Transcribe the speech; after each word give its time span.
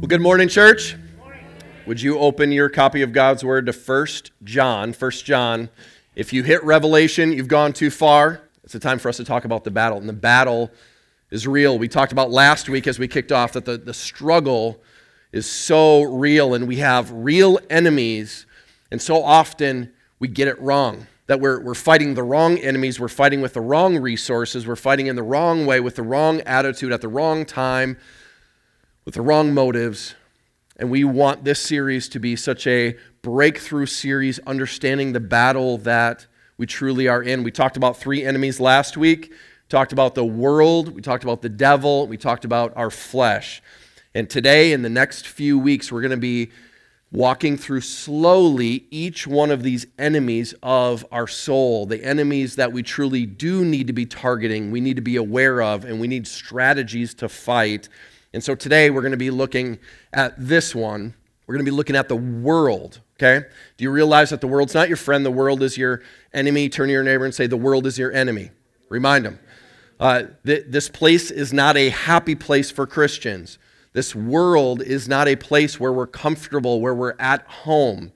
Well, 0.00 0.08
good 0.08 0.22
morning, 0.22 0.48
church. 0.48 0.96
Would 1.86 2.00
you 2.00 2.18
open 2.18 2.52
your 2.52 2.70
copy 2.70 3.02
of 3.02 3.12
God's 3.12 3.44
Word 3.44 3.66
to 3.66 3.72
1 3.72 4.06
John? 4.44 4.94
1 4.94 5.10
John. 5.10 5.68
If 6.14 6.32
you 6.32 6.42
hit 6.42 6.64
Revelation, 6.64 7.34
you've 7.34 7.48
gone 7.48 7.74
too 7.74 7.90
far. 7.90 8.40
It's 8.64 8.74
a 8.74 8.80
time 8.80 8.98
for 8.98 9.10
us 9.10 9.18
to 9.18 9.24
talk 9.24 9.44
about 9.44 9.64
the 9.64 9.70
battle. 9.70 9.98
And 9.98 10.08
the 10.08 10.14
battle 10.14 10.70
is 11.30 11.46
real. 11.46 11.78
We 11.78 11.86
talked 11.86 12.12
about 12.12 12.30
last 12.30 12.66
week 12.70 12.86
as 12.86 12.98
we 12.98 13.08
kicked 13.08 13.30
off 13.30 13.52
that 13.52 13.66
the, 13.66 13.76
the 13.76 13.92
struggle 13.92 14.80
is 15.32 15.44
so 15.44 16.04
real 16.04 16.54
and 16.54 16.66
we 16.66 16.76
have 16.76 17.12
real 17.12 17.58
enemies. 17.68 18.46
And 18.90 19.02
so 19.02 19.22
often 19.22 19.92
we 20.18 20.28
get 20.28 20.48
it 20.48 20.58
wrong 20.62 21.08
that 21.26 21.40
we're, 21.40 21.60
we're 21.60 21.74
fighting 21.74 22.14
the 22.14 22.22
wrong 22.22 22.56
enemies, 22.56 22.98
we're 22.98 23.06
fighting 23.06 23.42
with 23.42 23.52
the 23.52 23.60
wrong 23.60 23.98
resources, 23.98 24.66
we're 24.66 24.76
fighting 24.76 25.08
in 25.08 25.14
the 25.14 25.22
wrong 25.22 25.66
way, 25.66 25.78
with 25.78 25.96
the 25.96 26.02
wrong 26.02 26.40
attitude, 26.40 26.90
at 26.90 27.02
the 27.02 27.08
wrong 27.08 27.44
time, 27.44 27.98
with 29.04 29.14
the 29.14 29.22
wrong 29.22 29.54
motives. 29.54 30.14
And 30.76 30.90
we 30.90 31.04
want 31.04 31.44
this 31.44 31.60
series 31.60 32.08
to 32.10 32.18
be 32.18 32.36
such 32.36 32.66
a 32.66 32.96
breakthrough 33.22 33.86
series, 33.86 34.38
understanding 34.40 35.12
the 35.12 35.20
battle 35.20 35.78
that 35.78 36.26
we 36.56 36.66
truly 36.66 37.08
are 37.08 37.22
in. 37.22 37.42
We 37.42 37.50
talked 37.50 37.76
about 37.76 37.96
three 37.96 38.24
enemies 38.24 38.60
last 38.60 38.96
week. 38.96 39.32
talked 39.68 39.92
about 39.92 40.14
the 40.14 40.24
world, 40.24 40.94
we 40.94 41.00
talked 41.00 41.22
about 41.22 41.42
the 41.42 41.48
devil, 41.48 42.06
we 42.08 42.16
talked 42.16 42.44
about 42.44 42.72
our 42.76 42.90
flesh. 42.90 43.62
And 44.14 44.28
today, 44.28 44.72
in 44.72 44.82
the 44.82 44.88
next 44.88 45.28
few 45.28 45.58
weeks, 45.58 45.92
we're 45.92 46.00
going 46.00 46.10
to 46.10 46.16
be 46.16 46.50
walking 47.12 47.56
through 47.56 47.80
slowly 47.80 48.86
each 48.90 49.26
one 49.26 49.50
of 49.50 49.62
these 49.62 49.86
enemies 49.98 50.54
of 50.62 51.04
our 51.10 51.26
soul, 51.26 51.86
the 51.86 52.04
enemies 52.04 52.56
that 52.56 52.72
we 52.72 52.82
truly 52.82 53.26
do 53.26 53.64
need 53.64 53.86
to 53.86 53.92
be 53.92 54.06
targeting, 54.06 54.70
we 54.70 54.80
need 54.80 54.96
to 54.96 55.02
be 55.02 55.16
aware 55.16 55.62
of, 55.62 55.84
and 55.84 56.00
we 56.00 56.08
need 56.08 56.26
strategies 56.26 57.14
to 57.14 57.28
fight. 57.28 57.88
And 58.32 58.42
so 58.44 58.54
today 58.54 58.90
we're 58.90 59.00
going 59.00 59.10
to 59.12 59.16
be 59.16 59.30
looking 59.30 59.78
at 60.12 60.34
this 60.38 60.74
one. 60.74 61.14
We're 61.46 61.54
going 61.54 61.64
to 61.64 61.70
be 61.70 61.76
looking 61.76 61.96
at 61.96 62.08
the 62.08 62.16
world, 62.16 63.00
okay? 63.20 63.46
Do 63.76 63.82
you 63.82 63.90
realize 63.90 64.30
that 64.30 64.40
the 64.40 64.46
world's 64.46 64.74
not 64.74 64.88
your 64.88 64.96
friend, 64.96 65.26
the 65.26 65.32
world 65.32 65.62
is 65.62 65.76
your 65.76 66.02
enemy? 66.32 66.68
Turn 66.68 66.86
to 66.86 66.92
your 66.92 67.02
neighbor 67.02 67.24
and 67.24 67.34
say, 67.34 67.48
The 67.48 67.56
world 67.56 67.86
is 67.86 67.98
your 67.98 68.12
enemy. 68.12 68.50
Remind 68.88 69.24
them. 69.24 69.40
Uh, 69.98 70.24
th- 70.46 70.66
this 70.68 70.88
place 70.88 71.30
is 71.30 71.52
not 71.52 71.76
a 71.76 71.90
happy 71.90 72.36
place 72.36 72.70
for 72.70 72.86
Christians. 72.86 73.58
This 73.92 74.14
world 74.14 74.80
is 74.80 75.08
not 75.08 75.26
a 75.26 75.34
place 75.34 75.80
where 75.80 75.92
we're 75.92 76.06
comfortable, 76.06 76.80
where 76.80 76.94
we're 76.94 77.16
at 77.18 77.44
home. 77.46 78.12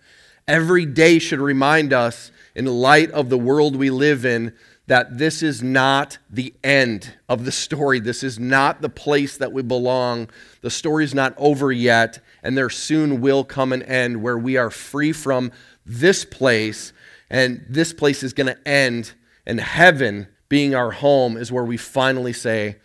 Every 0.47 0.87
day 0.87 1.19
should 1.19 1.41
remind 1.41 1.93
us, 1.93 2.31
in 2.55 2.67
light 2.67 3.11
of 3.11 3.31
the 3.31 3.39
world 3.39 3.75
we 3.75 3.91
live 3.91 4.25
in, 4.25 4.55
that 4.87 5.19
this 5.19 5.43
is 5.43 5.63
not 5.63 6.19
the 6.29 6.53
end 6.63 7.15
of 7.29 7.45
the 7.45 7.53
story. 7.53 8.01
This 8.01 8.23
is 8.23 8.39
not 8.39 8.83
the 8.83 8.89
place 8.89 9.39
that 9.39 9.53
we 9.53 9.63
belong. 9.63 10.29
The 10.61 10.71
story 10.71 11.05
is 11.05 11.15
not 11.15 11.35
over 11.39 11.73
yet, 11.73 12.21
and 12.43 12.57
there 12.57 12.71
soon 12.71 13.21
will 13.21 13.45
come 13.45 13.73
an 13.73 13.83
end 13.83 14.23
where 14.23 14.39
we 14.39 14.57
are 14.57 14.71
free 14.71 15.13
from 15.13 15.53
this 15.87 16.25
place, 16.25 16.93
and 17.31 17.65
this 17.69 17.93
place 17.93 18.23
is 18.23 18.35
going 18.35 18.49
to 18.49 18.69
end, 18.69 19.13
and 19.47 19.61
heaven 19.61 20.29
being 20.49 20.75
our 20.75 20.91
home 20.91 21.37
is 21.37 21.51
where 21.51 21.65
we 21.65 21.77
finally 21.77 22.33
say, 22.33 22.77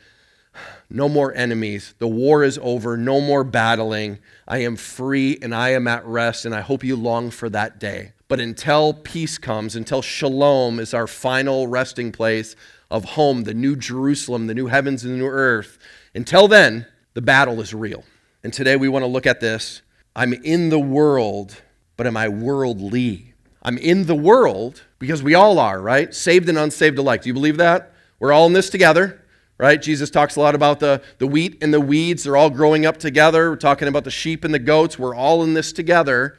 no 0.89 1.08
more 1.08 1.34
enemies. 1.36 1.94
The 2.00 2.08
war 2.08 2.44
is 2.44 2.59
over. 2.61 2.97
No 2.97 3.22
more 3.22 3.44
battling. 3.44 4.17
I 4.47 4.59
am 4.59 4.75
free 4.75 5.38
and 5.41 5.53
I 5.53 5.69
am 5.69 5.88
at 5.88 6.06
rest, 6.06 6.45
and 6.45 6.56
I 6.56 6.61
hope 6.61 6.84
you 6.84 6.95
long 6.95 7.30
for 7.30 7.50
that 7.50 7.80
day. 7.80 8.13
But 8.30 8.39
until 8.39 8.94
peace 8.94 9.39
comes, 9.39 9.75
until 9.75 10.03
shalom 10.03 10.80
is 10.80 10.94
our 10.94 11.08
final 11.08 11.67
resting 11.67 12.11
place 12.11 12.55
of 12.91 13.03
home, 13.03 13.44
the 13.44 13.55
new 13.55 13.75
Jerusalem, 13.75 14.45
the 14.45 14.53
new 14.53 14.67
heavens 14.67 15.03
and 15.03 15.16
the 15.16 15.17
new 15.17 15.27
earth, 15.27 15.80
until 16.13 16.47
then, 16.47 16.85
the 17.16 17.22
battle 17.22 17.59
is 17.59 17.73
real. 17.73 18.03
And 18.44 18.53
today 18.53 18.75
we 18.75 18.88
want 18.88 19.03
to 19.03 19.07
look 19.07 19.25
at 19.25 19.39
this. 19.39 19.81
I'm 20.16 20.33
in 20.33 20.69
the 20.69 20.80
world, 20.80 21.61
but 21.97 22.05
am 22.05 22.16
I 22.16 22.30
worldly? 22.30 23.33
I'm 23.63 23.80
in 23.80 24.05
the 24.05 24.16
world 24.16 24.83
because 25.00 25.23
we 25.23 25.33
all 25.33 25.57
are, 25.57 25.81
right? 25.81 26.13
Saved 26.13 26.47
and 26.50 26.57
unsaved 26.57 27.00
alike. 27.00 27.23
Do 27.23 27.29
you 27.29 27.34
believe 27.34 27.57
that? 27.57 27.94
We're 28.19 28.31
all 28.31 28.45
in 28.45 28.53
this 28.53 28.69
together 28.69 29.19
right? 29.59 29.81
Jesus 29.81 30.09
talks 30.09 30.38
a 30.38 30.39
lot 30.39 30.56
about 30.56 30.79
the, 30.79 31.01
the 31.18 31.28
wheat 31.28 31.62
and 31.62 31.72
the 31.72 31.81
weeds. 31.81 32.23
They're 32.23 32.38
all 32.38 32.50
growing 32.50 32.85
up 32.85 32.97
together. 32.97 33.51
We're 33.51 33.57
talking 33.57 33.88
about 33.88 34.06
the 34.06 34.12
sheep 34.12 34.44
and 34.44 34.53
the 34.53 34.59
goats. 34.59 34.97
We're 34.97 35.13
all 35.13 35.44
in 35.44 35.53
this 35.53 35.72
together, 35.73 36.38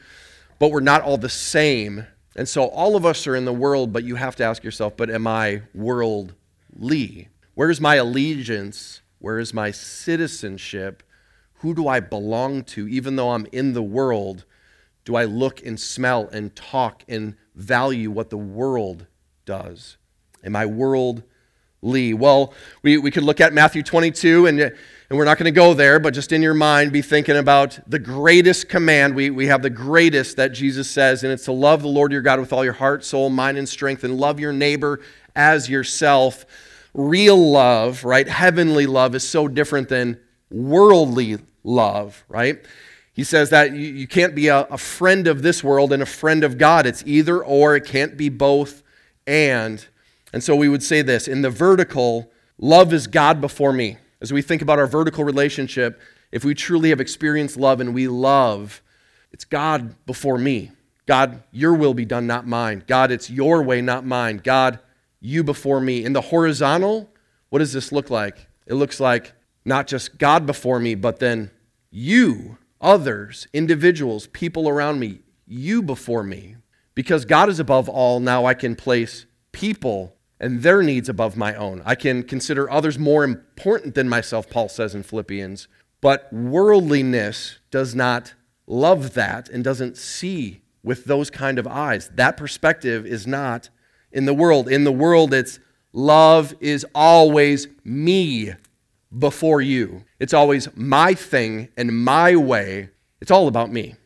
but 0.61 0.71
we're 0.71 0.81
not 0.81 1.03
all 1.03 1.17
the 1.17 1.29
same. 1.29 2.07
And 2.37 2.49
so 2.49 2.67
all 2.67 2.95
of 2.95 3.05
us 3.05 3.27
are 3.27 3.35
in 3.35 3.47
the 3.47 3.53
world, 3.53 3.93
but 3.93 4.05
you 4.05 4.15
have 4.15 4.37
to 4.37 4.45
ask 4.45 4.63
yourself, 4.63 4.97
but 4.97 5.11
am 5.11 5.27
I 5.27 5.63
worldly? 5.75 7.29
Where's 7.55 7.81
my 7.81 7.97
allegiance? 7.97 9.01
Where 9.19 9.39
is 9.39 9.53
my 9.53 9.71
citizenship? 9.71 11.03
Who 11.55 11.75
do 11.75 11.89
I 11.89 11.99
belong 11.99 12.63
to? 12.65 12.87
Even 12.87 13.17
though 13.17 13.31
I'm 13.31 13.47
in 13.51 13.73
the 13.73 13.83
world, 13.83 14.45
do 15.05 15.17
I 15.17 15.25
look 15.25 15.65
and 15.65 15.81
smell 15.81 16.29
and 16.29 16.55
talk 16.55 17.05
and 17.09 17.37
value 17.55 18.11
what 18.11 18.29
the 18.29 18.39
world 18.39 19.07
does? 19.47 19.97
Am 20.45 20.55
I 20.55 20.67
worldly? 20.67 22.15
Well, 22.15 22.53
we, 22.83 22.99
we 22.99 23.11
could 23.11 23.25
look 23.25 23.41
at 23.41 23.55
Matthew 23.55 23.83
22, 23.83 24.47
and, 24.47 24.73
and 25.11 25.19
we're 25.19 25.25
not 25.25 25.39
going 25.39 25.47
to 25.47 25.51
go 25.51 25.75
there, 25.75 25.99
but 25.99 26.15
just 26.15 26.31
in 26.31 26.41
your 26.41 26.55
mind, 26.55 26.93
be 26.93 27.03
thinking 27.03 27.37
about 27.37 27.81
the 27.89 27.99
greatest 27.99 28.69
command. 28.69 29.17
We, 29.17 29.31
we 29.31 29.49
have 29.49 29.61
the 29.61 29.69
greatest 29.69 30.37
that 30.37 30.53
Jesus 30.53 30.89
says, 30.89 31.25
and 31.25 31.33
it's 31.33 31.47
to 31.47 31.53
love 31.53 31.83
the 31.83 31.89
Lord 31.89 32.13
your 32.13 32.23
God 32.23 32.39
with 32.39 32.53
all 32.53 32.63
your 32.63 32.75
heart, 32.75 33.05
soul, 33.05 33.29
mind, 33.29 33.59
and 33.59 33.69
strength, 33.69 34.05
and 34.05 34.17
love 34.17 34.39
your 34.39 34.53
neighbor 34.53 35.01
as 35.35 35.69
yourself. 35.69 36.47
Real 36.95 37.51
love, 37.51 38.05
right? 38.05 38.29
Heavenly 38.29 38.87
love 38.87 39.17
is 39.17 39.29
so 39.29 39.49
different 39.49 39.89
than 39.89 40.21
worldly 40.49 41.39
love, 41.65 42.23
right? 42.29 42.65
He 43.13 43.25
says 43.25 43.51
that 43.51 43.73
you, 43.73 43.89
you 43.89 44.07
can't 44.07 44.37
be 44.37 44.47
a, 44.47 44.61
a 44.61 44.79
friend 44.79 45.27
of 45.27 45.43
this 45.43 45.65
world 45.65 45.93
and 45.93 46.05
a 46.05 46.07
friend 46.07 46.45
of 46.45 46.57
God. 46.57 46.87
It's 46.87 47.03
either 47.05 47.43
or, 47.43 47.75
it 47.75 47.85
can't 47.85 48.17
be 48.17 48.29
both 48.29 48.85
and. 49.27 49.85
And 50.33 50.45
so 50.45 50.55
we 50.55 50.69
would 50.69 50.85
say 50.85 51.03
this 51.03 51.27
in 51.27 51.43
the 51.43 51.51
vertical, 51.51 52.31
love 52.59 52.93
is 52.93 53.09
God 53.09 53.41
before 53.41 53.73
me. 53.73 53.97
As 54.21 54.33
we 54.33 54.43
think 54.43 54.63
about 54.63 54.79
our 54.79 54.87
vertical 54.87 55.25
relationship, 55.25 56.01
if 56.31 56.45
we 56.45 56.55
truly 56.55 56.91
have 56.91 57.01
experienced 57.01 57.57
love 57.57 57.81
and 57.81 57.95
we 57.95 58.07
love, 58.07 58.83
it's 59.33 59.45
God 59.45 59.95
before 60.07 60.39
me. 60.39 60.73
God, 61.07 61.43
your 61.51 61.75
will 61.75 61.95
be 61.95 62.05
done, 62.05 62.27
not 62.27 62.47
mine. 62.47 62.85
God, 62.87 63.11
it's 63.11 63.31
your 63.31 63.63
way, 63.63 63.81
not 63.81 64.05
mine. 64.05 64.41
God, 64.45 64.79
you 65.21 65.43
before 65.43 65.81
me. 65.81 66.05
In 66.05 66.13
the 66.13 66.21
horizontal, 66.21 67.11
what 67.49 67.59
does 67.59 67.73
this 67.73 67.91
look 67.91 68.11
like? 68.11 68.47
It 68.67 68.75
looks 68.75 69.01
like 69.01 69.33
not 69.65 69.87
just 69.87 70.19
God 70.19 70.47
before 70.47 70.79
me, 70.79 70.95
but 70.95 71.19
then 71.19 71.51
you, 71.91 72.59
others, 72.81 73.49
individuals, 73.53 74.27
people 74.29 74.69
around 74.69 75.01
me, 75.01 75.21
you 75.47 75.83
before 75.83 76.23
me. 76.23 76.57
Because 76.95 77.25
God 77.25 77.49
is 77.49 77.59
above 77.59 77.89
all, 77.89 78.21
now 78.21 78.45
I 78.45 78.55
can 78.55 78.77
place 78.77 79.27
people 79.53 80.15
and 80.41 80.63
their 80.63 80.83
needs 80.83 81.09
above 81.09 81.37
my 81.37 81.55
own. 81.55 81.83
I 81.85 81.95
can 81.95 82.23
consider 82.23 82.71
others 82.71 82.99
more 82.99 83.23
important 83.23 83.95
than 83.95 84.09
myself, 84.09 84.49
Paul 84.49 84.69
says 84.69 84.95
in 84.95 85.03
Philippians. 85.03 85.69
But 86.01 86.33
worldliness 86.33 87.59
does 87.71 87.95
not 87.95 88.35
love 88.67 89.13
that 89.15 89.51
and 89.51 89.63
doesn't 89.63 89.99
see 89.99 90.63
with 90.83 91.05
those 91.05 91.29
kind 91.29 91.59
of 91.59 91.67
eyes. 91.67 92.11
That 92.15 92.39
perspective 92.39 93.05
is 93.05 93.27
not 93.27 93.69
in 94.11 94.25
the 94.25 94.35
world. 94.35 94.69
In 94.69 94.85
the 94.85 94.93
world, 94.93 95.35
it's 95.35 95.61
love 95.93 96.55
is 96.61 96.87
always 96.95 97.69
me 97.85 98.55
before 99.17 99.61
you. 99.61 100.05
It's 100.19 100.33
always 100.33 100.75
my 100.75 101.13
thing 101.15 101.69
and 101.77 102.05
my 102.05 102.35
way. 102.35 102.91
It's 103.21 103.31
all 103.31 103.47
about 103.47 103.71
me. 103.71 103.97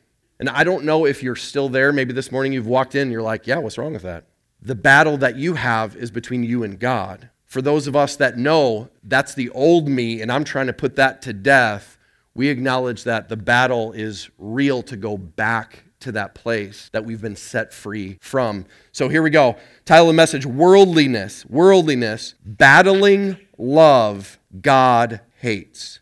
And 0.40 0.48
I 0.48 0.64
don't 0.64 0.84
know 0.84 1.06
if 1.06 1.22
you're 1.22 1.36
still 1.36 1.68
there. 1.68 1.92
Maybe 1.92 2.12
this 2.12 2.32
morning 2.32 2.52
you've 2.52 2.66
walked 2.66 2.96
in 2.96 3.02
and 3.02 3.12
you're 3.12 3.22
like, 3.22 3.46
yeah, 3.46 3.58
what's 3.58 3.78
wrong 3.78 3.92
with 3.92 4.02
that? 4.02 4.26
The 4.64 4.74
battle 4.74 5.18
that 5.18 5.36
you 5.36 5.54
have 5.54 5.94
is 5.94 6.10
between 6.10 6.42
you 6.42 6.62
and 6.62 6.80
God. 6.80 7.28
For 7.44 7.60
those 7.60 7.86
of 7.86 7.94
us 7.94 8.16
that 8.16 8.38
know 8.38 8.88
that's 9.02 9.34
the 9.34 9.50
old 9.50 9.88
me 9.88 10.22
and 10.22 10.32
I'm 10.32 10.42
trying 10.42 10.66
to 10.66 10.72
put 10.72 10.96
that 10.96 11.22
to 11.22 11.32
death, 11.32 11.98
we 12.34 12.48
acknowledge 12.48 13.04
that 13.04 13.28
the 13.28 13.36
battle 13.36 13.92
is 13.92 14.30
real 14.38 14.82
to 14.84 14.96
go 14.96 15.18
back 15.18 15.84
to 16.00 16.12
that 16.12 16.34
place 16.34 16.88
that 16.92 17.04
we've 17.04 17.20
been 17.20 17.36
set 17.36 17.72
free 17.72 18.18
from. 18.20 18.66
So 18.90 19.08
here 19.08 19.22
we 19.22 19.30
go. 19.30 19.56
Title 19.84 20.10
of 20.10 20.16
message 20.16 20.44
Worldliness. 20.44 21.46
Worldliness. 21.46 22.34
Battling 22.44 23.36
love 23.56 24.38
God 24.60 25.20
hates. 25.40 26.00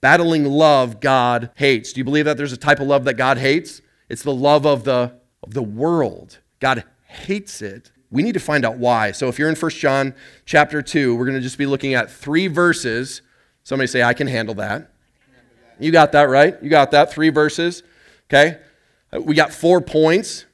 Battling 0.00 0.44
love 0.44 1.00
God 1.00 1.50
hates. 1.56 1.92
Do 1.92 2.00
you 2.00 2.04
believe 2.04 2.24
that 2.24 2.36
there's 2.36 2.52
a 2.52 2.56
type 2.56 2.80
of 2.80 2.86
love 2.86 3.04
that 3.04 3.14
God 3.14 3.38
hates? 3.38 3.82
It's 4.08 4.22
the 4.22 4.34
love 4.34 4.64
of 4.64 4.84
the, 4.84 5.14
of 5.42 5.54
the 5.54 5.62
world. 5.62 6.38
God 6.60 6.84
hates 7.04 7.60
it 7.60 7.90
we 8.10 8.22
need 8.22 8.34
to 8.34 8.40
find 8.40 8.64
out 8.64 8.78
why. 8.78 9.12
So 9.12 9.28
if 9.28 9.38
you're 9.38 9.48
in 9.48 9.56
1 9.56 9.70
John 9.72 10.14
chapter 10.44 10.82
2, 10.82 11.16
we're 11.16 11.24
going 11.24 11.36
to 11.36 11.42
just 11.42 11.58
be 11.58 11.66
looking 11.66 11.94
at 11.94 12.10
three 12.10 12.46
verses. 12.46 13.22
Somebody 13.64 13.86
say, 13.88 14.02
I 14.02 14.14
can 14.14 14.26
handle 14.26 14.54
that. 14.56 14.90
You 15.78 15.90
got 15.90 16.12
that, 16.12 16.24
right? 16.24 16.60
You 16.62 16.70
got 16.70 16.92
that. 16.92 17.12
Three 17.12 17.28
verses. 17.28 17.82
Okay? 18.30 18.58
Uh, 19.12 19.20
we 19.20 19.34
got 19.34 19.52
four 19.52 19.80
points. 19.80 20.46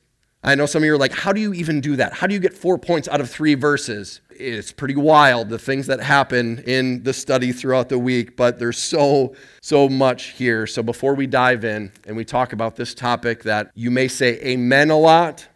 I 0.43 0.57
know 0.57 0.67
some 0.67 0.83
of 0.83 0.87
you 0.87 0.95
are 0.95 0.99
like, 0.99 1.13
how 1.13 1.33
do 1.33 1.41
you 1.41 1.55
even 1.55 1.81
do 1.81 1.97
that? 1.97 2.15
How 2.15 2.27
do 2.27 2.35
you 2.35 2.41
get 2.41 2.55
four 2.55 2.77
points 2.77 3.07
out 3.07 3.21
of 3.21 3.31
three 3.31 3.55
verses? 3.55 4.21
it's 4.43 4.73
pretty 4.73 4.97
wild 4.97 5.49
the 5.49 5.59
things 5.59 5.87
that 5.87 6.01
happen 6.01 6.59
in 6.67 7.03
the 7.03 7.13
study 7.13 7.53
throughout 7.53 7.89
the 7.89 7.99
week, 7.99 8.37
but 8.37 8.59
there's 8.59 8.79
so, 8.79 9.35
so 9.61 9.89
much 9.89 10.29
here. 10.31 10.67
So 10.67 10.83
before 10.83 11.15
we 11.15 11.27
dive 11.27 11.65
in 11.65 11.93
and 12.07 12.17
we 12.17 12.25
talk 12.25 12.53
about 12.53 12.77
this 12.77 12.95
topic 12.95 13.43
that 13.45 13.71
you 13.75 13.91
may 13.91 14.09
say 14.09 14.39
amen 14.41 14.91
a 14.91 14.99
lot 14.99 15.47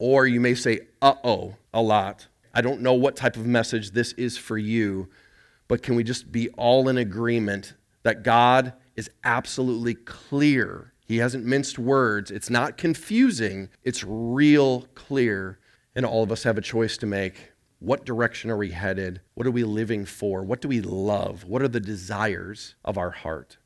or 0.00 0.26
you 0.26 0.40
may 0.40 0.54
say 0.54 0.80
uh 1.00 1.14
oh 1.22 1.54
a 1.72 1.80
lot. 1.80 2.26
I 2.52 2.62
don't 2.62 2.80
know 2.80 2.94
what 2.94 3.14
type 3.14 3.36
of 3.36 3.46
message 3.46 3.92
this 3.92 4.12
is 4.14 4.36
for 4.36 4.58
you, 4.58 5.08
but 5.68 5.82
can 5.82 5.94
we 5.94 6.02
just 6.02 6.32
be 6.32 6.48
all 6.50 6.88
in 6.88 6.98
agreement 6.98 7.74
that 8.02 8.24
God 8.24 8.72
is 8.96 9.08
absolutely 9.22 9.94
clear? 9.94 10.92
He 11.06 11.18
hasn't 11.18 11.44
minced 11.44 11.78
words. 11.78 12.30
It's 12.30 12.50
not 12.50 12.76
confusing, 12.76 13.68
it's 13.84 14.02
real 14.04 14.86
clear. 14.94 15.58
And 15.94 16.06
all 16.06 16.22
of 16.22 16.32
us 16.32 16.44
have 16.44 16.56
a 16.56 16.62
choice 16.62 16.96
to 16.98 17.06
make. 17.06 17.52
What 17.78 18.04
direction 18.04 18.50
are 18.50 18.56
we 18.56 18.70
headed? 18.70 19.20
What 19.34 19.46
are 19.46 19.50
we 19.50 19.64
living 19.64 20.04
for? 20.04 20.42
What 20.42 20.60
do 20.60 20.68
we 20.68 20.80
love? 20.80 21.44
What 21.44 21.62
are 21.62 21.68
the 21.68 21.80
desires 21.80 22.74
of 22.84 22.96
our 22.96 23.10
heart? 23.10 23.58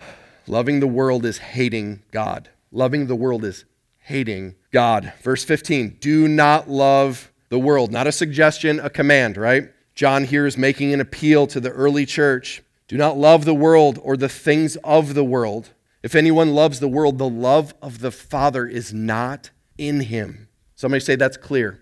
Loving 0.46 0.80
the 0.80 0.86
world 0.86 1.24
is 1.24 1.38
hating 1.38 2.02
God. 2.12 2.50
Loving 2.70 3.06
the 3.06 3.16
world 3.16 3.44
is 3.44 3.64
hating 4.06 4.54
God. 4.70 5.12
Verse 5.20 5.42
15 5.44 5.98
do 6.00 6.28
not 6.28 6.70
love 6.70 7.32
the 7.48 7.58
world. 7.58 7.90
Not 7.90 8.06
a 8.06 8.12
suggestion, 8.12 8.78
a 8.78 8.88
command, 8.88 9.36
right? 9.36 9.70
John 9.96 10.24
here 10.24 10.46
is 10.46 10.56
making 10.56 10.92
an 10.94 11.00
appeal 11.00 11.48
to 11.48 11.58
the 11.58 11.70
early 11.70 12.06
church. 12.06 12.62
Do 12.86 12.96
not 12.96 13.18
love 13.18 13.44
the 13.44 13.54
world 13.54 13.98
or 14.00 14.16
the 14.16 14.28
things 14.28 14.76
of 14.84 15.14
the 15.14 15.24
world. 15.24 15.70
If 16.04 16.14
anyone 16.14 16.54
loves 16.54 16.78
the 16.78 16.88
world, 16.88 17.18
the 17.18 17.28
love 17.28 17.74
of 17.82 17.98
the 17.98 18.12
Father 18.12 18.66
is 18.66 18.94
not 18.94 19.50
in 19.76 20.02
him. 20.02 20.48
Somebody 20.76 21.00
say 21.00 21.16
that's 21.16 21.36
clear. 21.36 21.80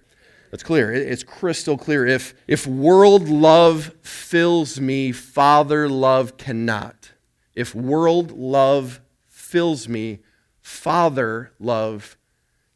That's 0.51 0.63
clear. 0.63 0.93
It's 0.93 1.25
crystal 1.25 1.77
clear. 1.77 2.07
If, 2.07 2.33
if 2.49 2.67
world 2.67 3.29
love 3.29 3.93
fills 4.01 4.81
me, 4.81 5.13
Father 5.13 5.91
love 5.91 6.39
cannot. 6.39 7.13
If 7.55 7.75
world 7.75 8.31
love 8.31 9.01
fills 9.29 9.89
me, 9.89 10.21
Father 10.65 11.53
love 11.61 12.17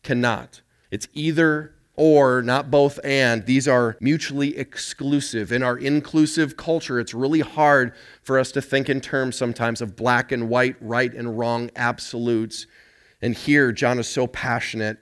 cannot. 0.03 0.61
It's 0.91 1.09
either 1.15 1.75
or, 1.95 2.43
not 2.43 2.71
both 2.71 3.01
and. 3.03 3.47
These 3.47 3.67
are 3.67 3.97
mutually 3.99 4.59
exclusive. 4.59 5.51
In 5.51 5.63
our 5.63 5.77
inclusive 5.77 6.57
culture, 6.59 7.01
it's 7.01 7.15
really 7.15 7.41
hard 7.41 7.95
for 8.23 8.39
us 8.39 8.53
to 8.53 8.63
think 8.63 8.91
in 8.91 9.01
terms 9.01 9.37
sometimes 9.37 9.81
of 9.81 9.97
black 9.97 10.31
and 10.31 10.51
white, 10.51 10.77
right 10.81 11.13
and 11.13 11.39
wrong 11.39 11.71
absolutes. 11.75 12.67
And 13.23 13.35
here, 13.35 13.73
John 13.73 13.99
is 13.99 14.07
so 14.07 14.27
passionate 14.27 14.99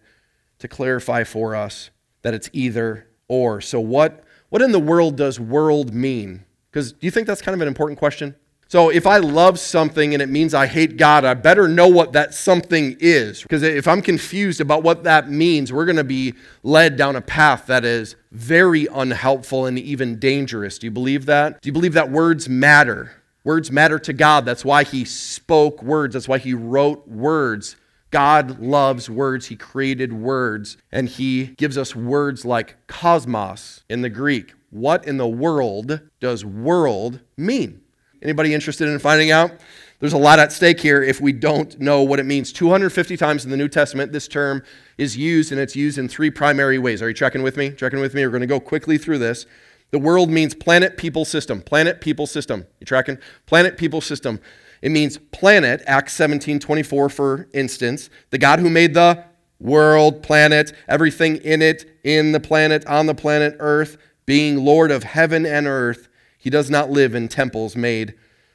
to 0.60 0.68
clarify 0.68 1.24
for 1.24 1.56
us 1.56 1.90
that 2.22 2.34
it's 2.34 2.48
either 2.52 3.08
or. 3.26 3.60
So, 3.60 3.80
what, 3.80 4.22
what 4.48 4.62
in 4.62 4.70
the 4.70 4.78
world 4.78 5.16
does 5.16 5.40
world 5.40 5.92
mean? 5.92 6.44
Because 6.70 6.92
do 6.92 7.04
you 7.04 7.10
think 7.10 7.26
that's 7.26 7.42
kind 7.42 7.54
of 7.54 7.60
an 7.60 7.68
important 7.68 7.98
question? 7.98 8.36
So 8.68 8.88
if 8.88 9.06
I 9.06 9.18
love 9.18 9.60
something 9.60 10.12
and 10.12 10.20
it 10.20 10.28
means 10.28 10.52
I 10.52 10.66
hate 10.66 10.96
God, 10.96 11.24
I 11.24 11.34
better 11.34 11.68
know 11.68 11.86
what 11.86 12.12
that 12.14 12.34
something 12.34 12.96
is. 12.98 13.42
Because 13.42 13.62
if 13.62 13.86
I'm 13.86 14.02
confused 14.02 14.60
about 14.60 14.82
what 14.82 15.04
that 15.04 15.30
means, 15.30 15.72
we're 15.72 15.84
going 15.84 15.96
to 15.96 16.04
be 16.04 16.34
led 16.64 16.96
down 16.96 17.14
a 17.14 17.20
path 17.20 17.66
that 17.66 17.84
is 17.84 18.16
very 18.32 18.88
unhelpful 18.92 19.66
and 19.66 19.78
even 19.78 20.18
dangerous. 20.18 20.78
Do 20.78 20.88
you 20.88 20.90
believe 20.90 21.26
that? 21.26 21.62
Do 21.62 21.68
you 21.68 21.72
believe 21.72 21.92
that 21.92 22.10
words 22.10 22.48
matter? 22.48 23.12
Words 23.44 23.70
matter 23.70 24.00
to 24.00 24.12
God. 24.12 24.44
That's 24.44 24.64
why 24.64 24.82
He 24.82 25.04
spoke 25.04 25.80
words, 25.80 26.14
that's 26.14 26.26
why 26.28 26.38
He 26.38 26.52
wrote 26.52 27.06
words. 27.06 27.76
God 28.10 28.60
loves 28.60 29.10
words. 29.10 29.46
He 29.46 29.56
created 29.56 30.12
words, 30.12 30.76
and 30.90 31.08
He 31.08 31.46
gives 31.46 31.76
us 31.76 31.94
words 31.94 32.44
like 32.44 32.76
cosmos 32.86 33.84
in 33.88 34.02
the 34.02 34.08
Greek. 34.08 34.54
What 34.70 35.06
in 35.06 35.16
the 35.16 35.28
world 35.28 36.00
does 36.20 36.44
world 36.44 37.20
mean? 37.36 37.82
Anybody 38.26 38.54
interested 38.54 38.88
in 38.88 38.98
finding 38.98 39.30
out? 39.30 39.52
There's 40.00 40.12
a 40.12 40.18
lot 40.18 40.40
at 40.40 40.50
stake 40.50 40.80
here 40.80 41.00
if 41.00 41.20
we 41.20 41.30
don't 41.30 41.78
know 41.78 42.02
what 42.02 42.18
it 42.18 42.26
means. 42.26 42.52
250 42.52 43.16
times 43.16 43.44
in 43.44 43.52
the 43.52 43.56
New 43.56 43.68
Testament, 43.68 44.10
this 44.10 44.26
term 44.26 44.64
is 44.98 45.16
used, 45.16 45.52
and 45.52 45.60
it's 45.60 45.76
used 45.76 45.96
in 45.96 46.08
three 46.08 46.28
primary 46.28 46.76
ways. 46.76 47.00
Are 47.02 47.08
you 47.08 47.14
checking 47.14 47.44
with 47.44 47.56
me? 47.56 47.70
Checking 47.70 48.00
with 48.00 48.14
me? 48.14 48.24
We're 48.26 48.32
going 48.32 48.40
to 48.40 48.48
go 48.48 48.58
quickly 48.58 48.98
through 48.98 49.18
this. 49.18 49.46
The 49.92 50.00
world 50.00 50.28
means 50.28 50.56
planet, 50.56 50.96
people, 50.96 51.24
system. 51.24 51.62
Planet, 51.62 52.00
people, 52.00 52.26
system. 52.26 52.66
You 52.80 52.84
tracking? 52.84 53.18
Planet, 53.46 53.78
people, 53.78 54.00
system. 54.00 54.40
It 54.82 54.90
means 54.90 55.18
planet, 55.18 55.84
Acts 55.86 56.12
17 56.14 56.58
24, 56.58 57.08
for 57.08 57.48
instance. 57.54 58.10
The 58.30 58.38
God 58.38 58.58
who 58.58 58.68
made 58.68 58.92
the 58.92 59.22
world, 59.60 60.24
planet, 60.24 60.72
everything 60.88 61.36
in 61.36 61.62
it, 61.62 62.00
in 62.02 62.32
the 62.32 62.40
planet, 62.40 62.84
on 62.86 63.06
the 63.06 63.14
planet, 63.14 63.54
earth, 63.60 63.96
being 64.26 64.64
Lord 64.64 64.90
of 64.90 65.04
heaven 65.04 65.46
and 65.46 65.68
earth 65.68 66.08
he 66.38 66.50
does 66.50 66.70
not 66.70 66.90
live 66.90 67.14
in 67.14 67.28
temples 67.28 67.76
made 67.76 68.14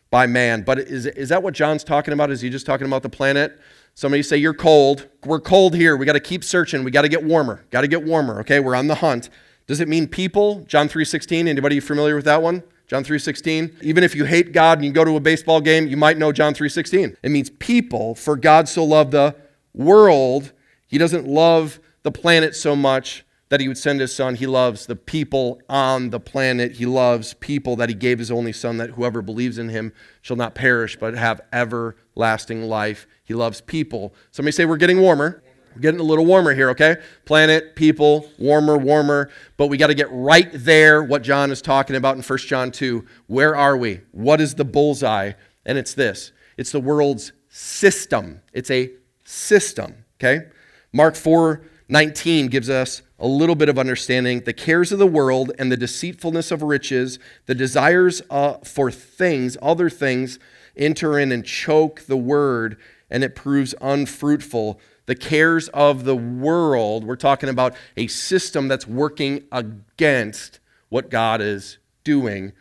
by 0.10 0.28
man. 0.28 0.62
But 0.62 0.80
is, 0.80 1.06
is 1.06 1.30
that 1.30 1.42
what 1.42 1.54
John's 1.54 1.84
talking 1.84 2.14
about? 2.14 2.30
Is 2.30 2.42
he 2.42 2.50
just 2.50 2.66
talking 2.66 2.86
about 2.86 3.02
the 3.02 3.10
planet? 3.10 3.60
Somebody 3.96 4.24
say, 4.24 4.38
You're 4.38 4.54
cold. 4.54 5.08
We're 5.26 5.40
cold 5.40 5.76
here. 5.76 5.98
We 5.98 6.06
got 6.06 6.14
to 6.14 6.20
keep 6.20 6.44
searching. 6.44 6.84
We 6.84 6.92
got 6.92 7.02
to 7.02 7.10
get 7.10 7.24
warmer. 7.24 7.66
Got 7.72 7.82
to 7.82 7.88
get 7.88 8.04
warmer. 8.04 8.40
Okay, 8.42 8.60
we're 8.60 8.76
on 8.76 8.88
the 8.88 8.96
hunt. 8.96 9.30
Does 9.68 9.80
it 9.80 9.88
mean 9.88 10.08
people? 10.08 10.64
John 10.68 10.90
3:16. 10.90 11.48
Anybody 11.48 11.80
familiar 11.80 12.16
with 12.16 12.26
that 12.26 12.42
one? 12.42 12.64
John 12.88 13.04
3:16. 13.04 13.82
Even 13.82 14.04
if 14.04 14.16
you 14.16 14.26
hate 14.26 14.52
God 14.52 14.78
and 14.78 14.86
you 14.86 14.92
go 14.92 15.06
to 15.06 15.16
a 15.16 15.20
baseball 15.20 15.62
game, 15.62 15.88
you 15.88 15.98
might 15.98 16.18
know 16.18 16.32
John 16.32 16.54
3:16. 16.54 17.16
It 17.24 17.32
means 17.32 17.50
people, 17.50 18.16
for 18.16 18.36
God 18.36 18.68
so 18.68 18.84
loved 18.84 19.12
the 19.12 19.36
world, 19.74 20.52
he 20.88 20.98
doesn't 20.98 21.26
love 21.26 21.80
the 22.04 22.12
planet 22.12 22.56
so 22.56 22.76
much 22.76 23.24
that 23.52 23.60
he 23.60 23.68
would 23.68 23.78
send 23.78 24.00
his 24.00 24.16
son. 24.16 24.36
He 24.36 24.48
loves 24.48 24.86
the 24.86 24.96
people 24.96 25.62
on 25.68 26.10
the 26.10 26.22
planet. 26.22 26.72
He 26.72 26.86
loves 26.86 27.34
people 27.34 27.76
that 27.76 27.90
he 27.90 27.96
gave 27.96 28.18
his 28.18 28.32
only 28.32 28.54
son, 28.54 28.78
that 28.78 28.92
whoever 28.92 29.22
believes 29.22 29.58
in 29.58 29.68
him 29.68 29.92
shall 30.22 30.38
not 30.38 30.56
perish, 30.56 30.98
but 30.98 31.16
have 31.16 31.42
everlasting 31.52 32.64
life. 32.64 33.06
He 33.26 33.34
loves 33.34 33.60
people. 33.60 34.16
Somebody 34.32 34.54
say, 34.54 34.64
We're 34.64 34.78
getting 34.78 35.02
warmer. 35.02 35.44
We're 35.76 35.82
getting 35.82 36.00
a 36.00 36.04
little 36.04 36.26
warmer 36.26 36.54
here, 36.54 36.70
okay? 36.70 36.96
Planet, 37.26 37.76
people, 37.76 38.30
warmer, 38.40 38.78
warmer. 38.78 39.30
But 39.58 39.68
we 39.68 39.76
got 39.76 39.88
to 39.88 39.96
get 39.96 40.08
right 40.12 40.50
there, 40.54 41.04
what 41.04 41.22
John 41.22 41.52
is 41.52 41.62
talking 41.62 41.98
about 41.98 42.16
in 42.16 42.24
1 42.24 42.40
John 42.40 42.72
2. 42.72 43.06
Where 43.28 43.54
are 43.54 43.76
we? 43.76 44.00
What 44.12 44.40
is 44.40 44.56
the 44.56 44.66
bullseye? 44.66 45.34
And 45.66 45.78
it's 45.78 45.94
this 45.94 46.32
it's 46.56 46.72
the 46.72 46.80
world's 46.80 47.34
system. 47.50 48.44
It's 48.54 48.72
a 48.72 48.92
system, 49.26 50.06
okay? 50.22 50.48
Mark 50.94 51.18
4 51.18 51.64
19 51.92 52.48
gives 52.48 52.70
us 52.70 53.02
a 53.22 53.28
little 53.28 53.56
bit 53.56 53.70
of 53.70 53.78
understanding. 53.78 54.42
The 54.42 54.54
cares 54.54 54.92
of 54.92 55.00
the 55.00 55.08
world 55.08 55.52
and 55.60 55.72
the 55.72 55.78
deceitfulness 55.78 56.52
of 56.52 56.64
riches, 56.64 57.20
the 57.46 57.56
desires 57.56 58.22
uh, 58.30 58.56
for 58.64 58.92
things, 58.92 59.56
other 59.62 59.90
things, 59.90 60.40
enter 60.76 61.20
in 61.20 61.32
and 61.32 61.46
choke 61.46 62.02
the 62.08 62.18
word, 62.18 62.78
and 63.10 63.24
it 63.24 63.36
proves 63.36 63.76
unfruitful. 63.80 64.80
The 65.06 65.16
cares 65.16 65.70
of 65.70 66.04
the 66.04 66.16
world, 66.16 67.04
we're 67.04 67.16
talking 67.16 67.50
about 67.50 67.76
a 67.96 68.08
system 68.08 68.68
that's 68.68 68.88
working 68.88 69.44
against 69.52 70.60
what 70.90 71.10
God 71.10 71.42
is 71.42 71.78
doing. 72.04 72.54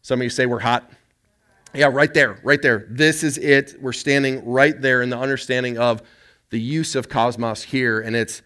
Some 0.00 0.20
of 0.20 0.24
you 0.24 0.30
say 0.30 0.46
we're 0.46 0.60
hot. 0.60 0.90
Yeah, 1.74 1.90
right 1.92 2.12
there, 2.14 2.38
right 2.44 2.62
there. 2.62 2.86
This 2.88 3.24
is 3.24 3.36
it. 3.36 3.74
We're 3.80 3.92
standing 3.92 4.44
right 4.44 4.80
there 4.80 5.02
in 5.02 5.10
the 5.10 5.18
understanding 5.18 5.76
of 5.76 6.02
the 6.50 6.60
use 6.60 6.94
of 6.94 7.08
cosmos 7.08 7.64
here, 7.64 8.00
and 8.00 8.14
it's 8.14 8.42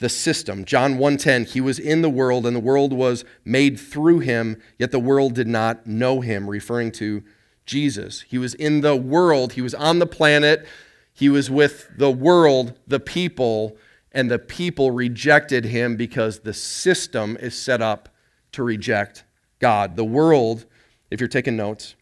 the 0.00 0.08
system. 0.08 0.64
John 0.64 0.98
1:10, 0.98 1.44
he 1.44 1.60
was 1.60 1.78
in 1.78 2.02
the 2.02 2.10
world 2.10 2.46
and 2.46 2.56
the 2.56 2.60
world 2.60 2.92
was 2.92 3.24
made 3.44 3.78
through 3.78 4.20
him, 4.20 4.60
yet 4.78 4.90
the 4.90 4.98
world 4.98 5.34
did 5.34 5.46
not 5.46 5.86
know 5.86 6.20
him, 6.20 6.50
referring 6.50 6.90
to 6.92 7.22
Jesus. 7.66 8.22
He 8.22 8.38
was 8.38 8.54
in 8.54 8.80
the 8.80 8.96
world, 8.96 9.52
he 9.52 9.62
was 9.62 9.74
on 9.74 9.98
the 9.98 10.06
planet, 10.06 10.66
he 11.12 11.28
was 11.28 11.50
with 11.50 11.90
the 11.96 12.10
world, 12.10 12.78
the 12.86 12.98
people, 12.98 13.76
and 14.10 14.30
the 14.30 14.38
people 14.38 14.90
rejected 14.90 15.66
him 15.66 15.96
because 15.96 16.40
the 16.40 16.54
system 16.54 17.36
is 17.38 17.56
set 17.56 17.82
up 17.82 18.08
to 18.52 18.62
reject 18.62 19.24
God. 19.58 19.96
The 19.96 20.04
world, 20.04 20.64
if 21.10 21.20
you're 21.20 21.28
taking 21.28 21.56
notes, 21.56 21.94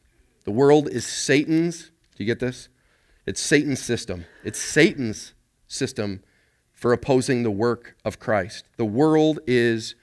the 0.44 0.52
world 0.52 0.88
is 0.88 1.04
Satan's, 1.04 1.90
do 2.14 2.22
you 2.22 2.26
get 2.26 2.38
this? 2.38 2.68
It's 3.26 3.40
Satan's 3.40 3.80
system. 3.80 4.24
It's 4.44 4.58
Satan's 4.58 5.34
system 5.66 6.22
for 6.78 6.92
opposing 6.92 7.42
the 7.42 7.50
work 7.50 7.96
of 8.04 8.20
Christ. 8.20 8.64
The 8.76 8.84
world 8.84 9.40
is 9.48 9.96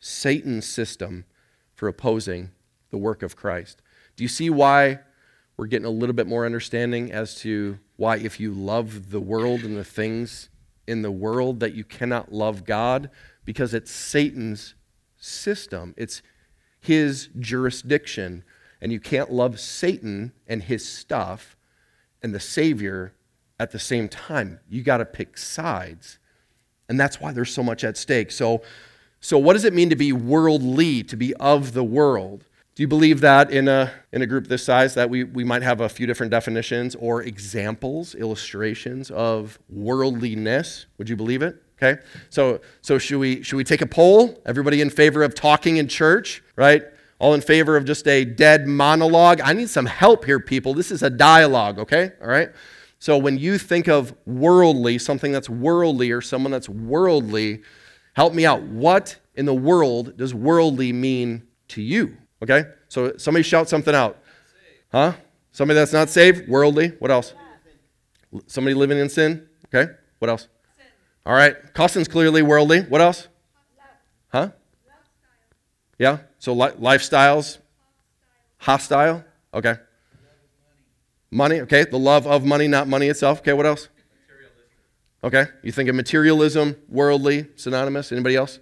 Satan's 0.00 0.66
system 0.66 1.26
for 1.74 1.88
opposing 1.88 2.52
the 2.90 2.96
work 2.96 3.22
of 3.22 3.36
Christ. 3.36 3.82
Do 4.16 4.24
you 4.24 4.28
see 4.28 4.48
why 4.48 5.00
we're 5.58 5.66
getting 5.66 5.84
a 5.84 5.90
little 5.90 6.14
bit 6.14 6.26
more 6.26 6.46
understanding 6.46 7.12
as 7.12 7.34
to 7.40 7.78
why, 7.96 8.16
if 8.16 8.40
you 8.40 8.50
love 8.50 9.10
the 9.10 9.20
world 9.20 9.60
and 9.60 9.76
the 9.76 9.84
things 9.84 10.48
in 10.86 11.02
the 11.02 11.10
world, 11.10 11.60
that 11.60 11.74
you 11.74 11.84
cannot 11.84 12.32
love 12.32 12.64
God? 12.64 13.10
Because 13.44 13.74
it's 13.74 13.90
Satan's 13.90 14.74
system, 15.18 15.94
it's 15.98 16.22
his 16.80 17.28
jurisdiction. 17.38 18.42
And 18.80 18.90
you 18.90 19.00
can't 19.00 19.30
love 19.30 19.60
Satan 19.60 20.32
and 20.48 20.62
his 20.62 20.88
stuff 20.88 21.56
and 22.22 22.34
the 22.34 22.40
Savior 22.40 23.14
at 23.60 23.70
the 23.70 23.78
same 23.78 24.08
time. 24.08 24.60
You 24.68 24.82
got 24.82 24.96
to 24.96 25.04
pick 25.04 25.36
sides. 25.36 26.18
And 26.92 27.00
that's 27.00 27.18
why 27.22 27.32
there's 27.32 27.52
so 27.52 27.62
much 27.62 27.84
at 27.84 27.96
stake. 27.96 28.30
So 28.30 28.60
So, 29.24 29.38
what 29.38 29.54
does 29.54 29.64
it 29.64 29.72
mean 29.72 29.88
to 29.88 29.96
be 29.96 30.12
worldly, 30.12 31.02
to 31.04 31.16
be 31.16 31.32
of 31.36 31.72
the 31.72 31.84
world? 31.84 32.44
Do 32.74 32.82
you 32.82 32.88
believe 32.88 33.20
that 33.20 33.50
in 33.50 33.68
a, 33.68 33.90
in 34.12 34.20
a 34.20 34.26
group 34.26 34.48
this 34.48 34.64
size 34.64 34.92
that 34.94 35.08
we, 35.08 35.24
we 35.24 35.44
might 35.44 35.62
have 35.62 35.80
a 35.80 35.88
few 35.88 36.06
different 36.06 36.32
definitions 36.32 36.96
or 36.96 37.22
examples, 37.22 38.14
illustrations 38.14 39.10
of 39.10 39.58
worldliness? 39.70 40.86
Would 40.98 41.08
you 41.08 41.16
believe 41.16 41.40
it? 41.40 41.62
Okay. 41.80 42.02
So, 42.30 42.60
so 42.80 42.98
should, 42.98 43.20
we, 43.20 43.42
should 43.42 43.56
we 43.56 43.64
take 43.64 43.80
a 43.80 43.86
poll? 43.86 44.42
Everybody 44.44 44.80
in 44.80 44.90
favor 44.90 45.22
of 45.22 45.34
talking 45.34 45.76
in 45.78 45.88
church, 45.88 46.42
right? 46.56 46.82
All 47.20 47.34
in 47.34 47.40
favor 47.40 47.76
of 47.76 47.84
just 47.84 48.08
a 48.08 48.24
dead 48.24 48.66
monologue? 48.66 49.40
I 49.40 49.52
need 49.52 49.70
some 49.70 49.86
help 49.86 50.24
here, 50.24 50.40
people. 50.40 50.74
This 50.74 50.90
is 50.90 51.02
a 51.02 51.10
dialogue, 51.10 51.78
okay? 51.78 52.12
All 52.20 52.28
right? 52.28 52.50
So 53.02 53.18
when 53.18 53.36
you 53.36 53.58
think 53.58 53.88
of 53.88 54.14
worldly, 54.26 54.96
something 54.96 55.32
that's 55.32 55.50
worldly 55.50 56.12
or 56.12 56.20
someone 56.20 56.52
that's 56.52 56.68
worldly, 56.68 57.62
help 58.12 58.32
me 58.32 58.46
out. 58.46 58.62
What 58.62 59.16
in 59.34 59.44
the 59.44 59.52
world 59.52 60.16
does 60.16 60.32
worldly 60.32 60.92
mean 60.92 61.42
to 61.70 61.82
you? 61.82 62.16
Okay? 62.44 62.62
So 62.86 63.16
somebody 63.16 63.42
shout 63.42 63.68
something 63.68 63.92
out. 63.92 64.18
Huh? 64.92 65.14
Somebody 65.50 65.80
that's 65.80 65.92
not 65.92 66.10
saved? 66.10 66.48
Worldly. 66.48 66.90
What 67.00 67.10
else? 67.10 67.34
Somebody 68.46 68.74
living 68.74 68.98
in 68.98 69.08
sin? 69.08 69.48
Okay. 69.74 69.92
What 70.20 70.30
else? 70.30 70.46
All 71.26 71.34
right. 71.34 71.56
Cussing's 71.74 72.06
clearly 72.06 72.42
worldly. 72.42 72.82
What 72.82 73.00
else? 73.00 73.26
Huh? 74.28 74.50
Yeah? 75.98 76.18
So 76.38 76.52
li- 76.52 76.70
lifestyles? 76.78 77.58
Hostile? 78.58 79.24
Okay. 79.52 79.74
Money, 81.34 81.62
okay. 81.62 81.86
The 81.86 81.98
love 81.98 82.26
of 82.26 82.44
money, 82.44 82.68
not 82.68 82.86
money 82.86 83.08
itself. 83.08 83.38
Okay, 83.38 83.54
what 83.54 83.64
else? 83.64 83.88
Okay. 85.24 85.46
You 85.62 85.72
think 85.72 85.88
of 85.88 85.94
materialism, 85.94 86.76
worldly, 86.90 87.46
synonymous. 87.56 88.12
Anybody 88.12 88.36
else? 88.36 88.60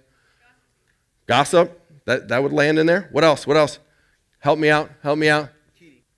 Gossip. 1.27 1.77
That, 2.05 2.29
that 2.29 2.41
would 2.41 2.53
land 2.53 2.79
in 2.79 2.85
there. 2.85 3.09
What 3.11 3.25
else? 3.25 3.45
What 3.45 3.57
else? 3.57 3.79
Help 4.39 4.57
me 4.57 4.69
out. 4.69 4.89
Help 5.03 5.19
me 5.19 5.27
out. 5.27 5.49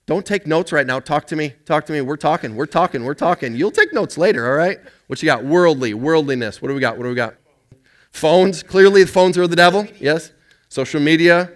Don't 0.06 0.24
take 0.24 0.46
notes 0.46 0.70
right 0.70 0.86
now. 0.86 1.00
Talk 1.00 1.26
to 1.28 1.36
me. 1.36 1.54
Talk 1.64 1.86
to 1.86 1.92
me. 1.92 2.00
We're 2.02 2.16
talking. 2.16 2.54
We're 2.54 2.66
talking. 2.66 3.04
We're 3.04 3.14
talking. 3.14 3.56
You'll 3.56 3.72
take 3.72 3.92
notes 3.92 4.16
later, 4.16 4.48
all 4.48 4.56
right? 4.56 4.78
What 5.08 5.20
you 5.22 5.26
got? 5.26 5.44
Worldly, 5.44 5.94
worldliness. 5.94 6.62
What 6.62 6.68
do 6.68 6.74
we 6.74 6.80
got? 6.80 6.96
What 6.96 7.02
do 7.02 7.08
we 7.08 7.16
got? 7.16 7.34
Phones. 8.12 8.62
Clearly, 8.62 9.02
the 9.02 9.10
phones 9.10 9.36
are 9.38 9.48
the 9.48 9.56
devil. 9.56 9.88
Yes. 9.98 10.30
Social 10.68 11.00
media, 11.00 11.50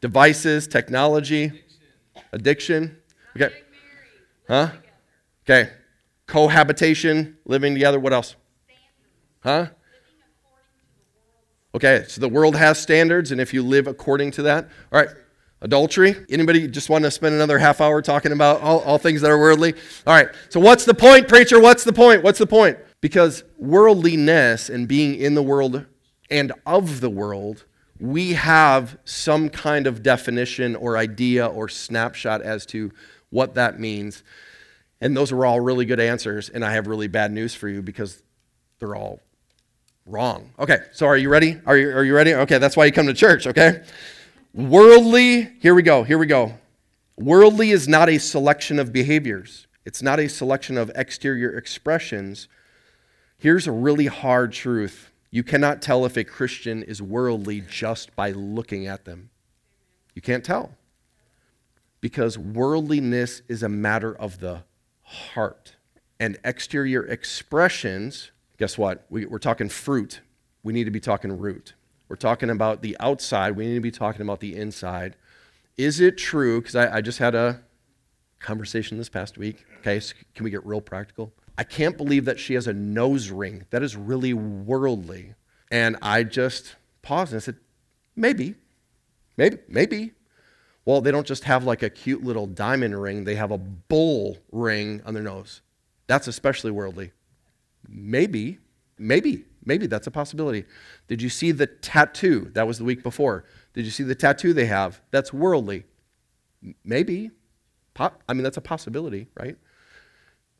devices, 0.00 0.66
technology, 0.66 1.62
addiction. 2.32 2.96
Okay. 3.36 3.54
Huh? 4.46 4.70
Okay. 5.44 5.70
Cohabitation, 6.26 7.36
living 7.44 7.74
together. 7.74 8.00
What 8.00 8.12
else? 8.12 8.36
Huh? 9.40 9.68
Okay, 11.74 12.04
so 12.06 12.20
the 12.20 12.28
world 12.28 12.54
has 12.54 12.78
standards, 12.78 13.32
and 13.32 13.40
if 13.40 13.52
you 13.52 13.62
live 13.62 13.88
according 13.88 14.30
to 14.32 14.42
that, 14.42 14.68
all 14.92 15.00
right. 15.00 15.08
Adultery. 15.60 16.14
Anybody 16.28 16.68
just 16.68 16.90
want 16.90 17.04
to 17.04 17.10
spend 17.10 17.34
another 17.34 17.58
half 17.58 17.80
hour 17.80 18.02
talking 18.02 18.32
about 18.32 18.60
all, 18.60 18.80
all 18.80 18.98
things 18.98 19.22
that 19.22 19.30
are 19.30 19.38
worldly? 19.38 19.72
All 20.06 20.14
right. 20.14 20.28
So 20.50 20.60
what's 20.60 20.84
the 20.84 20.92
point, 20.92 21.26
preacher? 21.26 21.58
What's 21.58 21.84
the 21.84 21.92
point? 21.92 22.22
What's 22.22 22.38
the 22.38 22.46
point? 22.46 22.78
Because 23.00 23.44
worldliness 23.56 24.68
and 24.68 24.86
being 24.86 25.14
in 25.14 25.34
the 25.34 25.42
world 25.42 25.86
and 26.30 26.52
of 26.66 27.00
the 27.00 27.08
world, 27.08 27.64
we 27.98 28.34
have 28.34 28.98
some 29.04 29.48
kind 29.48 29.86
of 29.86 30.02
definition 30.02 30.76
or 30.76 30.98
idea 30.98 31.46
or 31.46 31.70
snapshot 31.70 32.42
as 32.42 32.66
to 32.66 32.92
what 33.34 33.54
that 33.54 33.80
means. 33.80 34.22
And 35.00 35.16
those 35.16 35.32
were 35.32 35.44
all 35.44 35.58
really 35.58 35.84
good 35.84 35.98
answers. 35.98 36.48
And 36.48 36.64
I 36.64 36.72
have 36.72 36.86
really 36.86 37.08
bad 37.08 37.32
news 37.32 37.52
for 37.52 37.68
you 37.68 37.82
because 37.82 38.22
they're 38.78 38.94
all 38.94 39.20
wrong. 40.06 40.52
Okay, 40.58 40.78
so 40.92 41.06
are 41.06 41.16
you 41.16 41.28
ready? 41.28 41.60
Are 41.66 41.76
you, 41.76 41.90
are 41.90 42.04
you 42.04 42.14
ready? 42.14 42.32
Okay, 42.32 42.58
that's 42.58 42.76
why 42.76 42.84
you 42.84 42.92
come 42.92 43.06
to 43.06 43.14
church, 43.14 43.46
okay? 43.46 43.82
Worldly, 44.54 45.50
here 45.60 45.74
we 45.74 45.82
go, 45.82 46.04
here 46.04 46.16
we 46.16 46.26
go. 46.26 46.54
Worldly 47.16 47.70
is 47.70 47.88
not 47.88 48.08
a 48.08 48.18
selection 48.18 48.78
of 48.78 48.92
behaviors, 48.92 49.66
it's 49.84 50.02
not 50.02 50.20
a 50.20 50.28
selection 50.28 50.78
of 50.78 50.90
exterior 50.94 51.56
expressions. 51.56 52.48
Here's 53.36 53.66
a 53.66 53.72
really 53.72 54.06
hard 54.06 54.52
truth 54.52 55.10
you 55.30 55.42
cannot 55.42 55.82
tell 55.82 56.06
if 56.06 56.16
a 56.16 56.24
Christian 56.24 56.82
is 56.84 57.02
worldly 57.02 57.60
just 57.60 58.14
by 58.14 58.30
looking 58.30 58.86
at 58.86 59.04
them. 59.04 59.30
You 60.14 60.22
can't 60.22 60.44
tell. 60.44 60.76
Because 62.04 62.36
worldliness 62.36 63.40
is 63.48 63.62
a 63.62 63.68
matter 63.70 64.14
of 64.14 64.38
the 64.38 64.64
heart. 65.04 65.76
And 66.20 66.36
exterior 66.44 67.02
expressions, 67.02 68.30
guess 68.58 68.76
what? 68.76 69.06
We, 69.08 69.24
are 69.24 69.38
talking 69.38 69.70
fruit. 69.70 70.20
We 70.62 70.74
need 70.74 70.84
to 70.84 70.90
be 70.90 71.00
talking 71.00 71.38
root. 71.38 71.72
We're 72.10 72.16
talking 72.16 72.50
about 72.50 72.82
the 72.82 72.94
outside. 73.00 73.56
We 73.56 73.64
need 73.64 73.76
to 73.76 73.80
be 73.80 73.90
talking 73.90 74.20
about 74.20 74.40
the 74.40 74.54
inside. 74.54 75.16
Is 75.78 75.98
it 75.98 76.18
true? 76.18 76.60
Because 76.60 76.76
I, 76.76 76.96
I, 76.96 77.00
just 77.00 77.20
had 77.20 77.34
a 77.34 77.62
conversation 78.38 78.98
this 78.98 79.08
past 79.08 79.38
week. 79.38 79.64
Okay, 79.78 79.98
so 79.98 80.14
can 80.34 80.44
we 80.44 80.50
get 80.50 80.66
real 80.66 80.82
practical? 80.82 81.32
I 81.56 81.64
can't 81.64 81.96
believe 81.96 82.26
that 82.26 82.38
she 82.38 82.52
has 82.52 82.66
a 82.66 82.74
nose 82.74 83.30
ring. 83.30 83.64
That 83.70 83.82
is 83.82 83.96
really 83.96 84.34
worldly. 84.34 85.36
And 85.70 85.96
I 86.02 86.24
just 86.24 86.76
paused 87.00 87.32
and 87.32 87.40
I 87.40 87.42
said, 87.42 87.56
maybe, 88.14 88.56
maybe, 89.38 89.56
maybe. 89.68 90.12
Well, 90.84 91.00
they 91.00 91.10
don't 91.10 91.26
just 91.26 91.44
have 91.44 91.64
like 91.64 91.82
a 91.82 91.90
cute 91.90 92.22
little 92.22 92.46
diamond 92.46 93.00
ring, 93.00 93.24
they 93.24 93.36
have 93.36 93.50
a 93.50 93.58
bull 93.58 94.38
ring 94.52 95.02
on 95.06 95.14
their 95.14 95.22
nose. 95.22 95.62
That's 96.06 96.28
especially 96.28 96.70
worldly. 96.70 97.12
Maybe, 97.88 98.58
maybe, 98.98 99.44
maybe 99.64 99.86
that's 99.86 100.06
a 100.06 100.10
possibility. 100.10 100.64
Did 101.08 101.22
you 101.22 101.30
see 101.30 101.52
the 101.52 101.66
tattoo? 101.66 102.50
That 102.54 102.66
was 102.66 102.78
the 102.78 102.84
week 102.84 103.02
before. 103.02 103.44
Did 103.72 103.84
you 103.84 103.90
see 103.90 104.02
the 104.04 104.14
tattoo 104.14 104.52
they 104.52 104.66
have? 104.66 105.00
That's 105.10 105.32
worldly. 105.32 105.84
Maybe. 106.84 107.30
Pop, 107.94 108.22
I 108.28 108.34
mean, 108.34 108.42
that's 108.42 108.56
a 108.56 108.62
possibility, 108.62 109.28
right? 109.38 109.56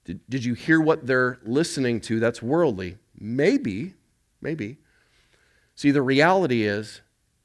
Did, 0.05 0.21
did 0.29 0.45
you 0.45 0.55
hear 0.55 0.81
what 0.81 1.07
they're 1.07 1.39
listening 1.45 2.01
to? 2.03 2.21
That's 2.21 2.43
worldly. 2.43 2.99
Maybe, 3.19 3.95
maybe. 4.41 4.79
See, 5.75 5.91
the 5.91 6.03
reality 6.03 6.63
is 6.63 7.01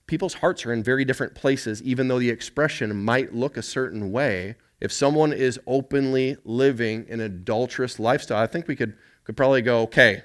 people's 0.09 0.33
hearts 0.33 0.65
are 0.65 0.73
in 0.73 0.81
very 0.81 1.05
different 1.05 1.35
places, 1.35 1.83
even 1.83 2.07
though 2.07 2.17
the 2.17 2.31
expression 2.31 3.03
might 3.05 3.33
look 3.33 3.55
a 3.55 3.61
certain 3.61 4.11
way. 4.11 4.55
If 4.81 4.91
someone 4.91 5.31
is 5.31 5.59
openly 5.67 6.35
living 6.43 7.05
an 7.09 7.19
adulterous 7.19 7.99
lifestyle, 7.99 8.41
I 8.41 8.47
think 8.47 8.67
we 8.67 8.75
could, 8.75 8.97
could 9.23 9.37
probably 9.37 9.61
go, 9.61 9.83
okay, 9.83 10.23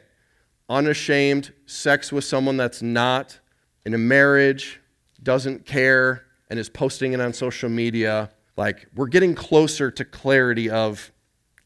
unashamed 0.70 1.52
sex 1.66 2.10
with 2.10 2.24
someone 2.24 2.56
that's 2.56 2.80
not 2.80 3.40
in 3.84 3.92
a 3.92 3.98
marriage, 3.98 4.80
doesn't 5.22 5.66
care, 5.66 6.24
and 6.48 6.58
is 6.58 6.70
posting 6.70 7.12
it 7.12 7.20
on 7.20 7.34
social 7.34 7.68
media. 7.68 8.30
Like, 8.56 8.86
we're 8.94 9.08
getting 9.08 9.34
closer 9.34 9.90
to 9.90 10.04
clarity 10.04 10.70
of, 10.70 11.12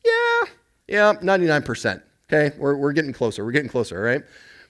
yeah, 0.05 0.41
yeah, 0.89 1.15
99%. 1.15 2.03
Okay, 2.31 2.57
we're, 2.59 2.75
we're 2.75 2.93
getting 2.93 3.13
closer. 3.13 3.45
We're 3.45 3.53
getting 3.53 3.71
closer, 3.71 4.03
right? 4.03 4.25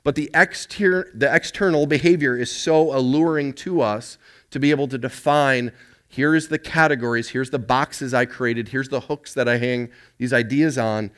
But 0.04 0.14
the, 0.14 0.30
exter- 0.32 1.10
the 1.14 1.32
external 1.34 1.86
behavior 1.86 2.36
is 2.36 2.50
so 2.50 2.96
alluring 2.96 3.52
to 3.54 3.80
us 3.80 4.18
to 4.50 4.60
be 4.60 4.70
able 4.70 4.88
to 4.88 4.98
define 4.98 5.72
here's 6.08 6.48
the 6.48 6.58
categories, 6.58 7.28
here's 7.28 7.50
the 7.50 7.58
boxes 7.58 8.14
I 8.14 8.24
created, 8.24 8.68
here's 8.68 8.88
the 8.88 9.00
hooks 9.00 9.34
that 9.34 9.48
I 9.48 9.58
hang 9.58 9.90
these 10.16 10.32
ideas 10.32 10.78
on. 10.78 11.10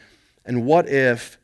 And 0.45 0.67
what 0.67 0.89
if 0.89 1.39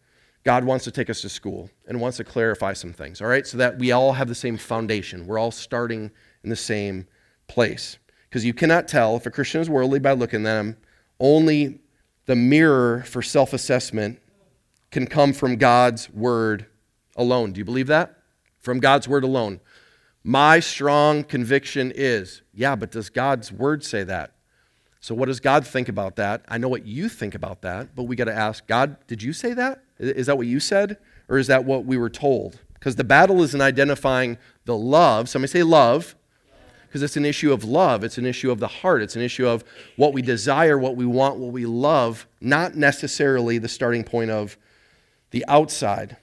God 0.45 0.65
wants 0.65 0.85
to 0.85 0.91
take 0.91 1.11
us 1.11 1.21
to 1.23 1.29
school 1.29 1.71
and 1.87 2.01
wants 2.01 2.17
to 2.19 2.25
clarify 2.25 2.73
some 2.73 2.93
things, 2.93 3.21
all 3.21 3.29
right? 3.29 3.47
So 3.47 3.59
that 3.59 3.79
we 3.79 3.93
all 3.93 4.13
have 4.13 4.29
the 4.29 4.35
same 4.35 4.57
foundation. 4.57 5.27
We're 5.27 5.39
all 5.39 5.51
starting 5.51 6.11
in 6.43 6.51
the 6.51 6.57
same 6.57 7.07
place. 7.49 7.99
Because 8.29 8.45
you 8.45 8.55
cannot 8.55 8.89
tell 8.89 9.17
if 9.17 9.27
a 9.27 9.31
Christian 9.31 9.61
is 9.61 9.71
worldly 9.71 9.99
by 9.99 10.13
looking 10.13 10.41
at 10.41 10.45
them. 10.45 10.77
Only 11.19 11.81
the 12.27 12.37
mirror 12.37 13.03
for 13.07 13.23
self 13.23 13.53
assessment 13.53 14.21
can 14.91 15.07
come 15.07 15.33
from 15.33 15.57
God's 15.57 16.11
word 16.11 16.67
alone. 17.17 17.53
Do 17.53 17.59
you 17.59 17.65
believe 17.65 17.87
that? 17.89 18.17
From 18.59 18.81
God's 18.81 19.09
word 19.09 19.25
alone. 19.25 19.61
My 20.23 20.61
strong 20.61 21.23
conviction 21.23 21.93
is, 21.95 22.43
yeah, 22.53 22.75
but 22.75 22.91
does 22.91 23.11
God's 23.11 23.53
word 23.53 23.85
say 23.85 24.03
that? 24.05 24.33
So, 25.01 25.15
what 25.15 25.27
does 25.27 25.39
God 25.39 25.65
think 25.65 25.89
about 25.89 26.17
that? 26.17 26.45
I 26.49 26.59
know 26.59 26.69
what 26.69 26.85
you 26.85 27.09
think 27.09 27.37
about 27.37 27.63
that, 27.63 27.95
but 27.95 28.05
we 28.05 28.17
got 28.17 28.25
to 28.25 28.35
ask 28.35 28.67
God, 28.67 28.97
did 29.07 29.23
you 29.23 29.33
say 29.33 29.55
that? 29.55 29.85
Is 29.99 30.27
that 30.27 30.37
what 30.37 30.49
you 30.49 30.59
said? 30.59 30.99
Or 31.29 31.39
is 31.39 31.47
that 31.47 31.65
what 31.65 31.85
we 31.85 31.97
were 31.97 32.11
told? 32.11 32.61
Because 32.75 32.97
the 32.97 33.05
battle 33.05 33.43
is 33.43 33.55
in 33.55 33.61
identifying 33.61 34.39
the 34.65 34.77
love. 34.77 35.29
Somebody 35.29 35.51
say 35.51 35.63
love. 35.63 36.17
Because 36.87 37.03
it's 37.03 37.17
an 37.17 37.25
issue 37.25 37.53
of 37.53 37.65
love. 37.65 38.05
It's 38.05 38.19
an 38.19 38.27
issue 38.27 38.51
of 38.51 38.59
the 38.59 38.69
heart. 38.69 39.03
It's 39.03 39.17
an 39.17 39.23
issue 39.23 39.47
of 39.47 39.65
what 39.97 40.13
we 40.13 40.23
desire, 40.23 40.79
what 40.79 40.97
we 40.97 41.05
want, 41.05 41.37
what 41.37 41.53
we 41.53 41.67
love, 41.67 42.27
not 42.41 42.75
necessarily 42.75 43.59
the 43.59 43.69
starting 43.69 44.05
point 44.05 44.31
of 44.31 44.57
the 45.31 45.45
outside. 45.47 46.17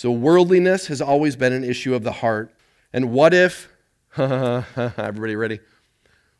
So, 0.00 0.10
worldliness 0.10 0.86
has 0.86 1.02
always 1.02 1.36
been 1.36 1.52
an 1.52 1.62
issue 1.62 1.94
of 1.94 2.04
the 2.04 2.12
heart. 2.12 2.54
And 2.90 3.12
what 3.12 3.34
if, 3.34 3.68
everybody 4.16 5.36
ready? 5.36 5.60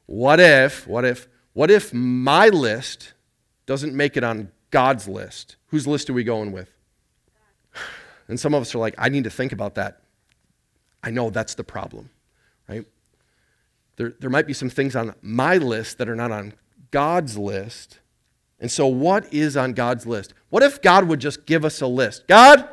What 0.06 0.40
if, 0.40 0.86
what 0.86 1.04
if, 1.04 1.28
what 1.52 1.70
if 1.70 1.92
my 1.92 2.48
list 2.48 3.12
doesn't 3.66 3.94
make 3.94 4.16
it 4.16 4.24
on 4.24 4.50
God's 4.70 5.06
list? 5.06 5.56
Whose 5.66 5.86
list 5.86 6.08
are 6.08 6.14
we 6.14 6.24
going 6.24 6.52
with? 6.52 6.72
And 8.28 8.40
some 8.40 8.54
of 8.54 8.62
us 8.62 8.74
are 8.74 8.78
like, 8.78 8.94
I 8.96 9.10
need 9.10 9.24
to 9.24 9.30
think 9.30 9.52
about 9.52 9.74
that. 9.74 10.00
I 11.02 11.10
know 11.10 11.28
that's 11.28 11.54
the 11.54 11.64
problem, 11.64 12.08
right? 12.66 12.86
There, 13.96 14.14
there 14.20 14.30
might 14.30 14.46
be 14.46 14.54
some 14.54 14.70
things 14.70 14.96
on 14.96 15.14
my 15.20 15.58
list 15.58 15.98
that 15.98 16.08
are 16.08 16.16
not 16.16 16.32
on 16.32 16.54
God's 16.92 17.36
list. 17.36 17.98
And 18.58 18.70
so, 18.70 18.86
what 18.86 19.30
is 19.34 19.54
on 19.54 19.74
God's 19.74 20.06
list? 20.06 20.32
What 20.48 20.62
if 20.62 20.80
God 20.80 21.08
would 21.08 21.20
just 21.20 21.44
give 21.44 21.62
us 21.62 21.82
a 21.82 21.86
list? 21.86 22.26
God, 22.26 22.66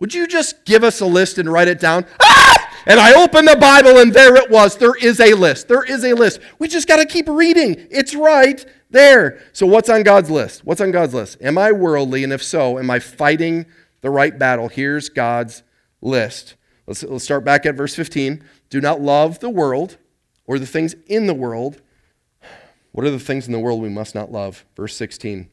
would 0.00 0.12
you 0.14 0.26
just 0.26 0.64
give 0.64 0.82
us 0.82 1.00
a 1.00 1.06
list 1.06 1.38
and 1.38 1.50
write 1.50 1.68
it 1.68 1.78
down? 1.78 2.06
Ah! 2.20 2.50
And 2.86 2.98
I 2.98 3.22
opened 3.22 3.46
the 3.46 3.56
Bible 3.56 3.98
and 3.98 4.12
there 4.12 4.34
it 4.36 4.50
was. 4.50 4.76
There 4.76 4.96
is 4.96 5.20
a 5.20 5.34
list. 5.34 5.68
There 5.68 5.84
is 5.84 6.04
a 6.04 6.14
list. 6.14 6.40
We 6.58 6.66
just 6.66 6.88
got 6.88 6.96
to 6.96 7.04
keep 7.04 7.28
reading. 7.28 7.86
It's 7.90 8.14
right 8.14 8.64
there. 8.90 9.42
So, 9.52 9.66
what's 9.66 9.90
on 9.90 10.02
God's 10.02 10.30
list? 10.30 10.64
What's 10.64 10.80
on 10.80 10.90
God's 10.90 11.12
list? 11.12 11.36
Am 11.40 11.58
I 11.58 11.72
worldly? 11.72 12.24
And 12.24 12.32
if 12.32 12.42
so, 12.42 12.78
am 12.78 12.90
I 12.90 12.98
fighting 12.98 13.66
the 14.00 14.10
right 14.10 14.36
battle? 14.38 14.68
Here's 14.68 15.10
God's 15.10 15.62
list. 16.00 16.56
Let's, 16.86 17.02
let's 17.02 17.24
start 17.24 17.44
back 17.44 17.66
at 17.66 17.74
verse 17.74 17.94
15. 17.94 18.42
Do 18.70 18.80
not 18.80 19.00
love 19.00 19.40
the 19.40 19.50
world 19.50 19.98
or 20.46 20.58
the 20.58 20.66
things 20.66 20.94
in 21.06 21.26
the 21.26 21.34
world. 21.34 21.80
What 22.92 23.06
are 23.06 23.10
the 23.10 23.20
things 23.20 23.46
in 23.46 23.52
the 23.52 23.60
world 23.60 23.80
we 23.80 23.88
must 23.88 24.14
not 24.14 24.32
love? 24.32 24.64
Verse 24.74 24.96
16. 24.96 25.48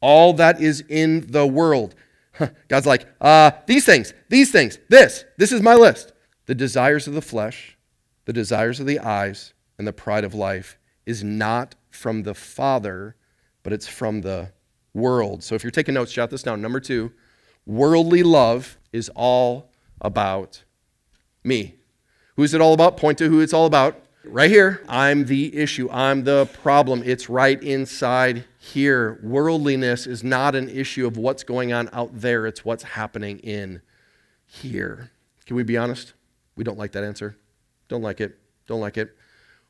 All 0.00 0.32
that 0.32 0.60
is 0.60 0.82
in 0.88 1.30
the 1.30 1.46
world. 1.46 1.94
God's 2.68 2.86
like, 2.86 3.06
uh, 3.20 3.52
these 3.66 3.84
things, 3.84 4.14
these 4.28 4.50
things, 4.50 4.78
this, 4.88 5.24
this 5.38 5.52
is 5.52 5.62
my 5.62 5.74
list. 5.74 6.12
The 6.46 6.54
desires 6.54 7.06
of 7.06 7.14
the 7.14 7.22
flesh, 7.22 7.76
the 8.24 8.32
desires 8.32 8.80
of 8.80 8.86
the 8.86 8.98
eyes, 8.98 9.54
and 9.78 9.86
the 9.86 9.92
pride 9.92 10.24
of 10.24 10.34
life 10.34 10.78
is 11.06 11.22
not 11.22 11.74
from 11.90 12.22
the 12.22 12.34
Father, 12.34 13.16
but 13.62 13.72
it's 13.72 13.86
from 13.86 14.20
the 14.20 14.52
world. 14.94 15.42
So 15.42 15.54
if 15.54 15.62
you're 15.62 15.70
taking 15.70 15.94
notes, 15.94 16.12
jot 16.12 16.30
this 16.30 16.42
down. 16.42 16.60
Number 16.60 16.80
two, 16.80 17.12
worldly 17.66 18.22
love 18.22 18.78
is 18.92 19.10
all 19.14 19.70
about 20.00 20.64
me. 21.44 21.76
Who's 22.36 22.54
it 22.54 22.60
all 22.60 22.72
about? 22.72 22.96
Point 22.96 23.18
to 23.18 23.28
who 23.28 23.40
it's 23.40 23.52
all 23.52 23.66
about. 23.66 24.01
Right 24.24 24.50
here. 24.50 24.80
I'm 24.88 25.24
the 25.24 25.56
issue. 25.56 25.88
I'm 25.90 26.22
the 26.22 26.46
problem. 26.62 27.02
It's 27.04 27.28
right 27.28 27.60
inside 27.60 28.44
here. 28.58 29.18
Worldliness 29.22 30.06
is 30.06 30.22
not 30.22 30.54
an 30.54 30.68
issue 30.68 31.06
of 31.08 31.16
what's 31.16 31.42
going 31.42 31.72
on 31.72 31.90
out 31.92 32.10
there, 32.12 32.46
it's 32.46 32.64
what's 32.64 32.84
happening 32.84 33.40
in 33.40 33.82
here. 34.46 35.10
Can 35.44 35.56
we 35.56 35.64
be 35.64 35.76
honest? 35.76 36.14
We 36.54 36.62
don't 36.62 36.78
like 36.78 36.92
that 36.92 37.02
answer. 37.02 37.36
Don't 37.88 38.02
like 38.02 38.20
it. 38.20 38.38
Don't 38.68 38.80
like 38.80 38.96
it. 38.96 39.16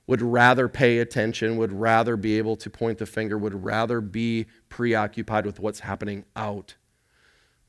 Would 0.07 0.21
rather 0.21 0.69
pay 0.69 0.99
attention, 0.99 1.57
would 1.57 1.73
rather 1.73 2.17
be 2.17 2.37
able 2.37 2.57
to 2.57 2.69
point 2.69 2.99
the 2.99 3.07
finger, 3.07 3.39
would 3.39 3.65
rather 3.65 4.01
be 4.03 4.47
preoccupied 4.69 5.47
with 5.47 5.61
what's 5.61 5.81
happening 5.81 6.25
out 6.37 6.75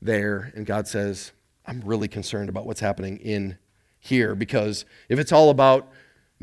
there. 0.01 0.51
And 0.55 0.65
God 0.65 0.87
says, 0.87 1.31
I'm 1.65 1.81
really 1.81 2.09
concerned 2.09 2.49
about 2.49 2.65
what's 2.65 2.81
happening 2.81 3.17
in 3.19 3.57
here 3.99 4.35
because 4.35 4.83
if 5.07 5.17
it's 5.17 5.31
all 5.31 5.49
about 5.49 5.89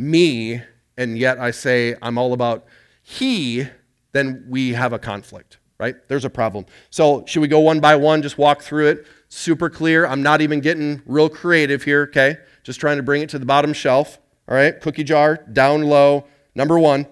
me 0.01 0.63
and 0.97 1.19
yet 1.19 1.39
I 1.39 1.51
say 1.51 1.95
I'm 2.01 2.19
all 2.19 2.33
about 2.33 2.67
he, 3.03 3.67
then 4.13 4.45
we 4.49 4.73
have 4.73 4.93
a 4.93 4.99
conflict, 4.99 5.59
right? 5.79 5.97
There's 6.09 6.25
a 6.25 6.31
problem. 6.31 6.67
So, 6.91 7.25
should 7.27 7.41
we 7.41 7.49
go 7.49 7.61
one 7.61 7.81
by 7.81 7.97
one, 7.97 8.23
just 8.23 8.39
walk 8.39 8.63
through 8.63 8.89
it? 8.89 9.07
Super 9.29 9.71
clear. 9.71 10.07
I'm 10.07 10.23
not 10.23 10.41
even 10.41 10.61
getting 10.61 11.03
real 11.07 11.29
creative 11.29 11.83
here, 11.85 12.03
okay? 12.03 12.39
Just 12.63 12.81
trying 12.81 12.97
to 12.97 13.03
bring 13.03 13.23
it 13.23 13.29
to 13.31 13.39
the 13.39 13.47
bottom 13.47 13.73
shelf, 13.73 14.19
all 14.49 14.55
right? 14.55 14.81
Cookie 14.81 15.05
jar, 15.05 15.45
down 15.53 15.83
low. 15.83 16.27
Number 16.55 16.79
one, 16.79 17.07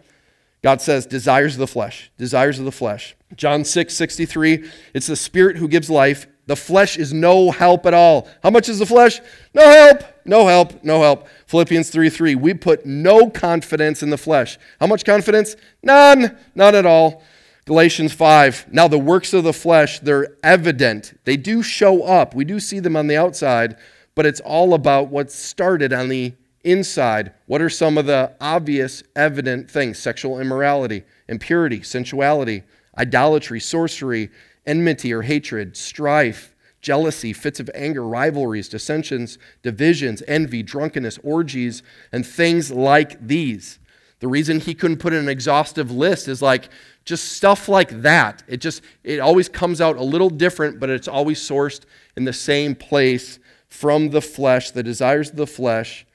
God 0.62 0.80
says, 0.80 1.06
desires 1.06 1.54
of 1.54 1.60
the 1.60 1.66
flesh, 1.66 2.10
desires 2.18 2.58
of 2.58 2.64
the 2.64 2.72
flesh. 2.72 3.16
John 3.36 3.64
6, 3.64 3.94
63, 3.94 4.68
it's 4.94 5.06
the 5.06 5.16
spirit 5.16 5.56
who 5.56 5.68
gives 5.68 5.88
life. 5.88 6.26
The 6.48 6.56
flesh 6.56 6.96
is 6.96 7.12
no 7.12 7.50
help 7.50 7.84
at 7.84 7.92
all. 7.92 8.26
How 8.42 8.48
much 8.48 8.70
is 8.70 8.78
the 8.78 8.86
flesh? 8.86 9.20
No 9.52 9.62
help, 9.62 10.02
no 10.24 10.46
help, 10.46 10.82
no 10.82 11.02
help. 11.02 11.28
Philippians 11.46 11.90
3, 11.90 12.08
3, 12.08 12.34
we 12.36 12.54
put 12.54 12.86
no 12.86 13.28
confidence 13.28 14.02
in 14.02 14.08
the 14.08 14.16
flesh. 14.16 14.58
How 14.80 14.86
much 14.86 15.04
confidence? 15.04 15.56
None, 15.82 16.38
none 16.54 16.74
at 16.74 16.86
all. 16.86 17.22
Galatians 17.66 18.14
5, 18.14 18.72
now 18.72 18.88
the 18.88 18.98
works 18.98 19.34
of 19.34 19.44
the 19.44 19.52
flesh, 19.52 20.00
they're 20.00 20.38
evident. 20.42 21.20
They 21.24 21.36
do 21.36 21.62
show 21.62 22.02
up. 22.04 22.34
We 22.34 22.46
do 22.46 22.60
see 22.60 22.80
them 22.80 22.96
on 22.96 23.08
the 23.08 23.18
outside, 23.18 23.76
but 24.14 24.24
it's 24.24 24.40
all 24.40 24.72
about 24.72 25.08
what 25.08 25.30
started 25.30 25.92
on 25.92 26.08
the 26.08 26.32
inside. 26.64 27.34
What 27.44 27.60
are 27.60 27.68
some 27.68 27.98
of 27.98 28.06
the 28.06 28.32
obvious, 28.40 29.02
evident 29.14 29.70
things? 29.70 29.98
Sexual 29.98 30.40
immorality, 30.40 31.04
impurity, 31.28 31.82
sensuality, 31.82 32.62
idolatry, 32.96 33.60
sorcery, 33.60 34.30
enmity 34.68 35.12
or 35.12 35.22
hatred, 35.22 35.76
strife, 35.76 36.54
jealousy, 36.80 37.32
fits 37.32 37.58
of 37.58 37.70
anger, 37.74 38.06
rivalries, 38.06 38.68
dissensions, 38.68 39.38
divisions, 39.62 40.22
envy, 40.28 40.62
drunkenness, 40.62 41.18
orgies, 41.24 41.82
and 42.12 42.24
things 42.24 42.70
like 42.70 43.26
these. 43.26 43.78
The 44.20 44.28
reason 44.28 44.60
he 44.60 44.74
couldn't 44.74 44.98
put 44.98 45.12
in 45.12 45.20
an 45.20 45.28
exhaustive 45.28 45.90
list 45.90 46.28
is 46.28 46.42
like 46.42 46.68
just 47.04 47.32
stuff 47.32 47.68
like 47.68 48.02
that. 48.02 48.42
It 48.46 48.58
just 48.58 48.82
it 49.02 49.20
always 49.20 49.48
comes 49.48 49.80
out 49.80 49.96
a 49.96 50.02
little 50.02 50.30
different, 50.30 50.78
but 50.78 50.90
it's 50.90 51.08
always 51.08 51.40
sourced 51.40 51.84
in 52.16 52.24
the 52.24 52.32
same 52.32 52.74
place 52.74 53.38
from 53.68 54.10
the 54.10 54.22
flesh, 54.22 54.70
the 54.70 54.82
desires 54.82 55.30
of 55.30 55.36
the 55.36 55.46
flesh. 55.46 56.06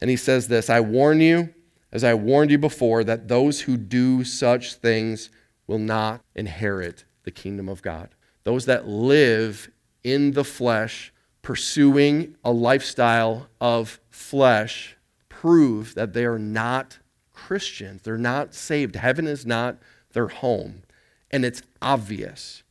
And 0.00 0.08
he 0.10 0.16
says 0.16 0.48
this, 0.48 0.70
I 0.70 0.80
warn 0.80 1.20
you, 1.20 1.52
as 1.92 2.04
I 2.04 2.14
warned 2.14 2.50
you 2.50 2.58
before, 2.58 3.04
that 3.04 3.28
those 3.28 3.62
who 3.62 3.76
do 3.76 4.24
such 4.24 4.74
things 4.74 5.28
will 5.66 5.78
not 5.78 6.22
inherit 6.34 7.04
the 7.24 7.30
kingdom 7.30 7.68
of 7.68 7.82
God. 7.82 8.10
Those 8.44 8.66
that 8.66 8.88
live 8.88 9.70
in 10.02 10.32
the 10.32 10.44
flesh, 10.44 11.12
pursuing 11.42 12.36
a 12.44 12.52
lifestyle 12.52 13.48
of 13.60 14.00
flesh, 14.08 14.96
prove 15.28 15.94
that 15.94 16.12
they 16.12 16.24
are 16.24 16.38
not 16.38 16.98
Christians. 17.32 18.02
They're 18.02 18.18
not 18.18 18.54
saved. 18.54 18.96
Heaven 18.96 19.26
is 19.26 19.46
not 19.46 19.78
their 20.12 20.28
home. 20.28 20.82
And 21.30 21.44
it's 21.44 21.62
obvious. 21.80 22.62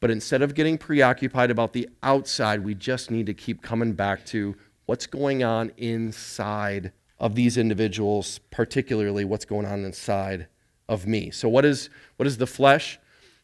But 0.00 0.10
instead 0.10 0.42
of 0.42 0.54
getting 0.54 0.78
preoccupied 0.78 1.50
about 1.50 1.72
the 1.72 1.88
outside, 2.02 2.64
we 2.64 2.74
just 2.74 3.10
need 3.10 3.26
to 3.26 3.34
keep 3.34 3.62
coming 3.62 3.92
back 3.92 4.24
to 4.26 4.56
what's 4.86 5.06
going 5.06 5.42
on 5.42 5.72
inside 5.76 6.92
of 7.18 7.34
these 7.34 7.56
individuals, 7.56 8.40
particularly 8.50 9.24
what's 9.24 9.44
going 9.44 9.66
on 9.66 9.84
inside 9.84 10.46
of 10.88 11.06
me. 11.06 11.30
So, 11.30 11.48
what 11.48 11.64
is, 11.64 11.90
what 12.16 12.26
is 12.26 12.36
the 12.36 12.46
flesh? 12.46 12.98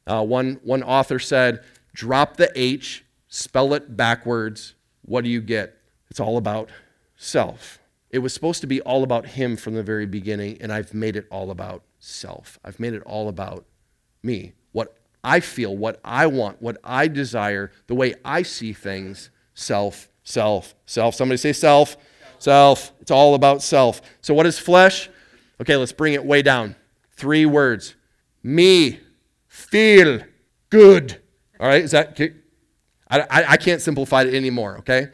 Uh, 0.06 0.24
one, 0.24 0.60
one 0.62 0.82
author 0.82 1.18
said, 1.18 1.62
drop 1.94 2.36
the 2.36 2.50
H, 2.54 3.04
spell 3.28 3.74
it 3.74 3.96
backwards. 3.96 4.74
What 5.02 5.24
do 5.24 5.30
you 5.30 5.40
get? 5.40 5.76
It's 6.10 6.20
all 6.20 6.36
about 6.36 6.70
self. 7.16 7.78
It 8.10 8.18
was 8.18 8.34
supposed 8.34 8.60
to 8.60 8.66
be 8.66 8.80
all 8.82 9.02
about 9.02 9.26
him 9.26 9.56
from 9.56 9.74
the 9.74 9.82
very 9.82 10.06
beginning, 10.06 10.58
and 10.60 10.72
I've 10.72 10.92
made 10.92 11.16
it 11.16 11.26
all 11.30 11.50
about 11.50 11.82
self. 11.98 12.58
I've 12.64 12.78
made 12.78 12.92
it 12.92 13.02
all 13.04 13.28
about 13.28 13.64
me. 14.22 14.52
What 14.72 14.96
I 15.24 15.40
feel, 15.40 15.74
what 15.74 16.00
I 16.04 16.26
want, 16.26 16.60
what 16.60 16.76
I 16.84 17.08
desire, 17.08 17.70
the 17.86 17.94
way 17.94 18.14
I 18.24 18.42
see 18.42 18.72
things, 18.72 19.30
self, 19.54 20.08
self, 20.24 20.74
self. 20.84 21.14
Somebody 21.14 21.38
say 21.38 21.52
self, 21.52 21.96
self. 22.38 22.92
It's 23.00 23.10
all 23.10 23.34
about 23.34 23.62
self. 23.62 24.02
So, 24.20 24.34
what 24.34 24.46
is 24.46 24.58
flesh? 24.58 25.08
Okay, 25.60 25.76
let's 25.76 25.92
bring 25.92 26.12
it 26.12 26.24
way 26.24 26.42
down. 26.42 26.74
Three 27.12 27.46
words 27.46 27.94
me 28.42 29.00
feel 29.72 30.20
good. 30.68 31.18
All 31.58 31.66
right, 31.66 31.82
is 31.82 31.92
that, 31.92 32.20
I, 33.08 33.24
I, 33.30 33.56
can't 33.56 33.80
simplify 33.80 34.22
it 34.22 34.34
anymore, 34.34 34.76
okay? 34.78 35.08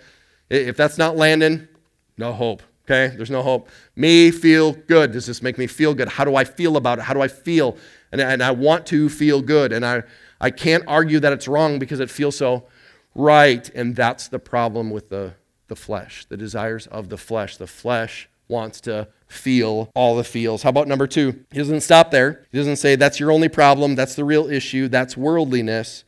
If 0.50 0.76
that's 0.76 0.98
not 0.98 1.16
landing, 1.16 1.68
no 2.16 2.32
hope, 2.32 2.62
okay? 2.84 3.14
There's 3.14 3.30
no 3.30 3.42
hope. 3.42 3.68
Me 3.94 4.32
feel 4.32 4.72
good. 4.72 5.12
Does 5.12 5.26
this 5.26 5.42
make 5.42 5.58
me 5.58 5.68
feel 5.68 5.94
good? 5.94 6.08
How 6.08 6.24
do 6.24 6.34
I 6.34 6.42
feel 6.42 6.76
about 6.76 6.98
it? 6.98 7.02
How 7.02 7.14
do 7.14 7.20
I 7.20 7.28
feel? 7.28 7.76
And, 8.10 8.20
and 8.20 8.42
I 8.42 8.50
want 8.50 8.84
to 8.86 9.08
feel 9.08 9.42
good. 9.42 9.72
And 9.72 9.86
I, 9.86 10.02
I 10.40 10.50
can't 10.50 10.82
argue 10.88 11.20
that 11.20 11.32
it's 11.32 11.46
wrong 11.46 11.78
because 11.78 12.00
it 12.00 12.10
feels 12.10 12.36
so 12.36 12.66
right. 13.14 13.68
And 13.76 13.94
that's 13.94 14.26
the 14.26 14.40
problem 14.40 14.90
with 14.90 15.08
the, 15.08 15.34
the 15.68 15.76
flesh, 15.76 16.24
the 16.24 16.36
desires 16.36 16.88
of 16.88 17.10
the 17.10 17.18
flesh. 17.18 17.58
The 17.58 17.68
flesh 17.68 18.28
wants 18.48 18.80
to 18.82 19.06
feel 19.28 19.90
all 19.94 20.16
the 20.16 20.24
feels. 20.24 20.62
How 20.62 20.70
about 20.70 20.88
number 20.88 21.06
two? 21.06 21.44
He 21.50 21.58
doesn't 21.58 21.82
stop 21.82 22.10
there. 22.10 22.46
He 22.50 22.58
doesn't 22.58 22.76
say 22.76 22.96
that's 22.96 23.20
your 23.20 23.30
only 23.30 23.48
problem, 23.48 23.94
that's 23.94 24.14
the 24.14 24.24
real 24.24 24.50
issue, 24.50 24.88
that's 24.88 25.16
worldliness. 25.16 26.04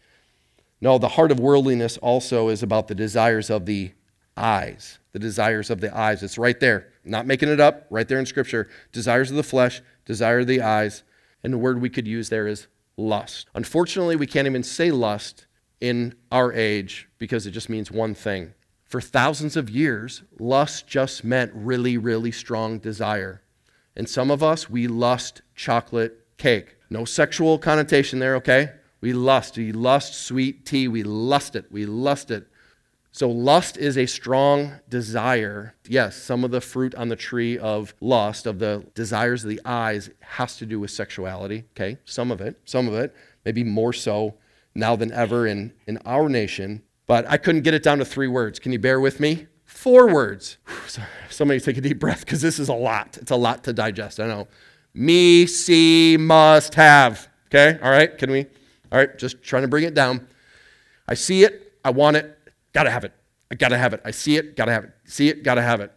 No, 0.81 0.99
the 0.99 1.09
heart 1.09 1.31
of 1.31 1.39
worldliness 1.39 1.99
also 1.99 2.49
is 2.49 2.63
about 2.63 2.89
the 2.89 2.95
desires 2.95 3.51
of 3.51 3.67
the 3.67 3.93
eyes. 4.37 4.99
The 5.13 5.19
desires 5.19 5.69
of 5.69 5.81
the 5.81 5.95
eyes. 5.97 6.23
It's 6.23 6.39
right 6.39 6.59
there. 6.59 6.89
not 7.05 7.27
making 7.27 7.49
it 7.49 7.61
up, 7.61 7.87
right 7.91 8.07
there 8.09 8.19
in 8.19 8.27
Scripture. 8.27 8.69
Desires 8.93 9.31
of 9.31 9.37
the 9.37 9.43
flesh, 9.43 9.83
desire 10.05 10.41
of 10.41 10.47
the 10.47 10.63
eyes. 10.63 11.03
And 11.43 11.53
the 11.53 11.59
word 11.59 11.81
we 11.81 11.91
could 11.91 12.07
use 12.07 12.29
there 12.29 12.47
is 12.47 12.67
lust. 12.97 13.47
Unfortunately, 13.55 14.17
we 14.17 14.27
can't 14.27 14.47
even 14.47 14.63
say 14.63 14.91
lust 14.91 15.47
in 15.81 16.15
our 16.31 16.53
age 16.53 17.09
because 17.19 17.47
it 17.47 17.51
just 17.51 17.69
means 17.69 17.91
one 17.91 18.15
thing 18.15 18.55
for 18.91 19.01
thousands 19.01 19.57
of 19.57 19.71
years, 19.71 20.25
lust 20.41 20.89
just 20.89 21.23
meant 21.23 21.53
really, 21.55 21.97
really 21.97 22.33
strong 22.33 22.81
desire. 22.81 23.41
And 23.95 24.09
some 24.09 24.33
of 24.33 24.43
us, 24.43 24.69
we 24.69 24.89
lust 24.89 25.43
chocolate 25.55 26.27
cake. 26.39 26.77
No 26.91 27.05
sexual 27.05 27.57
connotation 27.57 28.19
there, 28.19 28.35
okay? 28.37 28.73
We 29.01 29.13
lust. 29.13 29.57
We 29.57 29.71
lust 29.71 30.15
sweet 30.15 30.67
tea. 30.67 30.89
We 30.89 31.05
lust 31.05 31.55
it. 31.55 31.67
We 31.71 31.87
lust 31.87 32.33
it. 32.33 32.49
So, 33.13 33.31
lust 33.31 33.77
is 33.77 33.97
a 33.97 34.07
strong 34.07 34.73
desire. 34.89 35.75
Yes, 35.89 36.17
some 36.17 36.43
of 36.43 36.51
the 36.51 36.61
fruit 36.61 36.95
on 36.97 37.09
the 37.09 37.17
tree 37.17 37.59
of 37.59 37.95
lust, 38.01 38.47
of 38.47 38.59
the 38.59 38.85
desires 38.95 39.45
of 39.45 39.51
the 39.51 39.61
eyes, 39.65 40.11
has 40.21 40.57
to 40.57 40.67
do 40.67 40.81
with 40.81 40.91
sexuality. 40.91 41.65
Okay, 41.77 41.99
some 42.05 42.31
of 42.33 42.41
it, 42.41 42.61
some 42.65 42.89
of 42.89 42.95
it, 42.95 43.15
maybe 43.45 43.63
more 43.65 43.93
so 43.93 44.35
now 44.75 44.97
than 44.97 45.13
ever 45.13 45.47
in, 45.47 45.73
in 45.87 45.99
our 45.99 46.29
nation. 46.29 46.83
But 47.11 47.29
I 47.29 47.39
couldn't 47.39 47.63
get 47.63 47.75
it 47.75 47.83
down 47.83 47.99
to 47.99 48.05
three 48.05 48.29
words. 48.29 48.61
Can 48.61 48.71
you 48.71 48.79
bear 48.79 49.01
with 49.01 49.19
me? 49.19 49.49
Four 49.65 50.15
words. 50.15 50.59
Somebody 51.29 51.59
take 51.59 51.77
a 51.77 51.81
deep 51.81 51.99
breath 51.99 52.21
because 52.21 52.41
this 52.41 52.61
is 52.61 52.69
a 52.69 52.73
lot. 52.73 53.19
It's 53.21 53.33
a 53.33 53.37
lot 53.37 53.65
to 53.65 53.73
digest. 53.73 54.21
I 54.21 54.29
know. 54.29 54.47
Me, 54.95 55.45
see, 55.47 56.17
must 56.17 56.77
have. 56.77 57.29
Okay, 57.47 57.81
all 57.83 57.91
right, 57.91 58.17
can 58.17 58.31
we? 58.31 58.47
All 58.93 58.99
right, 59.01 59.19
just 59.19 59.43
trying 59.43 59.63
to 59.63 59.69
bring 59.69 59.83
it 59.83 59.93
down. 59.93 60.29
I 61.09 61.15
see 61.15 61.43
it, 61.43 61.73
I 61.85 61.91
want 61.91 62.17
it, 62.17 62.39
gotta 62.73 62.93
have 62.93 63.03
it. 63.03 63.13
I 63.51 63.57
gotta 63.57 63.77
have 63.77 63.93
it. 63.93 64.03
I 64.05 64.13
see 64.13 64.37
it, 64.37 64.55
gotta 64.55 64.71
have 64.71 64.85
it. 64.85 64.93
See 65.05 65.29
it, 65.31 65.43
gotta 65.43 65.63
have 65.63 65.81
it. 65.81 65.93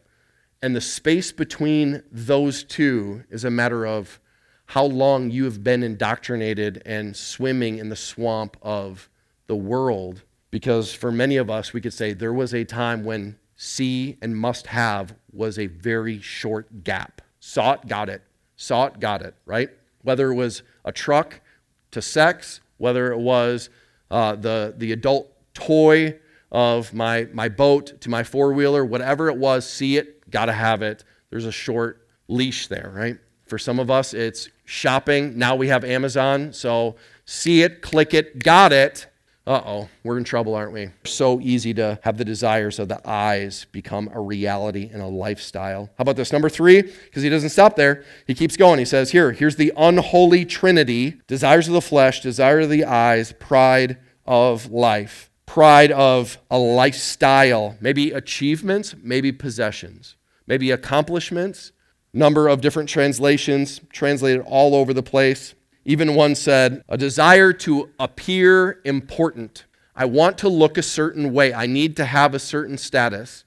And 0.64 0.76
the 0.76 0.82
space 0.82 1.32
between 1.32 2.02
those 2.12 2.64
two 2.64 3.24
is 3.30 3.46
a 3.46 3.52
matter 3.52 3.86
of 3.86 4.20
how 4.66 4.86
long 4.86 5.30
you 5.30 5.44
have 5.44 5.64
been 5.64 5.84
indoctrinated 5.84 6.82
and 6.88 7.16
swimming 7.16 7.78
in 7.78 7.90
the 7.90 7.96
swamp 7.96 8.58
of 8.64 9.10
the 9.46 9.56
world. 9.56 10.24
Because 10.54 10.94
for 10.94 11.12
many 11.12 11.38
of 11.38 11.50
us, 11.50 11.74
we 11.74 11.82
could 11.82 11.94
say 11.94 12.14
there 12.14 12.32
was 12.32 12.54
a 12.54 12.64
time 12.64 13.04
when 13.04 13.40
see 13.56 14.20
and 14.22 14.38
must 14.38 14.68
have 14.68 15.16
was 15.32 15.58
a 15.58 15.66
very 15.66 16.22
short 16.22 16.84
gap. 16.84 17.24
Saw 17.40 17.72
it, 17.74 17.88
got 17.88 18.08
it. 18.08 18.22
Saw 18.56 18.86
it, 18.86 19.00
got 19.00 19.24
it, 19.24 19.34
right? 19.48 19.72
Whether 20.04 20.32
it 20.32 20.36
was 20.36 20.62
a 20.86 20.92
truck 20.92 21.42
to 21.90 22.04
sex, 22.04 22.62
whether 22.78 23.12
it 23.12 23.18
was 23.18 23.72
uh, 24.12 24.36
the, 24.36 24.76
the 24.78 24.92
adult 24.92 25.36
toy 25.56 26.20
of 26.52 26.94
my, 26.94 27.28
my 27.34 27.50
boat 27.50 28.00
to 28.02 28.12
my 28.12 28.22
four 28.22 28.54
wheeler, 28.54 28.86
whatever 28.86 29.30
it 29.30 29.38
was, 29.38 29.68
see 29.68 29.98
it, 29.98 30.30
got 30.30 30.46
to 30.46 30.54
have 30.54 30.84
it. 30.84 31.04
There's 31.32 31.46
a 31.46 31.52
short 31.52 32.08
leash 32.28 32.68
there, 32.68 32.92
right? 32.96 33.18
For 33.48 33.58
some 33.58 33.80
of 33.80 33.90
us, 33.90 34.14
it's 34.14 34.50
shopping. 34.66 35.36
Now 35.36 35.56
we 35.56 35.70
have 35.70 35.84
Amazon. 35.84 36.54
So 36.54 36.98
see 37.26 37.64
it, 37.64 37.82
click 37.82 38.14
it, 38.14 38.44
got 38.44 38.72
it. 38.72 39.08
Uh 39.46 39.62
oh, 39.66 39.90
we're 40.04 40.18
in 40.18 40.24
trouble, 40.24 40.56
aren't 40.56 40.72
we? 40.72 40.90
So 41.04 41.42
easy 41.42 41.74
to 41.74 42.00
have 42.04 42.18
the 42.18 42.24
desires 42.24 42.80
of 42.80 42.88
the 42.88 43.02
eyes 43.08 43.66
become 43.74 44.10
a 44.14 44.22
reality 44.22 44.90
and 44.92 45.02
a 45.02 45.08
lifestyle. 45.08 45.90
How 45.98 46.04
about 46.04 46.16
this? 46.16 46.32
Number 46.32 46.48
three, 46.48 46.82
because 46.82 47.24
he 47.24 47.30
doesn't 47.30 47.50
stop 47.50 47.76
there. 47.76 48.06
He 48.26 48.36
keeps 48.36 48.56
going. 48.56 48.80
He 48.80 48.86
says, 48.86 49.12
Here, 49.12 49.34
here's 49.34 49.58
the 49.58 49.74
unholy 49.76 50.46
trinity 50.46 51.20
desires 51.28 51.68
of 51.68 51.74
the 51.74 51.82
flesh, 51.82 52.22
desire 52.22 52.62
of 52.62 52.70
the 52.70 52.86
eyes, 52.86 53.34
pride 53.34 53.98
of 54.26 54.72
life. 54.72 55.30
Pride 55.46 55.92
of 55.92 56.38
a 56.50 56.58
lifestyle, 56.58 57.76
maybe 57.82 58.12
achievements, 58.12 58.96
maybe 59.04 59.34
possessions, 59.34 60.16
maybe 60.48 60.72
accomplishments. 60.72 61.74
Number 62.14 62.48
of 62.48 62.62
different 62.62 62.88
translations 62.88 63.82
translated 63.92 64.42
all 64.46 64.74
over 64.74 64.94
the 64.94 65.04
place. 65.04 65.54
Even 65.86 66.16
one 66.16 66.36
said, 66.36 66.84
a 66.88 66.98
desire 66.98 67.52
to 67.54 67.90
appear 68.00 68.80
important. 68.86 69.66
I 69.96 70.06
want 70.06 70.38
to 70.40 70.50
look 70.50 70.78
a 70.78 70.84
certain 70.84 71.34
way. 71.34 71.54
I 71.54 71.66
need 71.66 71.98
to 71.98 72.06
have 72.06 72.34
a 72.34 72.40
certain 72.40 72.78
status. 72.78 73.44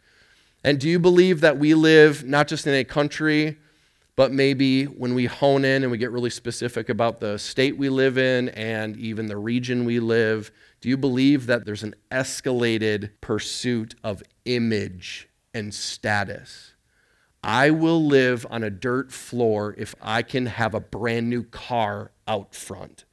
And 0.62 0.78
do 0.78 0.88
you 0.88 0.98
believe 0.98 1.40
that 1.40 1.58
we 1.58 1.74
live 1.74 2.24
not 2.24 2.48
just 2.48 2.66
in 2.66 2.74
a 2.74 2.84
country, 2.84 3.56
but 4.16 4.32
maybe 4.32 4.84
when 4.84 5.14
we 5.14 5.26
hone 5.26 5.64
in 5.64 5.82
and 5.82 5.90
we 5.90 5.98
get 5.98 6.10
really 6.10 6.30
specific 6.30 6.88
about 6.88 7.20
the 7.20 7.38
state 7.38 7.76
we 7.76 7.88
live 7.88 8.16
in 8.16 8.48
and 8.50 8.96
even 8.96 9.26
the 9.26 9.36
region 9.36 9.84
we 9.84 10.00
live, 10.00 10.50
do 10.80 10.88
you 10.88 10.96
believe 10.96 11.46
that 11.46 11.64
there's 11.66 11.82
an 11.82 11.94
escalated 12.10 13.10
pursuit 13.20 13.94
of 14.02 14.22
image 14.44 15.28
and 15.52 15.72
status? 15.74 16.72
I 17.46 17.70
will 17.70 18.04
live 18.04 18.44
on 18.50 18.64
a 18.64 18.70
dirt 18.70 19.12
floor 19.12 19.72
if 19.78 19.94
I 20.02 20.22
can 20.22 20.46
have 20.46 20.74
a 20.74 20.80
brand 20.80 21.30
new 21.30 21.44
car 21.44 22.10
out 22.26 22.56
front. 22.56 23.04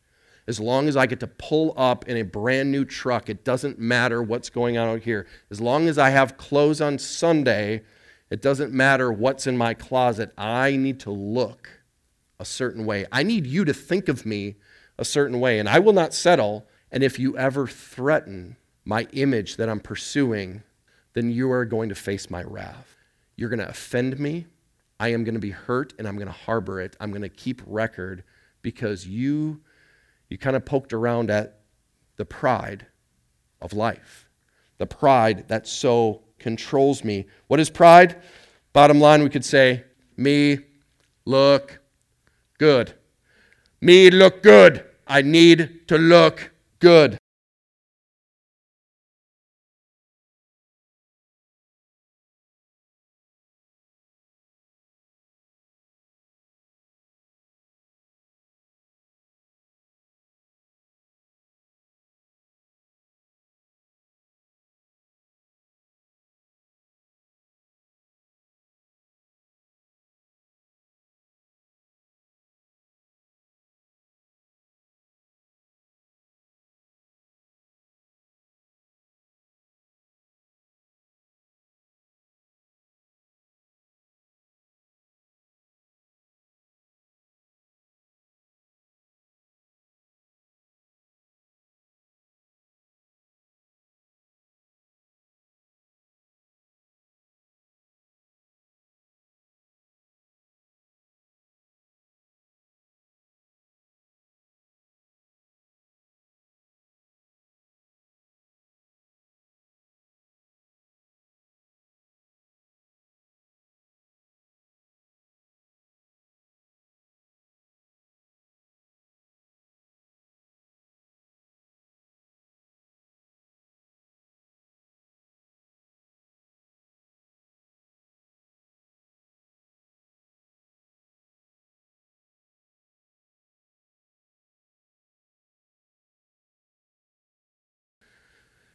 As 0.47 0.59
long 0.59 0.87
as 0.87 0.97
I 0.97 1.05
get 1.05 1.19
to 1.19 1.27
pull 1.27 1.75
up 1.77 2.07
in 2.07 2.17
a 2.17 2.23
brand 2.23 2.71
new 2.71 2.83
truck, 2.83 3.29
it 3.29 3.45
doesn't 3.45 3.77
matter 3.77 4.23
what's 4.23 4.49
going 4.49 4.75
on 4.75 4.87
out 4.87 5.03
here. 5.03 5.27
As 5.51 5.61
long 5.61 5.87
as 5.87 5.99
I 5.99 6.09
have 6.09 6.35
clothes 6.35 6.81
on 6.81 6.97
Sunday, 6.97 7.83
it 8.31 8.41
doesn't 8.41 8.73
matter 8.73 9.13
what's 9.13 9.45
in 9.45 9.55
my 9.55 9.75
closet. 9.75 10.33
I 10.35 10.77
need 10.77 10.99
to 11.01 11.11
look 11.11 11.69
a 12.39 12.45
certain 12.45 12.87
way. 12.87 13.05
I 13.11 13.21
need 13.21 13.45
you 13.45 13.63
to 13.65 13.73
think 13.73 14.09
of 14.09 14.25
me 14.25 14.55
a 14.97 15.05
certain 15.05 15.39
way, 15.39 15.59
and 15.59 15.69
I 15.69 15.77
will 15.77 15.93
not 15.93 16.11
settle. 16.11 16.65
And 16.91 17.03
if 17.03 17.19
you 17.19 17.37
ever 17.37 17.67
threaten 17.67 18.55
my 18.83 19.03
image 19.11 19.57
that 19.57 19.69
I'm 19.69 19.79
pursuing, 19.79 20.63
then 21.13 21.29
you 21.29 21.51
are 21.51 21.65
going 21.65 21.89
to 21.89 21.95
face 21.95 22.31
my 22.31 22.41
wrath. 22.41 23.02
You're 23.43 23.49
going 23.49 23.59
to 23.59 23.67
offend 23.67 24.17
me. 24.19 24.45
I 25.01 25.09
am 25.09 25.25
going 25.25 25.33
to 25.33 25.39
be 25.41 25.49
hurt 25.49 25.91
and 25.99 26.07
I'm 26.07 26.15
going 26.15 26.27
to 26.27 26.31
harbor 26.31 26.79
it. 26.79 26.95
I'm 27.01 27.09
going 27.09 27.23
to 27.23 27.27
keep 27.27 27.61
record 27.67 28.23
because 28.61 29.05
you 29.05 29.59
you 30.29 30.37
kind 30.37 30.55
of 30.55 30.63
poked 30.63 30.93
around 30.93 31.29
at 31.29 31.59
the 32.15 32.23
pride 32.23 32.85
of 33.61 33.73
life. 33.73 34.29
The 34.77 34.85
pride 34.85 35.49
that 35.49 35.67
so 35.67 36.21
controls 36.39 37.03
me. 37.03 37.25
What 37.47 37.59
is 37.59 37.69
pride? 37.69 38.15
Bottom 38.71 39.01
line 39.01 39.23
we 39.23 39.29
could 39.29 39.43
say 39.43 39.83
me 40.15 40.59
look 41.25 41.81
good. 42.59 42.93
Me 43.81 44.09
look 44.09 44.41
good. 44.41 44.85
I 45.05 45.21
need 45.21 45.89
to 45.89 45.97
look 45.97 46.53
good. 46.79 47.17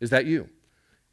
Is 0.01 0.11
that 0.11 0.27
you? 0.27 0.49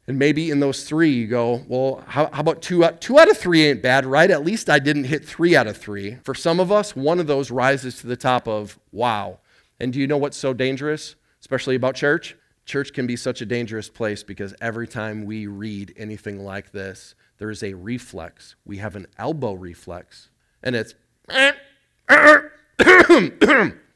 And 0.08 0.18
maybe 0.18 0.50
in 0.50 0.60
those 0.60 0.84
three, 0.84 1.10
you 1.10 1.26
go, 1.26 1.64
well, 1.66 2.04
how, 2.06 2.30
how, 2.32 2.40
about 2.40 2.62
two 2.62 2.84
out, 2.84 3.00
two 3.00 3.18
out 3.18 3.28
of 3.28 3.36
three 3.36 3.66
ain't 3.66 3.82
bad, 3.82 4.06
right? 4.06 4.30
At 4.30 4.44
least 4.44 4.70
I 4.70 4.78
didn't 4.78 5.04
hit 5.04 5.24
three 5.24 5.56
out 5.56 5.66
of 5.66 5.76
three. 5.76 6.18
For 6.22 6.34
some 6.34 6.60
of 6.60 6.70
us, 6.70 6.94
one 6.94 7.18
of 7.18 7.26
those 7.26 7.50
rises 7.50 7.98
to 8.00 8.06
the 8.06 8.16
top 8.16 8.46
of 8.46 8.78
wow. 8.92 9.40
And 9.80 9.92
do 9.92 9.98
you 9.98 10.06
know 10.06 10.16
what's 10.16 10.36
so 10.36 10.52
dangerous, 10.52 11.16
especially 11.40 11.74
about 11.74 11.96
church? 11.96 12.36
Church 12.66 12.92
can 12.92 13.06
be 13.06 13.16
such 13.16 13.40
a 13.40 13.46
dangerous 13.46 13.88
place 13.88 14.22
because 14.22 14.54
every 14.60 14.86
time 14.86 15.24
we 15.24 15.48
read 15.48 15.92
anything 15.96 16.44
like 16.44 16.70
this, 16.70 17.16
there 17.38 17.50
is 17.50 17.62
a 17.62 17.74
reflex. 17.74 18.54
We 18.64 18.78
have 18.78 18.96
an 18.96 19.06
elbow 19.18 19.54
reflex, 19.54 20.30
and 20.62 20.74
it's 20.74 20.94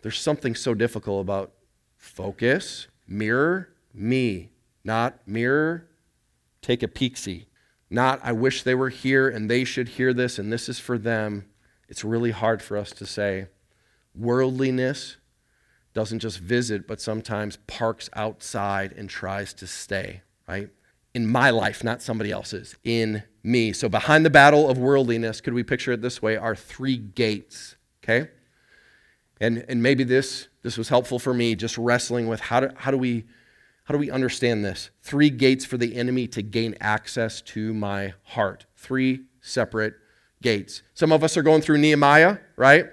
there's 0.03 0.21
something 0.21 0.55
so 0.55 0.75
difficult 0.75 1.23
about 1.23 1.53
focus, 1.97 2.89
mirror, 3.09 3.71
me, 3.95 4.51
not 4.85 5.27
mirror, 5.27 5.89
take 6.63 6.83
a 6.83 6.89
peek 6.89 7.17
see. 7.17 7.47
Not, 7.91 8.21
I 8.23 8.33
wish 8.33 8.63
they 8.63 8.75
were 8.75 8.89
here 8.89 9.29
and 9.29 9.51
they 9.51 9.65
should 9.65 9.89
hear 9.89 10.13
this 10.13 10.39
and 10.39 10.53
this 10.53 10.69
is 10.69 10.79
for 10.79 10.97
them. 10.97 11.47
It's 11.89 12.05
really 12.05 12.31
hard 12.31 12.63
for 12.63 12.77
us 12.77 12.93
to 12.93 13.07
say. 13.07 13.49
Worldliness 14.15 15.17
doesn't 15.93 16.21
just 16.21 16.39
visit, 16.39 16.87
but 16.87 17.01
sometimes 17.01 17.59
parks 17.67 18.09
outside 18.15 18.93
and 18.93 19.11
tries 19.11 19.53
to 19.55 19.67
stay, 19.67 20.23
right? 20.47 20.69
In 21.15 21.27
my 21.27 21.51
life, 21.51 21.83
not 21.83 22.01
somebody 22.01 22.31
else's, 22.31 22.77
in 22.85 23.25
me. 23.43 23.73
So 23.73 23.89
behind 23.89 24.25
the 24.25 24.31
battle 24.31 24.71
of 24.71 24.79
worldliness, 24.79 25.41
could 25.41 25.55
we 25.55 25.65
picture 25.65 25.91
it 25.91 26.01
this 26.01 26.23
way, 26.23 26.37
are 26.37 26.55
three 26.55 26.97
gates, 26.97 27.75
okay? 28.05 28.31
And, 29.41 29.65
and 29.69 29.83
maybe 29.83 30.05
this, 30.05 30.47
this 30.63 30.79
was 30.79 30.89
helpful 30.89 31.19
for 31.19 31.35
me, 31.35 31.57
just 31.57 31.77
wrestling 31.77 32.29
with 32.29 32.39
how 32.39 32.61
do, 32.61 32.71
how 32.77 32.93
do 32.93 32.99
we 32.99 33.25
how 33.91 33.93
do 33.93 33.99
we 33.99 34.13
understand 34.13 34.65
this? 34.65 34.91
Three 35.03 35.31
gates 35.31 35.65
for 35.65 35.77
the 35.77 35.97
enemy 35.97 36.29
to 36.29 36.43
gain 36.43 36.77
access 36.81 37.41
to 37.41 37.75
my 37.75 38.15
heart. 38.23 38.67
Three 38.77 39.23
separate 39.41 39.95
gates. 40.41 40.85
Some 40.95 41.11
of 41.11 41.25
us 41.25 41.37
are 41.37 41.43
going 41.43 41.61
through 41.61 41.79
Nehemiah, 41.79 42.39
right? 42.55 42.87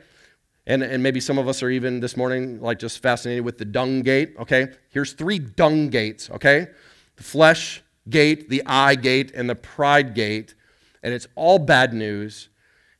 And, 0.65 0.81
and 0.81 1.03
maybe 1.03 1.19
some 1.19 1.37
of 1.37 1.47
us 1.47 1.61
are 1.61 1.69
even 1.69 1.99
this 1.99 2.17
morning 2.17 2.59
like 2.61 2.79
just 2.79 2.97
fascinated 2.99 3.45
with 3.45 3.59
the 3.59 3.65
dung 3.65 4.01
gate, 4.01 4.33
okay? 4.39 4.69
Here's 4.89 5.13
three 5.13 5.37
dung 5.37 5.89
gates, 5.89 6.31
okay? 6.31 6.69
The 7.17 7.23
flesh 7.23 7.83
gate, 8.09 8.49
the 8.49 8.63
eye 8.65 8.95
gate, 8.95 9.31
and 9.35 9.47
the 9.47 9.53
pride 9.53 10.15
gate. 10.15 10.55
And 11.03 11.13
it's 11.13 11.27
all 11.35 11.59
bad 11.59 11.93
news. 11.93 12.49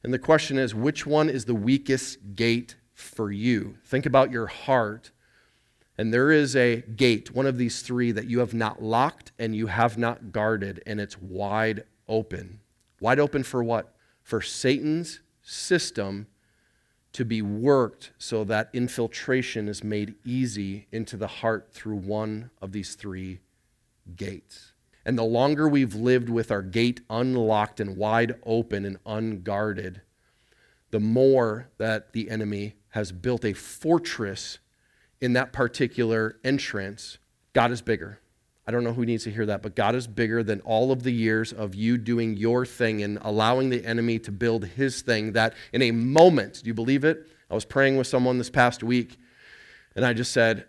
And 0.04 0.14
the 0.14 0.20
question 0.20 0.60
is, 0.60 0.76
which 0.76 1.08
one 1.08 1.32
is 1.32 1.46
the 1.46 1.56
weakest 1.56 2.36
gate 2.36 2.76
for 2.94 3.32
you? 3.32 3.80
Think 3.86 4.06
about 4.06 4.30
your 4.30 4.46
heart. 4.46 5.10
And 5.98 6.14
there 6.14 6.32
is 6.32 6.56
a 6.56 6.82
gate, 6.82 7.34
one 7.34 7.48
of 7.48 7.58
these 7.58 7.82
three, 7.82 8.12
that 8.12 8.30
you 8.30 8.40
have 8.40 8.54
not 8.54 8.82
locked 8.84 9.32
and 9.40 9.56
you 9.56 9.68
have 9.68 9.98
not 9.98 10.32
guarded, 10.32 10.84
and 10.86 11.00
it's 11.00 11.20
wide 11.20 11.84
open. 12.08 12.60
Wide 13.00 13.20
open 13.20 13.44
for 13.44 13.64
what? 13.64 13.96
For 14.22 14.42
Satan's 14.42 15.22
system 15.42 16.28
to 17.14 17.26
be 17.26 17.42
worked 17.42 18.12
so 18.20 18.44
that 18.44 18.70
infiltration 18.74 19.68
is 19.68 19.84
made 19.84 20.14
easy 20.24 20.88
into 20.92 21.18
the 21.18 21.28
heart 21.28 21.70
through 21.72 21.96
one 21.96 22.52
of 22.62 22.74
these 22.74 22.94
three 22.94 23.40
gates. 24.16 24.74
And 25.04 25.18
the 25.18 25.24
longer 25.24 25.68
we've 25.68 25.96
lived 25.96 26.30
with 26.30 26.52
our 26.52 26.62
gate 26.62 27.02
unlocked 27.10 27.80
and 27.80 27.98
wide 27.98 28.36
open 28.46 28.86
and 28.86 29.00
unguarded, 29.06 30.02
the 30.92 31.00
more 31.00 31.70
that 31.78 32.14
the 32.14 32.30
enemy 32.30 32.76
has 32.90 33.12
built 33.12 33.46
a 33.46 33.54
fortress 33.54 34.60
in 35.22 35.34
that 35.34 35.54
particular 35.54 36.38
entrance. 36.44 37.18
God 37.54 37.72
is 37.72 37.82
bigger. 37.82 38.20
I 38.68 38.72
don't 38.72 38.84
know 38.84 38.94
who 38.94 39.06
needs 39.06 39.24
to 39.24 39.32
hear 39.32 39.46
that, 39.46 39.62
but 39.62 39.76
God 39.76 39.96
is 39.96 40.08
bigger 40.08 40.44
than 40.44 40.60
all 40.62 40.92
of 40.92 41.04
the 41.04 41.12
years 41.12 41.54
of 41.54 41.74
you 41.74 41.98
doing 41.98 42.36
your 42.36 42.66
thing 42.66 43.02
and 43.02 43.18
allowing 43.22 43.70
the 43.70 43.86
enemy 43.86 44.20
to 44.20 44.32
build 44.32 44.66
his 44.66 45.02
thing. 45.02 45.32
That 45.32 45.54
in 45.72 45.82
a 45.82 45.92
moment, 45.92 46.62
do 46.64 46.68
you 46.68 46.74
believe 46.74 47.06
it? 47.06 47.28
I 47.50 47.56
was 47.56 47.64
praying 47.64 47.96
with 47.96 48.08
someone 48.08 48.38
this 48.38 48.50
past 48.50 48.84
week, 48.84 49.18
and 49.96 50.04
I 50.04 50.12
just 50.12 50.34
said, 50.34 50.66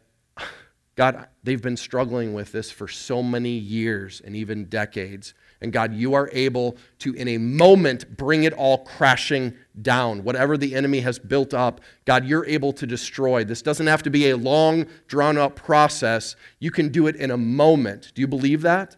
God, 0.94 1.26
they've 1.42 1.60
been 1.60 1.76
struggling 1.76 2.34
with 2.34 2.52
this 2.52 2.70
for 2.70 2.86
so 2.86 3.22
many 3.22 3.50
years 3.50 4.22
and 4.24 4.36
even 4.36 4.66
decades. 4.66 5.34
And 5.60 5.72
God, 5.72 5.92
you 5.92 6.14
are 6.14 6.30
able 6.32 6.76
to, 7.00 7.12
in 7.14 7.26
a 7.28 7.38
moment, 7.38 8.16
bring 8.16 8.44
it 8.44 8.52
all 8.52 8.78
crashing 8.78 9.54
down. 9.82 10.22
Whatever 10.22 10.56
the 10.56 10.74
enemy 10.74 11.00
has 11.00 11.18
built 11.18 11.52
up, 11.52 11.80
God, 12.04 12.24
you're 12.24 12.46
able 12.46 12.72
to 12.74 12.86
destroy. 12.86 13.42
This 13.44 13.62
doesn't 13.62 13.88
have 13.88 14.02
to 14.04 14.10
be 14.10 14.30
a 14.30 14.36
long, 14.36 14.86
drawn 15.08 15.36
out 15.36 15.56
process. 15.56 16.36
You 16.60 16.70
can 16.70 16.90
do 16.90 17.06
it 17.08 17.16
in 17.16 17.30
a 17.30 17.36
moment. 17.36 18.12
Do 18.14 18.20
you 18.20 18.28
believe 18.28 18.62
that? 18.62 18.96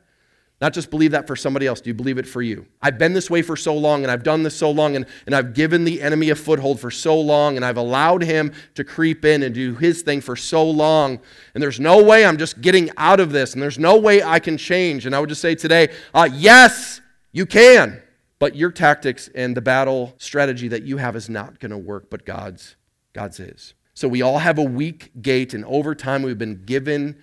Not 0.60 0.74
just 0.74 0.90
believe 0.90 1.12
that 1.12 1.26
for 1.26 1.36
somebody 1.36 1.66
else. 1.66 1.80
Do 1.80 1.88
you 1.88 1.94
believe 1.94 2.18
it 2.18 2.28
for 2.28 2.42
you? 2.42 2.66
I've 2.82 2.98
been 2.98 3.14
this 3.14 3.30
way 3.30 3.40
for 3.40 3.56
so 3.56 3.74
long, 3.74 4.02
and 4.02 4.10
I've 4.10 4.22
done 4.22 4.42
this 4.42 4.54
so 4.54 4.70
long, 4.70 4.94
and, 4.94 5.06
and 5.24 5.34
I've 5.34 5.54
given 5.54 5.84
the 5.84 6.02
enemy 6.02 6.28
a 6.28 6.34
foothold 6.34 6.80
for 6.80 6.90
so 6.90 7.18
long, 7.18 7.56
and 7.56 7.64
I've 7.64 7.78
allowed 7.78 8.22
him 8.22 8.52
to 8.74 8.84
creep 8.84 9.24
in 9.24 9.42
and 9.42 9.54
do 9.54 9.74
his 9.76 10.02
thing 10.02 10.20
for 10.20 10.36
so 10.36 10.68
long. 10.68 11.18
And 11.54 11.62
there's 11.62 11.80
no 11.80 12.04
way 12.04 12.26
I'm 12.26 12.36
just 12.36 12.60
getting 12.60 12.90
out 12.98 13.20
of 13.20 13.32
this, 13.32 13.54
and 13.54 13.62
there's 13.62 13.78
no 13.78 13.96
way 13.96 14.22
I 14.22 14.38
can 14.38 14.58
change. 14.58 15.06
And 15.06 15.14
I 15.14 15.20
would 15.20 15.30
just 15.30 15.40
say 15.40 15.54
today, 15.54 15.94
uh, 16.12 16.28
yes, 16.30 17.00
you 17.32 17.46
can. 17.46 18.02
But 18.38 18.54
your 18.54 18.70
tactics 18.70 19.28
and 19.34 19.56
the 19.56 19.62
battle 19.62 20.14
strategy 20.18 20.68
that 20.68 20.82
you 20.82 20.98
have 20.98 21.16
is 21.16 21.30
not 21.30 21.58
going 21.58 21.70
to 21.70 21.78
work, 21.78 22.10
but 22.10 22.26
God's, 22.26 22.76
God's 23.14 23.40
is. 23.40 23.74
So 23.94 24.08
we 24.08 24.20
all 24.20 24.38
have 24.38 24.58
a 24.58 24.62
weak 24.62 25.10
gate, 25.22 25.54
and 25.54 25.64
over 25.64 25.94
time 25.94 26.22
we've 26.22 26.38
been 26.38 26.64
given 26.66 27.16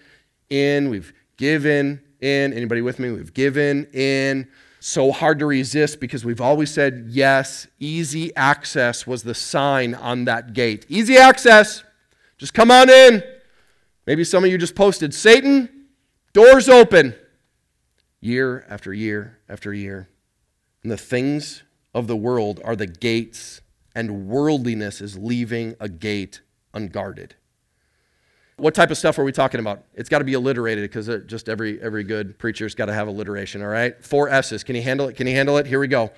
in, 0.50 0.89
we've 0.89 1.13
given 1.38 2.02
in. 2.22 2.54
Anybody 2.54 2.82
with 2.82 3.00
me? 3.00 3.12
We've 3.12 3.34
given 3.34 3.86
in. 3.94 4.48
So 4.80 5.12
hard 5.12 5.40
to 5.40 5.46
resist 5.46 6.00
because 6.00 6.24
we've 6.24 6.42
always 6.42 6.72
said 6.72 7.08
yes. 7.10 7.68
Easy 7.80 8.36
access 8.36 9.08
was 9.08 9.24
the 9.24 9.34
sign 9.34 9.96
on 9.96 10.26
that 10.26 10.54
gate. 10.54 10.86
Easy 10.88 11.18
access. 11.18 11.84
Just 12.38 12.54
come 12.54 12.70
on 12.70 12.90
in. 12.90 13.24
Maybe 14.06 14.24
some 14.24 14.44
of 14.44 14.50
you 14.50 14.58
just 14.58 14.76
posted 14.76 15.14
Satan, 15.14 15.88
doors 16.34 16.70
open. 16.70 17.16
Year 18.22 18.66
after 18.70 18.94
year 18.94 19.40
after 19.50 19.74
year. 19.74 20.10
And 20.84 20.92
the 20.92 20.98
things 20.98 21.64
of 21.94 22.08
the 22.08 22.16
world 22.16 22.62
are 22.64 22.76
the 22.76 22.88
gates, 22.88 23.62
and 23.96 24.28
worldliness 24.28 25.02
is 25.02 25.18
leaving 25.18 25.76
a 25.80 25.90
gate 25.90 26.42
unguarded. 26.74 27.36
What 28.58 28.74
type 28.74 28.89
of 28.89 28.98
stuff 28.98 29.20
are 29.20 29.24
we 29.24 29.32
talking 29.32 29.60
about? 29.60 29.84
It's 29.93 30.10
got 30.10 30.17
to 30.17 30.24
be 30.24 30.34
alliterated 30.34 30.84
because 30.89 31.10
just 31.28 31.48
every 31.48 31.80
every 31.80 32.04
good 32.04 32.39
preacher's 32.39 32.74
got 32.74 32.86
to 32.88 32.93
have 32.93 33.08
alliteration. 33.08 33.62
All 33.62 33.67
right, 33.67 34.04
four 34.04 34.30
S's. 34.30 34.63
Can 34.63 34.76
you 34.76 34.82
handle 34.82 35.08
it? 35.08 35.15
Can 35.15 35.28
you 35.28 35.36
handle 35.36 35.58
it? 35.58 35.67
Here 35.67 35.80
we 35.80 35.88
go. 35.88 36.12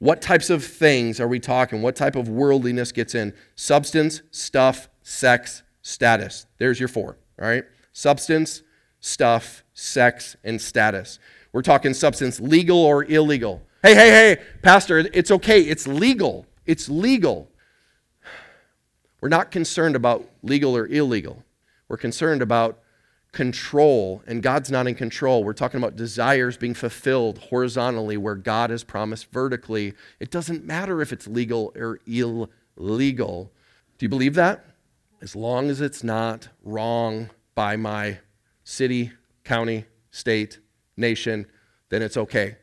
What 0.00 0.20
types 0.20 0.50
of 0.50 0.64
things 0.64 1.20
are 1.20 1.28
we 1.28 1.38
talking? 1.38 1.82
What 1.82 1.94
type 1.94 2.16
of 2.16 2.28
worldliness 2.28 2.90
gets 2.90 3.14
in? 3.14 3.32
Substance, 3.54 4.22
stuff, 4.32 4.88
sex, 5.02 5.62
status. 5.82 6.46
There's 6.58 6.80
your 6.80 6.88
four. 6.88 7.16
All 7.40 7.46
right, 7.46 7.64
substance, 7.92 8.62
stuff, 8.98 9.62
sex, 9.72 10.36
and 10.42 10.60
status. 10.60 11.20
We're 11.52 11.62
talking 11.62 11.94
substance, 11.94 12.40
legal 12.40 12.78
or 12.78 13.04
illegal. 13.04 13.62
Hey, 13.82 13.94
hey, 13.94 14.10
hey, 14.10 14.42
pastor, 14.62 14.98
it's 14.98 15.30
okay. 15.30 15.60
It's 15.60 15.86
legal. 15.86 16.46
It's 16.66 16.88
legal. 16.88 17.48
We're 19.20 19.28
not 19.28 19.52
concerned 19.52 19.94
about 19.94 20.28
legal 20.42 20.76
or 20.76 20.88
illegal. 20.88 21.43
We're 21.94 21.98
concerned 21.98 22.42
about 22.42 22.80
control, 23.30 24.20
and 24.26 24.42
God's 24.42 24.68
not 24.68 24.88
in 24.88 24.96
control. 24.96 25.44
We're 25.44 25.52
talking 25.52 25.78
about 25.78 25.94
desires 25.94 26.56
being 26.56 26.74
fulfilled 26.74 27.38
horizontally 27.38 28.16
where 28.16 28.34
God 28.34 28.70
has 28.70 28.82
promised 28.82 29.30
vertically. 29.30 29.94
It 30.18 30.32
doesn't 30.32 30.64
matter 30.64 31.00
if 31.00 31.12
it's 31.12 31.28
legal 31.28 31.72
or 31.76 32.00
illegal. 32.04 33.52
Do 33.96 34.04
you 34.06 34.08
believe 34.08 34.34
that? 34.34 34.64
As 35.22 35.36
long 35.36 35.70
as 35.70 35.80
it's 35.80 36.02
not 36.02 36.48
wrong 36.64 37.30
by 37.54 37.76
my 37.76 38.18
city, 38.64 39.12
county, 39.44 39.84
state, 40.10 40.58
nation, 40.96 41.46
then 41.90 42.02
it's 42.02 42.16
okay. 42.16 42.56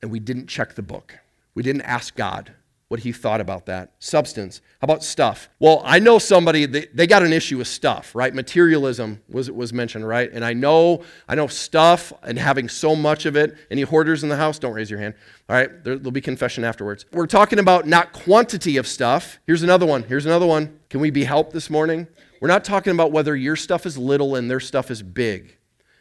And 0.00 0.10
we 0.10 0.20
didn't 0.20 0.46
check 0.46 0.74
the 0.74 0.80
book. 0.80 1.18
We 1.54 1.62
didn't 1.62 1.82
ask 1.82 2.16
God 2.16 2.54
what 2.90 2.98
he 2.98 3.12
thought 3.12 3.40
about 3.40 3.66
that. 3.66 3.92
Substance. 4.00 4.60
How 4.80 4.86
about 4.86 5.04
stuff? 5.04 5.48
Well, 5.60 5.80
I 5.84 6.00
know 6.00 6.18
somebody, 6.18 6.66
they, 6.66 6.88
they 6.92 7.06
got 7.06 7.22
an 7.22 7.32
issue 7.32 7.58
with 7.58 7.68
stuff, 7.68 8.16
right? 8.16 8.34
Materialism 8.34 9.22
was, 9.28 9.48
was 9.48 9.72
mentioned, 9.72 10.08
right? 10.08 10.28
And 10.32 10.44
I 10.44 10.54
know, 10.54 11.04
I 11.28 11.36
know 11.36 11.46
stuff 11.46 12.12
and 12.24 12.36
having 12.36 12.68
so 12.68 12.96
much 12.96 13.26
of 13.26 13.36
it. 13.36 13.56
Any 13.70 13.82
hoarders 13.82 14.24
in 14.24 14.28
the 14.28 14.36
house? 14.36 14.58
Don't 14.58 14.72
raise 14.72 14.90
your 14.90 14.98
hand. 14.98 15.14
All 15.48 15.54
right, 15.54 15.84
there, 15.84 15.98
there'll 15.98 16.10
be 16.10 16.20
confession 16.20 16.64
afterwards. 16.64 17.06
We're 17.12 17.28
talking 17.28 17.60
about 17.60 17.86
not 17.86 18.12
quantity 18.12 18.76
of 18.76 18.88
stuff. 18.88 19.38
Here's 19.46 19.62
another 19.62 19.86
one. 19.86 20.02
Here's 20.02 20.26
another 20.26 20.46
one. 20.46 20.80
Can 20.88 20.98
we 20.98 21.10
be 21.10 21.22
helped 21.22 21.52
this 21.52 21.70
morning? 21.70 22.08
We're 22.40 22.48
not 22.48 22.64
talking 22.64 22.92
about 22.92 23.12
whether 23.12 23.36
your 23.36 23.54
stuff 23.54 23.86
is 23.86 23.96
little 23.96 24.34
and 24.34 24.50
their 24.50 24.58
stuff 24.58 24.90
is 24.90 25.00
big. 25.00 25.58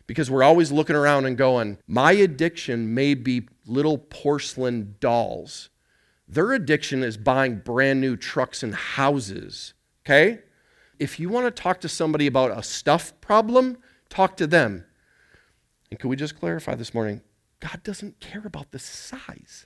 Because 0.07 0.31
we're 0.31 0.41
always 0.41 0.71
looking 0.71 0.95
around 0.95 1.27
and 1.27 1.37
going, 1.37 1.77
my 1.85 2.13
addiction 2.13 2.95
may 2.95 3.13
be 3.13 3.47
little 3.67 3.99
porcelain 3.99 4.95
dolls 4.99 5.69
their 6.29 6.51
addiction 6.53 7.03
is 7.03 7.17
buying 7.17 7.57
brand 7.57 7.99
new 7.99 8.15
trucks 8.15 8.61
and 8.61 8.75
houses, 8.75 9.73
okay? 10.05 10.39
If 10.99 11.19
you 11.19 11.27
want 11.27 11.47
to 11.47 11.61
talk 11.61 11.81
to 11.81 11.89
somebody 11.89 12.27
about 12.27 12.55
a 12.55 12.61
stuff 12.61 13.19
problem, 13.19 13.77
talk 14.09 14.37
to 14.37 14.45
them. 14.45 14.85
And 15.89 15.99
can 15.99 16.09
we 16.09 16.15
just 16.15 16.39
clarify 16.39 16.75
this 16.75 16.93
morning? 16.93 17.21
God 17.59 17.81
doesn't 17.83 18.19
care 18.19 18.43
about 18.45 18.71
the 18.71 18.79
size, 18.79 19.65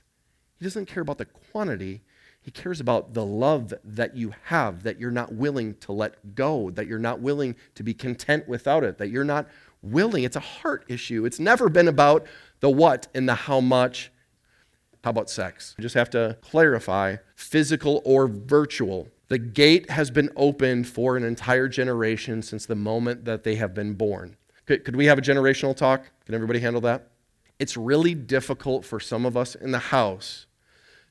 He 0.58 0.64
doesn't 0.64 0.86
care 0.86 1.02
about 1.02 1.18
the 1.18 1.26
quantity. 1.26 2.02
He 2.40 2.50
cares 2.50 2.78
about 2.78 3.14
the 3.14 3.24
love 3.24 3.72
that 3.82 4.18
you 4.18 4.34
have, 4.44 4.82
that 4.82 5.00
you're 5.00 5.10
not 5.10 5.32
willing 5.32 5.76
to 5.76 5.92
let 5.92 6.34
go, 6.34 6.68
that 6.72 6.86
you're 6.86 6.98
not 6.98 7.20
willing 7.20 7.56
to 7.74 7.82
be 7.82 7.94
content 7.94 8.46
without 8.46 8.84
it, 8.84 8.98
that 8.98 9.08
you're 9.08 9.24
not 9.24 9.48
willing. 9.80 10.24
It's 10.24 10.36
a 10.36 10.40
heart 10.40 10.84
issue. 10.86 11.24
It's 11.24 11.40
never 11.40 11.70
been 11.70 11.88
about 11.88 12.26
the 12.60 12.68
what 12.68 13.08
and 13.14 13.26
the 13.26 13.34
how 13.34 13.60
much. 13.60 14.12
How 15.04 15.10
about 15.10 15.28
sex? 15.28 15.74
You 15.76 15.82
just 15.82 15.96
have 15.96 16.08
to 16.10 16.38
clarify 16.40 17.16
physical 17.36 18.00
or 18.06 18.26
virtual. 18.26 19.08
The 19.28 19.36
gate 19.36 19.90
has 19.90 20.10
been 20.10 20.30
opened 20.34 20.88
for 20.88 21.18
an 21.18 21.24
entire 21.24 21.68
generation 21.68 22.40
since 22.40 22.64
the 22.64 22.74
moment 22.74 23.26
that 23.26 23.44
they 23.44 23.56
have 23.56 23.74
been 23.74 23.92
born. 23.92 24.38
Could, 24.64 24.82
could 24.82 24.96
we 24.96 25.04
have 25.04 25.18
a 25.18 25.20
generational 25.20 25.76
talk? 25.76 26.10
Can 26.24 26.34
everybody 26.34 26.60
handle 26.60 26.80
that? 26.80 27.10
It's 27.58 27.76
really 27.76 28.14
difficult 28.14 28.86
for 28.86 28.98
some 28.98 29.26
of 29.26 29.36
us 29.36 29.54
in 29.54 29.72
the 29.72 29.78
house 29.78 30.46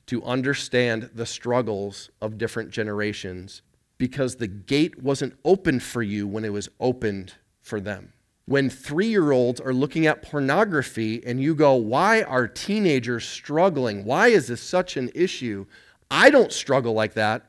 to 0.06 0.24
understand 0.24 1.10
the 1.14 1.24
struggles 1.24 2.10
of 2.20 2.36
different 2.36 2.70
generations 2.70 3.62
because 3.96 4.34
the 4.34 4.48
gate 4.48 5.00
wasn't 5.04 5.38
open 5.44 5.78
for 5.78 6.02
you 6.02 6.26
when 6.26 6.44
it 6.44 6.52
was 6.52 6.68
opened 6.80 7.34
for 7.62 7.80
them. 7.80 8.12
When 8.46 8.68
three 8.68 9.06
year 9.08 9.32
olds 9.32 9.60
are 9.60 9.72
looking 9.72 10.06
at 10.06 10.22
pornography 10.22 11.24
and 11.24 11.40
you 11.40 11.54
go, 11.54 11.74
Why 11.74 12.22
are 12.22 12.46
teenagers 12.46 13.26
struggling? 13.26 14.04
Why 14.04 14.28
is 14.28 14.48
this 14.48 14.60
such 14.60 14.96
an 14.96 15.10
issue? 15.14 15.66
I 16.10 16.30
don't 16.30 16.52
struggle 16.52 16.92
like 16.92 17.14
that. 17.14 17.46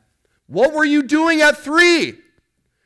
What 0.47 0.73
were 0.73 0.85
you 0.85 1.03
doing 1.03 1.41
at 1.41 1.57
three? 1.57 2.19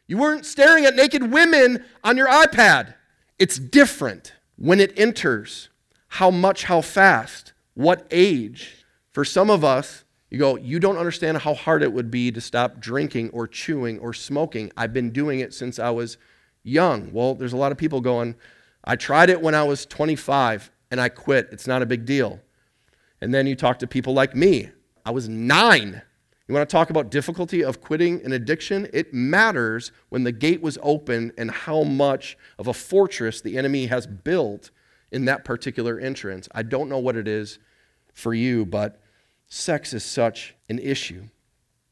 You 0.08 0.18
weren't 0.18 0.46
staring 0.46 0.86
at 0.86 0.96
naked 0.96 1.32
women 1.32 1.86
on 2.04 2.18
your 2.18 2.28
iPad. 2.28 2.96
It's 3.38 3.60
different 3.60 4.34
when 4.58 4.80
it 4.80 4.98
enters. 4.98 5.70
How 6.14 6.32
much, 6.32 6.64
how 6.64 6.82
fast, 6.82 7.54
what 7.76 8.08
age. 8.10 8.86
For 9.12 9.24
some 9.24 9.52
of 9.52 9.64
us, 9.64 10.04
you 10.32 10.40
go, 10.40 10.56
you 10.56 10.80
don't 10.80 10.98
understand 10.98 11.40
how 11.40 11.54
hard 11.54 11.84
it 11.84 11.94
would 11.94 12.10
be 12.10 12.32
to 12.32 12.42
stop 12.42 12.80
drinking 12.80 13.30
or 13.30 13.48
chewing 13.48 14.00
or 14.00 14.14
smoking. 14.14 14.72
I've 14.76 14.94
been 14.94 15.12
doing 15.12 15.40
it 15.40 15.54
since 15.54 15.78
I 15.78 15.92
was 15.92 16.18
young. 16.64 17.12
Well, 17.12 17.36
there's 17.36 17.54
a 17.54 17.58
lot 17.58 17.72
of 17.72 17.78
people 17.78 18.02
going, 18.02 18.36
I 18.84 18.96
tried 18.96 19.30
it 19.30 19.42
when 19.42 19.56
I 19.56 19.64
was 19.64 19.86
25 19.86 20.72
and 20.92 21.00
I 21.00 21.10
quit. 21.10 21.50
It's 21.52 21.68
not 21.68 21.82
a 21.82 21.86
big 21.86 22.06
deal. 22.06 22.40
And 23.22 23.34
then 23.34 23.48
you 23.48 23.56
talk 23.56 23.80
to 23.80 23.88
people 23.88 24.14
like 24.14 24.36
me. 24.36 24.70
I 25.06 25.12
was 25.12 25.28
nine. 25.28 26.02
You 26.48 26.56
want 26.56 26.68
to 26.68 26.74
talk 26.74 26.90
about 26.90 27.12
difficulty 27.12 27.64
of 27.64 27.82
quitting 27.82 28.24
an 28.26 28.32
addiction? 28.32 28.88
It 28.92 29.14
matters 29.14 29.92
when 30.10 30.24
the 30.24 30.32
gate 30.32 30.62
was 30.62 30.80
open 30.82 31.32
and 31.38 31.52
how 31.52 31.84
much 31.84 32.38
of 32.58 32.68
a 32.68 32.74
fortress 32.74 33.42
the 33.42 33.58
enemy 33.58 33.86
has 33.86 34.08
built 34.08 34.72
in 35.12 35.26
that 35.26 35.46
particular 35.46 36.00
entrance. 36.00 36.48
I 36.54 36.64
don't 36.64 36.90
know 36.90 36.98
what 36.98 37.16
it 37.16 37.28
is 37.28 37.60
for 38.14 38.34
you, 38.34 38.66
but 38.66 39.00
sex 39.48 39.94
is 39.94 40.04
such 40.04 40.56
an 40.70 40.80
issue. 40.80 41.26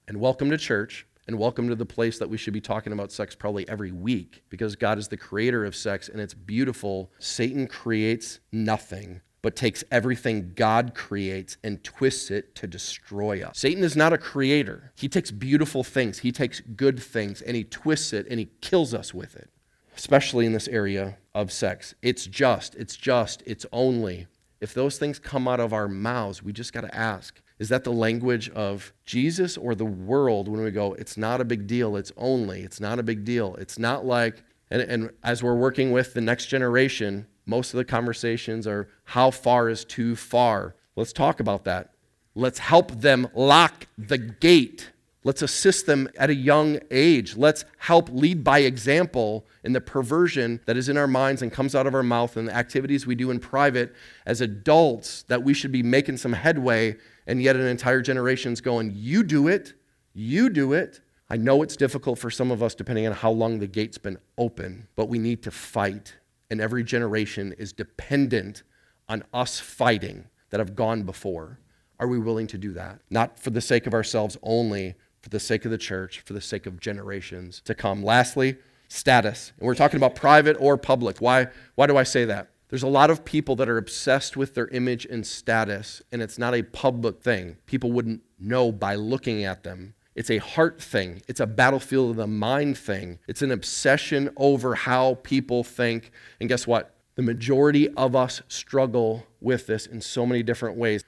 And 0.08 0.20
welcome 0.20 0.50
to 0.50 0.58
church, 0.58 1.06
and 1.28 1.38
welcome 1.38 1.68
to 1.68 1.76
the 1.76 1.86
place 1.86 2.20
that 2.20 2.30
we 2.30 2.38
should 2.38 2.54
be 2.54 2.62
talking 2.62 2.94
about 2.94 3.12
sex 3.12 3.36
probably 3.36 3.68
every 3.68 3.92
week 3.92 4.44
because 4.50 4.78
God 4.78 4.98
is 4.98 5.10
the 5.10 5.18
creator 5.18 5.66
of 5.66 5.76
sex 5.76 6.08
and 6.08 6.22
it's 6.22 6.34
beautiful. 6.34 7.12
Satan 7.20 7.68
creates 7.68 8.40
nothing 8.52 9.20
but 9.42 9.56
takes 9.56 9.84
everything 9.92 10.54
God 10.56 10.94
creates 10.96 11.58
and 11.64 11.84
twists 11.84 12.32
it 12.32 12.56
to 12.56 12.68
destroy 12.68 13.44
us. 13.44 13.60
Satan 13.60 13.84
is 13.84 13.96
not 13.96 14.14
a 14.14 14.18
creator. 14.18 14.94
He 14.96 15.10
takes 15.10 15.30
beautiful 15.32 15.84
things, 15.84 16.20
he 16.20 16.32
takes 16.32 16.62
good 16.62 17.00
things, 17.00 17.42
and 17.42 17.58
he 17.58 17.66
twists 17.66 18.14
it 18.14 18.26
and 18.30 18.40
he 18.40 18.50
kills 18.62 18.94
us 18.94 19.14
with 19.14 19.36
it, 19.36 19.50
especially 19.98 20.46
in 20.46 20.54
this 20.54 20.70
area 20.70 21.18
of 21.36 21.52
sex. 21.52 21.94
It's 22.02 22.26
just, 22.26 22.74
it's 22.76 22.96
just, 22.96 23.44
it's 23.46 23.66
only. 23.74 24.28
If 24.62 24.74
those 24.74 24.98
things 24.98 25.20
come 25.20 25.48
out 25.48 25.60
of 25.60 25.74
our 25.74 25.90
mouths, 25.90 26.42
we 26.42 26.54
just 26.54 26.74
got 26.74 26.82
to 26.82 26.96
ask 26.96 27.42
is 27.60 27.70
that 27.70 27.84
the 27.84 27.92
language 27.92 28.50
of 28.50 28.94
Jesus 29.06 29.58
or 29.58 29.74
the 29.74 29.86
world 29.86 30.48
when 30.48 30.62
we 30.62 30.72
go, 30.72 30.94
it's 30.94 31.18
not 31.18 31.42
a 31.42 31.46
big 31.46 31.68
deal, 31.68 31.96
it's 31.96 32.12
only, 32.18 32.62
it's 32.62 32.80
not 32.80 33.00
a 33.00 33.04
big 33.04 33.26
deal. 33.26 33.56
It's 33.56 33.80
not 33.80 34.06
like, 34.06 34.44
and, 34.70 34.82
and 34.82 35.10
as 35.24 35.42
we're 35.42 35.56
working 35.56 35.92
with 35.92 36.14
the 36.14 36.22
next 36.22 36.48
generation, 36.48 37.28
most 37.46 37.74
of 37.74 37.78
the 37.78 37.86
conversations 37.86 38.68
are 38.68 38.90
how 39.06 39.32
far 39.32 39.70
is 39.70 39.86
too 39.86 40.16
far. 40.16 40.76
Let's 40.96 41.14
talk 41.14 41.40
about 41.40 41.64
that. 41.64 41.92
Let's 42.36 42.60
help 42.60 42.92
them 42.92 43.28
lock 43.34 43.88
the 43.98 44.18
gate. 44.18 44.92
Let's 45.24 45.42
assist 45.42 45.88
them 45.88 46.08
at 46.18 46.30
a 46.30 46.36
young 46.36 46.80
age. 46.92 47.36
Let's 47.36 47.66
help 47.80 48.10
lead 48.12 48.44
by 48.44 48.60
example 48.60 49.46
in 49.64 49.74
the 49.74 49.82
perversion 49.82 50.62
that 50.66 50.78
is 50.78 50.88
in 50.88 50.98
our 50.98 51.08
minds 51.08 51.42
and 51.42 51.52
comes 51.52 51.74
out 51.74 51.88
of 51.88 51.96
our 51.96 52.04
mouth 52.04 52.38
and 52.38 52.48
the 52.48 52.56
activities 52.56 53.08
we 53.08 53.16
do 53.16 53.32
in 53.32 53.40
private 53.40 53.94
as 54.26 54.40
adults 54.40 55.24
that 55.24 55.44
we 55.44 55.54
should 55.54 55.72
be 55.72 55.84
making 55.84 56.18
some 56.18 56.34
headway 56.34 56.96
and 57.28 57.42
yet 57.42 57.56
an 57.56 57.68
entire 57.68 58.02
generation's 58.02 58.62
going, 58.62 58.94
You 58.96 59.24
do 59.24 59.48
it, 59.48 59.74
you 60.14 60.50
do 60.50 60.74
it. 60.74 61.02
I 61.30 61.36
know 61.38 61.62
it's 61.62 61.76
difficult 61.76 62.18
for 62.18 62.32
some 62.32 62.50
of 62.50 62.64
us 62.64 62.74
depending 62.74 63.06
on 63.06 63.14
how 63.14 63.30
long 63.30 63.60
the 63.60 63.68
gate's 63.68 63.98
been 63.98 64.18
open, 64.38 64.88
but 64.96 65.10
we 65.10 65.20
need 65.20 65.44
to 65.44 65.52
fight. 65.52 66.16
And 66.50 66.62
every 66.62 66.84
generation 66.84 67.54
is 67.58 67.74
dependent 67.74 68.64
on 69.10 69.24
us 69.34 69.60
fighting 69.60 70.30
that 70.50 70.62
have 70.62 70.76
gone 70.76 71.04
before. 71.04 71.60
Are 72.00 72.08
we 72.08 72.18
willing 72.18 72.48
to 72.48 72.58
do 72.58 72.72
that? 72.74 73.02
Not 73.10 73.38
for 73.38 73.50
the 73.50 73.60
sake 73.60 73.86
of 73.86 73.94
ourselves 73.94 74.38
only, 74.42 74.96
for 75.22 75.30
the 75.30 75.40
sake 75.40 75.66
of 75.66 75.72
the 75.72 75.78
church, 75.78 76.22
for 76.22 76.32
the 76.32 76.42
sake 76.42 76.66
of 76.66 76.80
generations 76.80 77.62
to 77.66 77.76
come. 77.76 78.02
Lastly, 78.02 78.56
status. 78.88 79.52
And 79.60 79.68
we're 79.68 79.76
talking 79.76 79.98
about 79.98 80.16
private 80.16 80.56
or 80.60 80.78
public. 80.78 81.18
Why, 81.18 81.48
why 81.76 81.88
do 81.88 81.98
I 81.98 82.04
say 82.04 82.24
that? 82.26 82.50
There's 82.70 82.84
a 82.84 82.88
lot 82.88 83.10
of 83.10 83.24
people 83.24 83.56
that 83.58 83.70
are 83.70 83.78
obsessed 83.78 84.36
with 84.36 84.54
their 84.54 84.68
image 84.70 85.06
and 85.06 85.26
status, 85.26 86.02
and 86.12 86.22
it's 86.22 86.38
not 86.38 86.54
a 86.54 86.64
public 86.64 87.22
thing. 87.22 87.58
People 87.66 87.94
wouldn't 87.94 88.24
know 88.40 88.74
by 88.74 88.96
looking 88.96 89.46
at 89.46 89.64
them. 89.64 89.94
It's 90.16 90.30
a 90.30 90.40
heart 90.40 90.82
thing, 90.82 91.22
it's 91.28 91.40
a 91.40 91.46
battlefield 91.46 92.10
of 92.10 92.16
the 92.18 92.28
mind 92.28 92.78
thing. 92.78 93.20
It's 93.28 93.44
an 93.44 93.52
obsession 93.52 94.32
over 94.36 94.74
how 94.74 95.20
people 95.22 95.64
think. 95.64 96.12
And 96.40 96.50
guess 96.50 96.66
what? 96.66 96.96
The 97.16 97.22
majority 97.22 97.88
of 97.90 98.16
us 98.16 98.42
struggle 98.48 99.28
with 99.40 99.68
this 99.68 99.86
in 99.86 100.02
so 100.02 100.26
many 100.26 100.44
different 100.44 100.76
ways. 100.76 101.04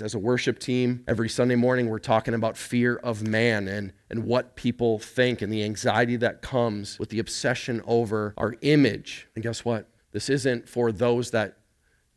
As 0.00 0.14
a 0.14 0.18
worship 0.18 0.58
team, 0.58 1.04
every 1.06 1.28
Sunday 1.28 1.54
morning 1.54 1.88
we're 1.88 1.98
talking 1.98 2.34
about 2.34 2.56
fear 2.56 2.96
of 2.96 3.22
man 3.22 3.68
and, 3.68 3.92
and 4.10 4.24
what 4.24 4.56
people 4.56 4.98
think 4.98 5.40
and 5.40 5.52
the 5.52 5.62
anxiety 5.62 6.16
that 6.16 6.42
comes 6.42 6.98
with 6.98 7.10
the 7.10 7.18
obsession 7.18 7.82
over 7.86 8.34
our 8.36 8.56
image. 8.62 9.28
And 9.34 9.42
guess 9.42 9.64
what? 9.64 9.88
This 10.16 10.30
isn't 10.30 10.66
for 10.66 10.92
those 10.92 11.32
that 11.32 11.58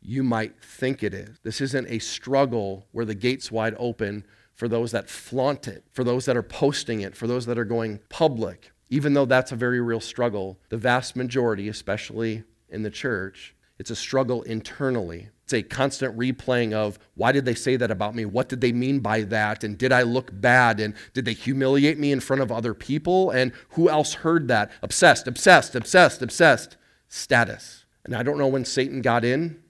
you 0.00 0.22
might 0.22 0.58
think 0.64 1.02
it 1.02 1.12
is. 1.12 1.38
This 1.42 1.60
isn't 1.60 1.86
a 1.90 1.98
struggle 1.98 2.86
where 2.92 3.04
the 3.04 3.14
gate's 3.14 3.52
wide 3.52 3.74
open 3.78 4.24
for 4.54 4.68
those 4.68 4.92
that 4.92 5.10
flaunt 5.10 5.68
it, 5.68 5.84
for 5.92 6.02
those 6.02 6.24
that 6.24 6.34
are 6.34 6.42
posting 6.42 7.02
it, 7.02 7.14
for 7.14 7.26
those 7.26 7.44
that 7.44 7.58
are 7.58 7.64
going 7.66 8.00
public. 8.08 8.72
Even 8.88 9.12
though 9.12 9.26
that's 9.26 9.52
a 9.52 9.54
very 9.54 9.82
real 9.82 10.00
struggle, 10.00 10.58
the 10.70 10.78
vast 10.78 11.14
majority, 11.14 11.68
especially 11.68 12.42
in 12.70 12.84
the 12.84 12.90
church, 12.90 13.54
it's 13.78 13.90
a 13.90 13.96
struggle 13.96 14.40
internally. 14.44 15.28
It's 15.44 15.52
a 15.52 15.62
constant 15.62 16.16
replaying 16.16 16.72
of 16.72 16.98
why 17.16 17.32
did 17.32 17.44
they 17.44 17.54
say 17.54 17.76
that 17.76 17.90
about 17.90 18.14
me? 18.14 18.24
What 18.24 18.48
did 18.48 18.62
they 18.62 18.72
mean 18.72 19.00
by 19.00 19.24
that? 19.24 19.62
And 19.62 19.76
did 19.76 19.92
I 19.92 20.04
look 20.04 20.30
bad? 20.32 20.80
And 20.80 20.94
did 21.12 21.26
they 21.26 21.34
humiliate 21.34 21.98
me 21.98 22.12
in 22.12 22.20
front 22.20 22.40
of 22.40 22.50
other 22.50 22.72
people? 22.72 23.30
And 23.30 23.52
who 23.72 23.90
else 23.90 24.14
heard 24.14 24.48
that? 24.48 24.72
Obsessed, 24.80 25.28
obsessed, 25.28 25.74
obsessed, 25.74 26.22
obsessed. 26.22 26.78
Status. 27.12 27.79
And 28.04 28.14
I 28.14 28.22
don't 28.22 28.38
know 28.38 28.48
when 28.48 28.64
Satan 28.64 29.02
got 29.02 29.24
in, 29.24 29.62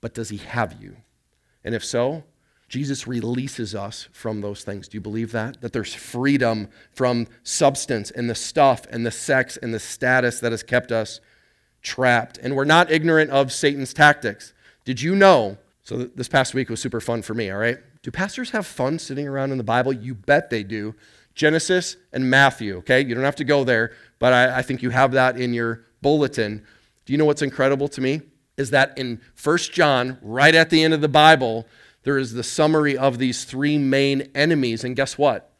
but 0.00 0.14
does 0.14 0.28
he 0.28 0.38
have 0.38 0.80
you? 0.80 0.96
And 1.64 1.74
if 1.74 1.84
so, 1.84 2.24
Jesus 2.68 3.06
releases 3.06 3.74
us 3.74 4.08
from 4.12 4.40
those 4.40 4.62
things. 4.62 4.88
Do 4.88 4.96
you 4.96 5.00
believe 5.00 5.32
that? 5.32 5.60
That 5.62 5.72
there's 5.72 5.94
freedom 5.94 6.68
from 6.92 7.26
substance 7.42 8.10
and 8.10 8.28
the 8.28 8.34
stuff 8.34 8.86
and 8.90 9.06
the 9.06 9.10
sex 9.10 9.56
and 9.56 9.72
the 9.72 9.80
status 9.80 10.40
that 10.40 10.52
has 10.52 10.62
kept 10.62 10.92
us 10.92 11.20
trapped. 11.82 12.38
And 12.38 12.54
we're 12.54 12.64
not 12.64 12.90
ignorant 12.90 13.30
of 13.30 13.52
Satan's 13.52 13.94
tactics. 13.94 14.52
Did 14.84 15.00
you 15.00 15.14
know? 15.14 15.58
So, 15.82 16.04
this 16.04 16.28
past 16.28 16.52
week 16.52 16.68
was 16.68 16.80
super 16.80 17.00
fun 17.00 17.22
for 17.22 17.32
me, 17.32 17.50
all 17.50 17.58
right? 17.58 17.78
Do 18.02 18.10
pastors 18.10 18.50
have 18.50 18.66
fun 18.66 18.98
sitting 18.98 19.26
around 19.26 19.52
in 19.52 19.58
the 19.58 19.64
Bible? 19.64 19.92
You 19.92 20.14
bet 20.14 20.50
they 20.50 20.62
do. 20.62 20.94
Genesis 21.34 21.96
and 22.12 22.28
Matthew, 22.28 22.76
okay? 22.78 23.00
You 23.00 23.14
don't 23.14 23.24
have 23.24 23.36
to 23.36 23.44
go 23.44 23.64
there, 23.64 23.92
but 24.18 24.32
I, 24.32 24.58
I 24.58 24.62
think 24.62 24.82
you 24.82 24.90
have 24.90 25.12
that 25.12 25.40
in 25.40 25.54
your 25.54 25.84
bulletin. 26.02 26.66
Do 27.08 27.12
you 27.12 27.16
know 27.16 27.24
what's 27.24 27.40
incredible 27.40 27.88
to 27.88 28.02
me? 28.02 28.20
Is 28.58 28.68
that 28.68 28.98
in 28.98 29.22
1 29.42 29.56
John, 29.72 30.18
right 30.20 30.54
at 30.54 30.68
the 30.68 30.84
end 30.84 30.92
of 30.92 31.00
the 31.00 31.08
Bible, 31.08 31.66
there 32.02 32.18
is 32.18 32.34
the 32.34 32.42
summary 32.42 32.98
of 32.98 33.16
these 33.16 33.46
three 33.46 33.78
main 33.78 34.28
enemies. 34.34 34.84
And 34.84 34.94
guess 34.94 35.16
what? 35.16 35.50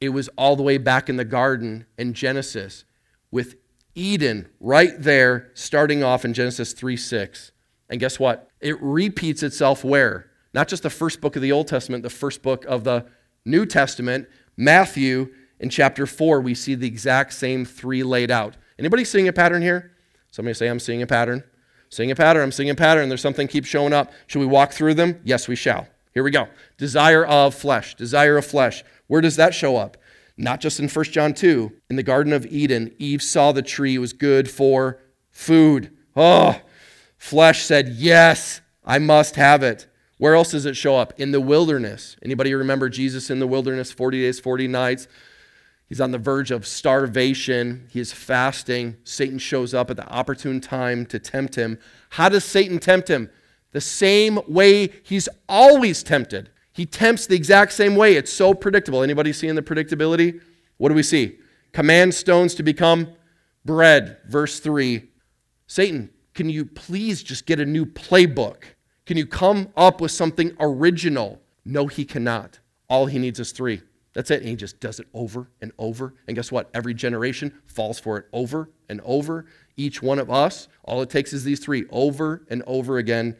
It 0.00 0.10
was 0.10 0.28
all 0.38 0.54
the 0.54 0.62
way 0.62 0.78
back 0.78 1.08
in 1.08 1.16
the 1.16 1.24
garden 1.24 1.86
in 1.98 2.14
Genesis 2.14 2.84
with 3.32 3.56
Eden 3.96 4.48
right 4.60 4.92
there, 4.96 5.50
starting 5.54 6.04
off 6.04 6.24
in 6.24 6.32
Genesis 6.32 6.72
3 6.72 6.96
6. 6.96 7.50
And 7.90 7.98
guess 7.98 8.20
what? 8.20 8.48
It 8.60 8.80
repeats 8.80 9.42
itself 9.42 9.82
where? 9.82 10.30
Not 10.52 10.68
just 10.68 10.84
the 10.84 10.90
first 10.90 11.20
book 11.20 11.34
of 11.34 11.42
the 11.42 11.50
Old 11.50 11.66
Testament, 11.66 12.04
the 12.04 12.08
first 12.08 12.40
book 12.40 12.64
of 12.66 12.84
the 12.84 13.06
New 13.44 13.66
Testament. 13.66 14.28
Matthew 14.56 15.34
in 15.58 15.70
chapter 15.70 16.06
4, 16.06 16.40
we 16.40 16.54
see 16.54 16.76
the 16.76 16.86
exact 16.86 17.32
same 17.32 17.64
three 17.64 18.04
laid 18.04 18.30
out. 18.30 18.56
Anybody 18.78 19.04
seeing 19.04 19.26
a 19.26 19.32
pattern 19.32 19.60
here? 19.60 19.90
Somebody 20.34 20.54
say, 20.54 20.66
I'm 20.66 20.80
seeing 20.80 21.00
a 21.00 21.06
pattern. 21.06 21.44
Seeing 21.90 22.10
a 22.10 22.16
pattern. 22.16 22.42
I'm 22.42 22.50
seeing 22.50 22.68
a 22.68 22.74
pattern. 22.74 23.08
There's 23.08 23.20
something 23.20 23.46
keeps 23.46 23.68
showing 23.68 23.92
up. 23.92 24.12
Should 24.26 24.40
we 24.40 24.46
walk 24.46 24.72
through 24.72 24.94
them? 24.94 25.20
Yes, 25.22 25.46
we 25.46 25.54
shall. 25.54 25.86
Here 26.12 26.24
we 26.24 26.32
go. 26.32 26.48
Desire 26.76 27.24
of 27.24 27.54
flesh. 27.54 27.94
Desire 27.94 28.36
of 28.36 28.44
flesh. 28.44 28.82
Where 29.06 29.20
does 29.20 29.36
that 29.36 29.54
show 29.54 29.76
up? 29.76 29.96
Not 30.36 30.60
just 30.60 30.80
in 30.80 30.88
1 30.88 31.04
John 31.04 31.34
2. 31.34 31.70
In 31.88 31.94
the 31.94 32.02
Garden 32.02 32.32
of 32.32 32.44
Eden, 32.46 32.92
Eve 32.98 33.22
saw 33.22 33.52
the 33.52 33.62
tree 33.62 33.96
was 33.96 34.12
good 34.12 34.50
for 34.50 34.98
food. 35.30 35.96
Oh, 36.16 36.60
flesh 37.16 37.62
said, 37.62 37.90
Yes, 37.90 38.60
I 38.84 38.98
must 38.98 39.36
have 39.36 39.62
it. 39.62 39.86
Where 40.18 40.34
else 40.34 40.50
does 40.50 40.66
it 40.66 40.76
show 40.76 40.96
up? 40.96 41.12
In 41.16 41.30
the 41.30 41.40
wilderness. 41.40 42.16
Anybody 42.24 42.54
remember 42.54 42.88
Jesus 42.88 43.30
in 43.30 43.38
the 43.38 43.46
wilderness, 43.46 43.92
40 43.92 44.22
days, 44.22 44.40
40 44.40 44.66
nights? 44.66 45.06
He's 45.86 46.00
on 46.00 46.12
the 46.12 46.18
verge 46.18 46.50
of 46.50 46.66
starvation. 46.66 47.88
He 47.90 48.00
is 48.00 48.12
fasting. 48.12 48.96
Satan 49.04 49.38
shows 49.38 49.74
up 49.74 49.90
at 49.90 49.96
the 49.96 50.08
opportune 50.08 50.60
time 50.60 51.06
to 51.06 51.18
tempt 51.18 51.54
him. 51.56 51.78
How 52.10 52.28
does 52.28 52.44
Satan 52.44 52.78
tempt 52.78 53.08
him? 53.08 53.30
the 53.74 53.80
same 53.80 54.38
way 54.46 54.88
he's 55.02 55.28
always 55.48 56.02
tempted. 56.02 56.48
He 56.72 56.86
tempts 56.86 57.26
the 57.26 57.34
exact 57.34 57.72
same 57.72 57.96
way. 57.96 58.14
It's 58.14 58.32
so 58.32 58.54
predictable. 58.54 59.02
Anybody 59.02 59.32
seeing 59.32 59.56
the 59.56 59.62
predictability? 59.62 60.40
What 60.78 60.88
do 60.88 60.94
we 60.94 61.02
see? 61.02 61.38
Command 61.72 62.14
stones 62.14 62.54
to 62.54 62.62
become 62.62 63.08
bread. 63.64 64.18
Verse 64.28 64.60
3. 64.60 65.10
Satan, 65.66 66.10
can 66.34 66.48
you 66.48 66.64
please 66.64 67.22
just 67.22 67.46
get 67.46 67.58
a 67.58 67.66
new 67.66 67.84
playbook? 67.84 68.62
Can 69.06 69.16
you 69.16 69.26
come 69.26 69.72
up 69.76 70.00
with 70.00 70.12
something 70.12 70.56
original? 70.60 71.40
No, 71.64 71.88
he 71.88 72.04
cannot. 72.04 72.60
All 72.88 73.06
he 73.06 73.18
needs 73.18 73.40
is 73.40 73.50
three. 73.50 73.82
That's 74.14 74.30
it. 74.30 74.40
And 74.40 74.48
he 74.48 74.56
just 74.56 74.80
does 74.80 75.00
it 75.00 75.06
over 75.12 75.50
and 75.60 75.72
over. 75.78 76.14
And 76.26 76.36
guess 76.36 76.50
what? 76.50 76.70
Every 76.72 76.94
generation 76.94 77.52
falls 77.66 78.00
for 78.00 78.16
it 78.16 78.26
over 78.32 78.70
and 78.88 79.00
over. 79.04 79.46
Each 79.76 80.00
one 80.02 80.18
of 80.18 80.30
us, 80.30 80.68
all 80.84 81.02
it 81.02 81.10
takes 81.10 81.32
is 81.32 81.44
these 81.44 81.60
three 81.60 81.84
over 81.90 82.46
and 82.48 82.62
over 82.66 82.98
again 82.98 83.36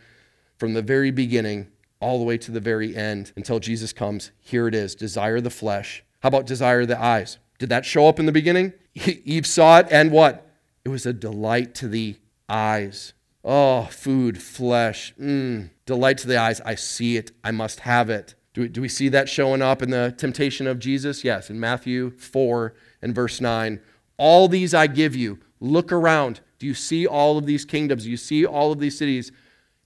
from 0.58 0.74
the 0.74 0.82
very 0.82 1.10
beginning 1.10 1.68
all 2.00 2.18
the 2.18 2.24
way 2.24 2.36
to 2.36 2.50
the 2.50 2.60
very 2.60 2.94
end 2.94 3.32
until 3.36 3.60
Jesus 3.60 3.92
comes. 3.92 4.32
Here 4.40 4.68
it 4.68 4.74
is 4.74 4.94
desire 4.94 5.40
the 5.40 5.50
flesh. 5.50 6.04
How 6.20 6.28
about 6.28 6.46
desire 6.46 6.84
the 6.84 7.02
eyes? 7.02 7.38
Did 7.58 7.68
that 7.68 7.84
show 7.84 8.08
up 8.08 8.18
in 8.18 8.26
the 8.26 8.32
beginning? 8.32 8.72
Eve 8.94 9.46
saw 9.46 9.78
it, 9.78 9.86
and 9.90 10.10
what? 10.10 10.46
It 10.84 10.88
was 10.88 11.06
a 11.06 11.12
delight 11.12 11.74
to 11.76 11.88
the 11.88 12.16
eyes. 12.48 13.14
Oh, 13.44 13.84
food, 13.84 14.42
flesh, 14.42 15.14
mm, 15.20 15.70
delight 15.86 16.18
to 16.18 16.28
the 16.28 16.38
eyes. 16.38 16.60
I 16.62 16.74
see 16.74 17.16
it. 17.16 17.32
I 17.42 17.50
must 17.50 17.80
have 17.80 18.10
it. 18.10 18.34
Do 18.54 18.62
we, 18.62 18.68
do 18.68 18.80
we 18.80 18.88
see 18.88 19.08
that 19.10 19.28
showing 19.28 19.60
up 19.60 19.82
in 19.82 19.90
the 19.90 20.14
temptation 20.16 20.66
of 20.66 20.78
Jesus? 20.78 21.24
Yes, 21.24 21.50
in 21.50 21.58
Matthew 21.58 22.10
4 22.10 22.72
and 23.02 23.14
verse 23.14 23.40
9. 23.40 23.80
All 24.16 24.48
these 24.48 24.72
I 24.72 24.86
give 24.86 25.16
you. 25.16 25.40
Look 25.60 25.90
around. 25.90 26.40
Do 26.60 26.66
you 26.66 26.74
see 26.74 27.06
all 27.06 27.36
of 27.36 27.46
these 27.46 27.64
kingdoms? 27.64 28.04
Do 28.04 28.10
you 28.10 28.16
see 28.16 28.46
all 28.46 28.70
of 28.70 28.78
these 28.78 28.96
cities? 28.96 29.32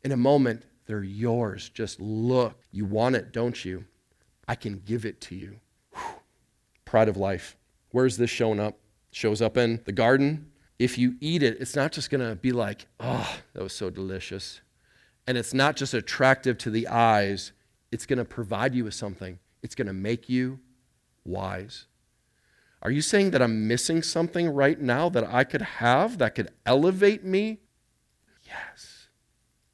In 0.05 0.13
a 0.13 0.17
moment, 0.17 0.65
they're 0.87 1.03
yours. 1.03 1.71
Just 1.71 1.99
look. 1.99 2.61
You 2.71 2.85
want 2.85 3.17
it, 3.17 3.33
don't 3.33 3.65
you? 3.65 3.87
I 4.47 4.55
can 4.55 4.83
give 4.85 5.07
it 5.07 5.21
to 5.23 5.35
you. 5.35 5.61
Whew. 5.93 6.21
Pride 6.85 7.09
of 7.09 7.17
life. 7.17 7.57
Where's 7.91 8.19
this 8.19 8.31
showing 8.31 8.61
up? 8.61 8.79
Shows 9.11 9.41
up 9.41 9.57
in 9.57 9.81
the 9.87 9.93
garden. 9.93 10.51
If 10.79 10.99
you 10.99 11.17
eat 11.21 11.43
it, 11.43 11.57
it's 11.59 11.75
not 11.75 11.93
just 11.93 12.11
going 12.11 12.27
to 12.29 12.37
be 12.37 12.53
like, 12.53 12.87
oh, 13.01 13.39
that 13.55 13.63
was 13.63 13.73
so 13.73 13.89
delicious. 13.89 14.61
And 15.27 15.39
it's 15.39 15.55
not 15.55 15.75
just 15.75 15.95
attractive 15.95 16.59
to 16.59 16.71
the 16.71 16.87
eyes, 16.89 17.53
it's 17.91 18.07
going 18.07 18.19
to 18.19 18.25
provide 18.25 18.75
you 18.75 18.85
with 18.85 18.95
something. 18.95 19.39
It's 19.63 19.75
going 19.75 19.87
to 19.87 19.93
make 19.93 20.29
you 20.29 20.61
wise. 21.25 21.87
Are 22.83 22.91
you 22.91 23.03
saying 23.03 23.33
that 23.33 23.43
I'm 23.43 23.67
missing 23.67 24.03
something 24.03 24.49
right 24.49 24.81
now 24.81 25.09
that 25.09 25.25
I 25.25 25.45
could 25.45 25.63
have 25.63 26.19
that 26.19 26.35
could 26.35 26.51
elevate 26.65 27.25
me? 27.25 27.59
Yes. 28.45 29.09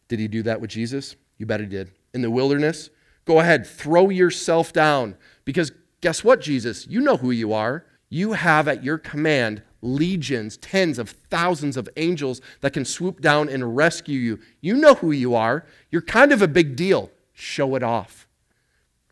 Did 0.08 0.20
he 0.20 0.28
do 0.28 0.42
that 0.44 0.60
with 0.60 0.70
Jesus? 0.70 1.16
You 1.38 1.46
bet 1.46 1.60
he 1.60 1.66
did. 1.66 1.90
In 2.14 2.22
the 2.22 2.30
wilderness, 2.30 2.90
go 3.24 3.40
ahead, 3.40 3.66
throw 3.66 4.08
yourself 4.08 4.72
down. 4.72 5.16
Because 5.44 5.72
guess 6.00 6.24
what, 6.24 6.40
Jesus? 6.40 6.86
You 6.86 7.00
know 7.00 7.16
who 7.16 7.30
you 7.30 7.52
are. 7.52 7.84
You 8.08 8.32
have 8.32 8.68
at 8.68 8.84
your 8.84 8.98
command 8.98 9.62
legions, 9.82 10.56
tens 10.56 10.98
of 10.98 11.10
thousands 11.10 11.76
of 11.76 11.88
angels 11.96 12.40
that 12.62 12.72
can 12.72 12.84
swoop 12.84 13.20
down 13.20 13.48
and 13.48 13.76
rescue 13.76 14.18
you. 14.18 14.38
You 14.60 14.76
know 14.76 14.94
who 14.94 15.10
you 15.10 15.34
are. 15.34 15.66
You're 15.90 16.02
kind 16.02 16.32
of 16.32 16.40
a 16.40 16.48
big 16.48 16.74
deal. 16.74 17.10
Show 17.34 17.74
it 17.74 17.82
off. 17.82 18.26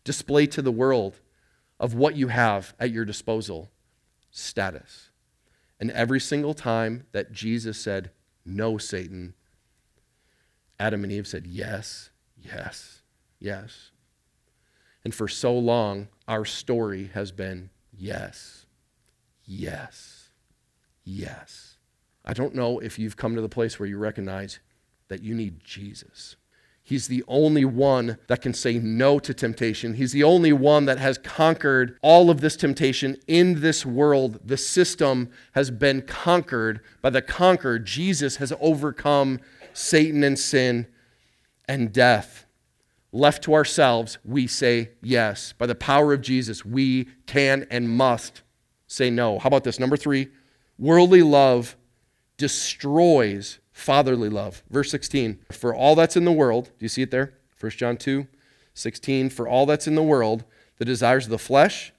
Display 0.03 0.47
to 0.47 0.61
the 0.61 0.71
world 0.71 1.19
of 1.79 1.93
what 1.93 2.15
you 2.15 2.29
have 2.29 2.73
at 2.79 2.91
your 2.91 3.05
disposal 3.05 3.69
status. 4.31 5.11
And 5.79 5.91
every 5.91 6.19
single 6.19 6.53
time 6.53 7.05
that 7.11 7.33
Jesus 7.33 7.77
said, 7.77 8.11
No, 8.45 8.77
Satan, 8.77 9.33
Adam 10.79 11.03
and 11.03 11.11
Eve 11.11 11.27
said, 11.27 11.45
Yes, 11.45 12.09
yes, 12.37 13.01
yes. 13.39 13.91
And 15.03 15.13
for 15.13 15.27
so 15.27 15.53
long, 15.53 16.07
our 16.27 16.45
story 16.45 17.11
has 17.13 17.31
been 17.31 17.69
yes, 17.91 18.65
yes, 19.45 20.29
yes. 21.03 21.77
I 22.23 22.33
don't 22.33 22.55
know 22.55 22.79
if 22.79 22.97
you've 22.97 23.17
come 23.17 23.35
to 23.35 23.41
the 23.41 23.49
place 23.49 23.77
where 23.77 23.89
you 23.89 23.97
recognize 23.97 24.59
that 25.09 25.21
you 25.21 25.35
need 25.35 25.63
Jesus. 25.63 26.37
He's 26.85 27.07
the 27.07 27.23
only 27.29 27.63
one 27.63 28.17
that 28.27 28.41
can 28.41 28.53
say 28.53 28.77
no 28.77 29.17
to 29.17 29.33
temptation. 29.33 29.93
He's 29.93 30.11
the 30.11 30.23
only 30.23 30.51
one 30.51 30.83
that 30.85 30.99
has 30.99 31.17
conquered 31.17 31.97
all 32.01 32.29
of 32.29 32.41
this 32.41 32.57
temptation 32.57 33.17
in 33.25 33.61
this 33.61 33.85
world. 33.85 34.39
The 34.43 34.57
system 34.57 35.29
has 35.53 35.71
been 35.71 36.01
conquered 36.01 36.81
by 37.01 37.09
the 37.09 37.21
conqueror. 37.21 37.79
Jesus 37.79 38.35
has 38.35 38.51
overcome 38.59 39.39
Satan 39.71 40.25
and 40.25 40.37
sin 40.37 40.87
and 41.69 41.93
death. 41.93 42.45
Left 43.13 43.43
to 43.43 43.53
ourselves, 43.53 44.17
we 44.25 44.45
say 44.45 44.89
yes. 45.01 45.53
By 45.57 45.67
the 45.67 45.75
power 45.75 46.11
of 46.11 46.21
Jesus, 46.21 46.65
we 46.65 47.05
can 47.25 47.65
and 47.71 47.89
must 47.89 48.41
say 48.87 49.09
no. 49.09 49.39
How 49.39 49.47
about 49.47 49.63
this? 49.63 49.79
Number 49.79 49.95
three 49.95 50.27
worldly 50.77 51.21
love 51.21 51.77
destroys 52.35 53.59
fatherly 53.73 54.29
love. 54.29 54.63
Verse 54.69 54.89
16, 54.91 55.39
for 55.51 55.75
all 55.75 55.95
that's 55.95 56.15
in 56.15 56.23
the 56.23 56.31
world, 56.31 56.65
do 56.79 56.85
you 56.85 56.89
see 56.89 57.01
it 57.01 57.11
there? 57.11 57.33
1 57.59 57.71
John 57.71 57.97
2, 57.97 58.27
16, 58.73 59.29
for 59.29 59.47
all 59.47 59.65
that's 59.65 59.87
in 59.87 59.95
the 59.95 60.03
world, 60.03 60.45
the 60.77 60.85
desires 60.85 61.25
of 61.25 61.31
the 61.31 61.37
flesh, 61.37 61.91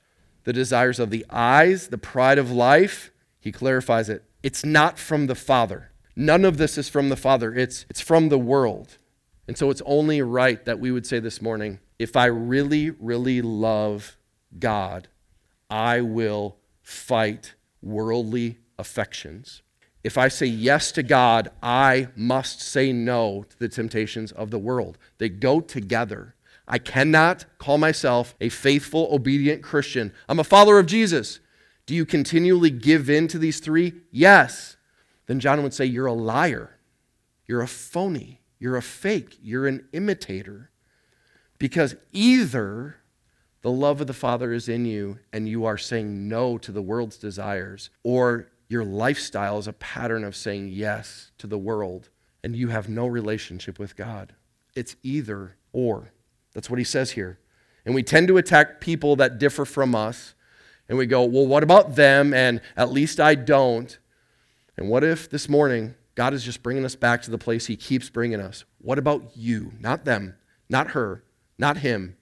the 0.45 0.53
desires 0.53 0.99
of 0.99 1.11
the 1.11 1.27
eyes, 1.29 1.89
the 1.89 1.99
pride 1.99 2.39
of 2.39 2.51
life, 2.51 3.11
he 3.41 3.53
clarifies 3.53 4.09
it. 4.09 4.25
It's 4.43 4.65
not 4.65 4.99
from 4.99 5.27
the 5.27 5.35
Father. 5.35 5.91
None 6.17 6.45
of 6.45 6.59
this 6.59 6.79
is 6.79 6.89
from 6.89 7.09
the 7.09 7.17
Father. 7.17 7.55
It's, 7.55 7.85
it's 7.91 8.01
from 8.01 8.29
the 8.29 8.39
world. 8.39 8.99
And 9.49 9.59
so 9.59 9.71
it's 9.71 9.83
only 9.85 10.23
right 10.23 10.65
that 10.65 10.79
we 10.79 10.91
would 10.91 11.07
say 11.07 11.19
this 11.19 11.43
morning 11.43 11.81
if 11.99 12.17
I 12.17 12.27
really, 12.27 12.91
really 12.91 13.41
love 13.41 14.17
God, 14.59 15.09
I 15.71 16.01
will 16.01 16.57
fight 16.83 17.55
worldly 17.83 18.59
affections 18.79 19.63
if 20.05 20.19
I 20.19 20.29
say 20.29 20.47
yes 20.47 20.93
to 20.93 21.03
God, 21.03 21.51
I 21.63 22.09
must 22.15 22.61
say 22.61 22.93
no 22.93 23.47
to 23.49 23.59
the 23.59 23.71
temptations 23.71 24.33
of 24.33 24.51
the 24.51 24.59
world. 24.59 24.99
They 25.17 25.31
go 25.31 25.63
together. 25.63 26.35
I 26.69 26.79
cannot 26.79 27.47
call 27.59 27.79
myself 27.79 28.35
a 28.39 28.51
faithful, 28.51 29.09
obedient 29.11 29.63
Christian. 29.63 30.13
I'm 30.29 30.39
a 30.39 30.45
follower 30.45 30.79
of 30.79 30.87
Jesus. 30.87 31.41
Do 31.87 31.95
you 31.95 32.05
continually 32.05 32.71
give 32.71 33.09
in 33.09 33.29
to 33.29 33.39
these 33.39 33.61
three? 33.61 33.95
Yes. 34.11 34.77
Then 35.27 35.41
John 35.41 35.63
would 35.63 35.75
say, 35.75 35.87
You're 35.87 36.07
a 36.07 36.13
liar. 36.13 36.79
You're 37.47 37.63
a 37.63 37.69
phony. 37.69 38.43
You're 38.59 38.77
a 38.77 38.83
fake. 38.83 39.39
You're 39.43 39.67
an 39.67 39.87
imitator. 39.93 40.71
Because 41.59 41.97
either 42.13 42.97
the 43.63 43.71
love 43.71 44.03
of 44.03 44.07
the 44.07 44.13
Father 44.13 44.53
is 44.53 44.69
in 44.69 44.85
you 44.85 45.19
and 45.33 45.49
you 45.49 45.65
are 45.65 45.79
saying 45.79 46.29
no 46.29 46.59
to 46.59 46.73
the 46.73 46.83
world's 46.83 47.17
desires, 47.17 47.89
or 48.03 48.49
your 48.69 48.85
lifestyle 48.85 49.59
is 49.59 49.69
a 49.69 49.73
pattern 49.73 50.25
of 50.25 50.35
saying 50.35 50.69
yes 50.69 51.31
to 51.39 51.47
the 51.47 51.59
world 51.59 52.11
and 52.43 52.55
you 52.55 52.69
have 52.69 52.89
no 52.89 53.07
relationship 53.07 53.79
with 53.79 53.97
God. 53.97 54.35
It's 54.75 54.97
either 55.03 55.57
or. 55.73 56.13
That's 56.53 56.69
what 56.69 56.79
he 56.79 56.85
says 56.85 57.13
here. 57.13 57.39
And 57.85 57.95
we 57.95 58.03
tend 58.03 58.29
to 58.29 58.37
attack 58.37 58.81
people 58.81 59.17
that 59.17 59.39
differ 59.39 59.65
from 59.65 59.95
us. 59.95 60.35
And 60.89 60.99
we 60.99 61.07
go, 61.07 61.25
well, 61.25 61.47
what 61.47 61.63
about 61.63 61.97
them? 61.97 62.35
And 62.35 62.61
at 62.77 62.93
least 62.93 63.19
I 63.19 63.35
don't. 63.35 63.99
And 64.77 64.89
what 64.89 65.05
if 65.05 65.31
this 65.31 65.49
morning 65.49 65.95
God 66.15 66.35
is 66.35 66.45
just 66.45 66.63
bringing 66.63 66.85
us 66.85 66.95
back 66.95 67.23
to 67.23 67.31
the 67.31 67.39
place 67.39 67.67
he 67.67 67.77
keeps 67.77 68.11
bringing 68.11 68.41
us? 68.41 68.65
What 68.79 68.99
about 68.99 69.23
you? 69.35 69.73
Not 69.81 70.05
them, 70.05 70.37
not 70.69 70.89
her, 70.89 71.25
not 71.59 71.79
him. 71.79 72.17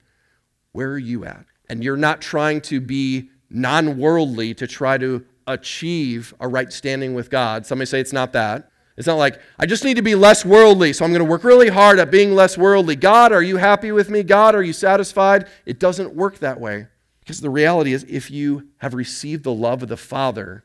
Where 0.71 0.91
are 0.91 0.99
you 0.99 1.25
at? 1.25 1.45
And 1.69 1.83
you're 1.83 1.97
not 1.97 2.21
trying 2.21 2.61
to 2.63 2.81
be 2.81 3.31
non 3.51 3.99
worldly 3.99 4.55
to 4.55 4.67
try 4.67 4.99
to 4.99 5.25
achieve 5.47 6.35
a 6.41 6.49
right 6.49 6.73
standing 6.73 7.15
with 7.15 7.31
God. 7.31 7.67
Somebody 7.67 7.87
say 7.87 8.01
it's 8.01 8.13
not 8.13 8.33
that. 8.33 8.71
It's 8.97 9.07
not 9.07 9.17
like, 9.17 9.41
I 9.59 9.67
just 9.67 9.85
need 9.85 9.97
to 9.97 10.03
be 10.03 10.15
less 10.15 10.45
worldly, 10.45 10.93
so 10.93 11.05
I'm 11.05 11.13
going 11.13 11.25
to 11.25 11.31
work 11.31 11.45
really 11.45 11.71
hard 11.71 11.99
at 11.99 12.11
being 12.11 12.35
less 12.35 12.59
worldly. 12.59 12.95
God, 12.95 13.33
are 13.33 13.43
you 13.43 13.57
happy 13.57 13.91
with 13.91 14.11
me? 14.11 14.23
God, 14.23 14.55
are 14.55 14.63
you 14.63 14.75
satisfied? 14.75 15.49
It 15.65 15.79
doesn't 15.79 16.15
work 16.15 16.39
that 16.39 16.61
way. 16.61 16.89
Because 17.21 17.41
the 17.41 17.51
reality 17.51 17.93
is, 17.93 18.05
if 18.09 18.31
you 18.31 18.69
have 18.79 18.95
received 18.95 19.45
the 19.45 19.53
love 19.53 19.83
of 19.83 19.89
the 19.89 19.97
Father, 19.97 20.65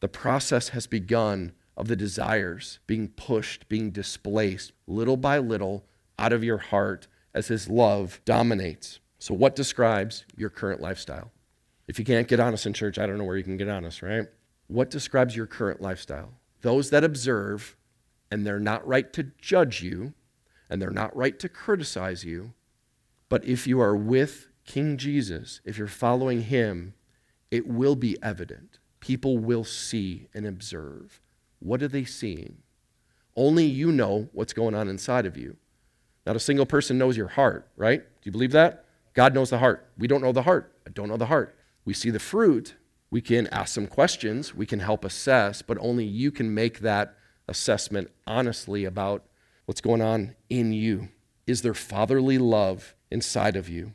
the 0.00 0.08
process 0.08 0.70
has 0.70 0.86
begun 0.86 1.52
of 1.76 1.88
the 1.88 1.96
desires 1.96 2.78
being 2.86 3.08
pushed, 3.08 3.68
being 3.68 3.90
displaced 3.90 4.72
little 4.86 5.16
by 5.16 5.38
little 5.38 5.84
out 6.18 6.32
of 6.32 6.44
your 6.44 6.58
heart 6.58 7.06
as 7.34 7.48
His 7.48 7.68
love 7.68 8.20
dominates. 8.24 9.00
So, 9.18 9.34
what 9.34 9.56
describes 9.56 10.24
your 10.36 10.50
current 10.50 10.80
lifestyle? 10.80 11.32
If 11.88 11.98
you 11.98 12.04
can't 12.04 12.28
get 12.28 12.38
honest 12.38 12.66
in 12.66 12.74
church, 12.74 12.98
I 12.98 13.06
don't 13.06 13.18
know 13.18 13.24
where 13.24 13.38
you 13.38 13.42
can 13.42 13.56
get 13.56 13.68
honest, 13.68 14.02
right? 14.02 14.26
What 14.68 14.90
describes 14.90 15.34
your 15.34 15.46
current 15.46 15.80
lifestyle? 15.80 16.34
Those 16.60 16.90
that 16.90 17.02
observe 17.02 17.76
and 18.30 18.46
they're 18.46 18.60
not 18.60 18.86
right 18.86 19.10
to 19.14 19.32
judge 19.40 19.82
you 19.82 20.12
and 20.68 20.80
they're 20.80 20.90
not 20.90 21.16
right 21.16 21.38
to 21.38 21.48
criticize 21.48 22.24
you. 22.24 22.52
But 23.30 23.44
if 23.44 23.66
you 23.66 23.80
are 23.80 23.96
with 23.96 24.48
King 24.66 24.98
Jesus, 24.98 25.62
if 25.64 25.78
you're 25.78 25.86
following 25.86 26.42
him, 26.42 26.92
it 27.50 27.66
will 27.66 27.96
be 27.96 28.16
evident. 28.22 28.78
People 29.00 29.38
will 29.38 29.64
see 29.64 30.28
and 30.34 30.46
observe. 30.46 31.22
What 31.58 31.82
are 31.82 31.88
they 31.88 32.04
seeing? 32.04 32.58
Only 33.34 33.64
you 33.64 33.92
know 33.92 34.28
what's 34.32 34.52
going 34.52 34.74
on 34.74 34.88
inside 34.88 35.24
of 35.24 35.36
you. 35.38 35.56
Not 36.26 36.36
a 36.36 36.40
single 36.40 36.66
person 36.66 36.98
knows 36.98 37.16
your 37.16 37.28
heart, 37.28 37.70
right? 37.76 38.00
Do 38.00 38.20
you 38.24 38.32
believe 38.32 38.52
that? 38.52 38.84
God 39.14 39.34
knows 39.34 39.48
the 39.48 39.58
heart. 39.58 39.88
We 39.96 40.06
don't 40.06 40.20
know 40.20 40.32
the 40.32 40.42
heart. 40.42 40.74
I 40.86 40.90
don't 40.90 41.08
know 41.08 41.16
the 41.16 41.26
heart. 41.26 41.57
We 41.88 41.94
see 41.94 42.10
the 42.10 42.18
fruit. 42.18 42.74
We 43.10 43.22
can 43.22 43.46
ask 43.46 43.74
some 43.74 43.86
questions. 43.86 44.54
We 44.54 44.66
can 44.66 44.80
help 44.80 45.06
assess, 45.06 45.62
but 45.62 45.78
only 45.80 46.04
you 46.04 46.30
can 46.30 46.52
make 46.52 46.80
that 46.80 47.16
assessment 47.48 48.10
honestly 48.26 48.84
about 48.84 49.24
what's 49.64 49.80
going 49.80 50.02
on 50.02 50.34
in 50.50 50.74
you. 50.74 51.08
Is 51.46 51.62
there 51.62 51.72
fatherly 51.72 52.36
love 52.36 52.94
inside 53.10 53.56
of 53.56 53.70
you? 53.70 53.94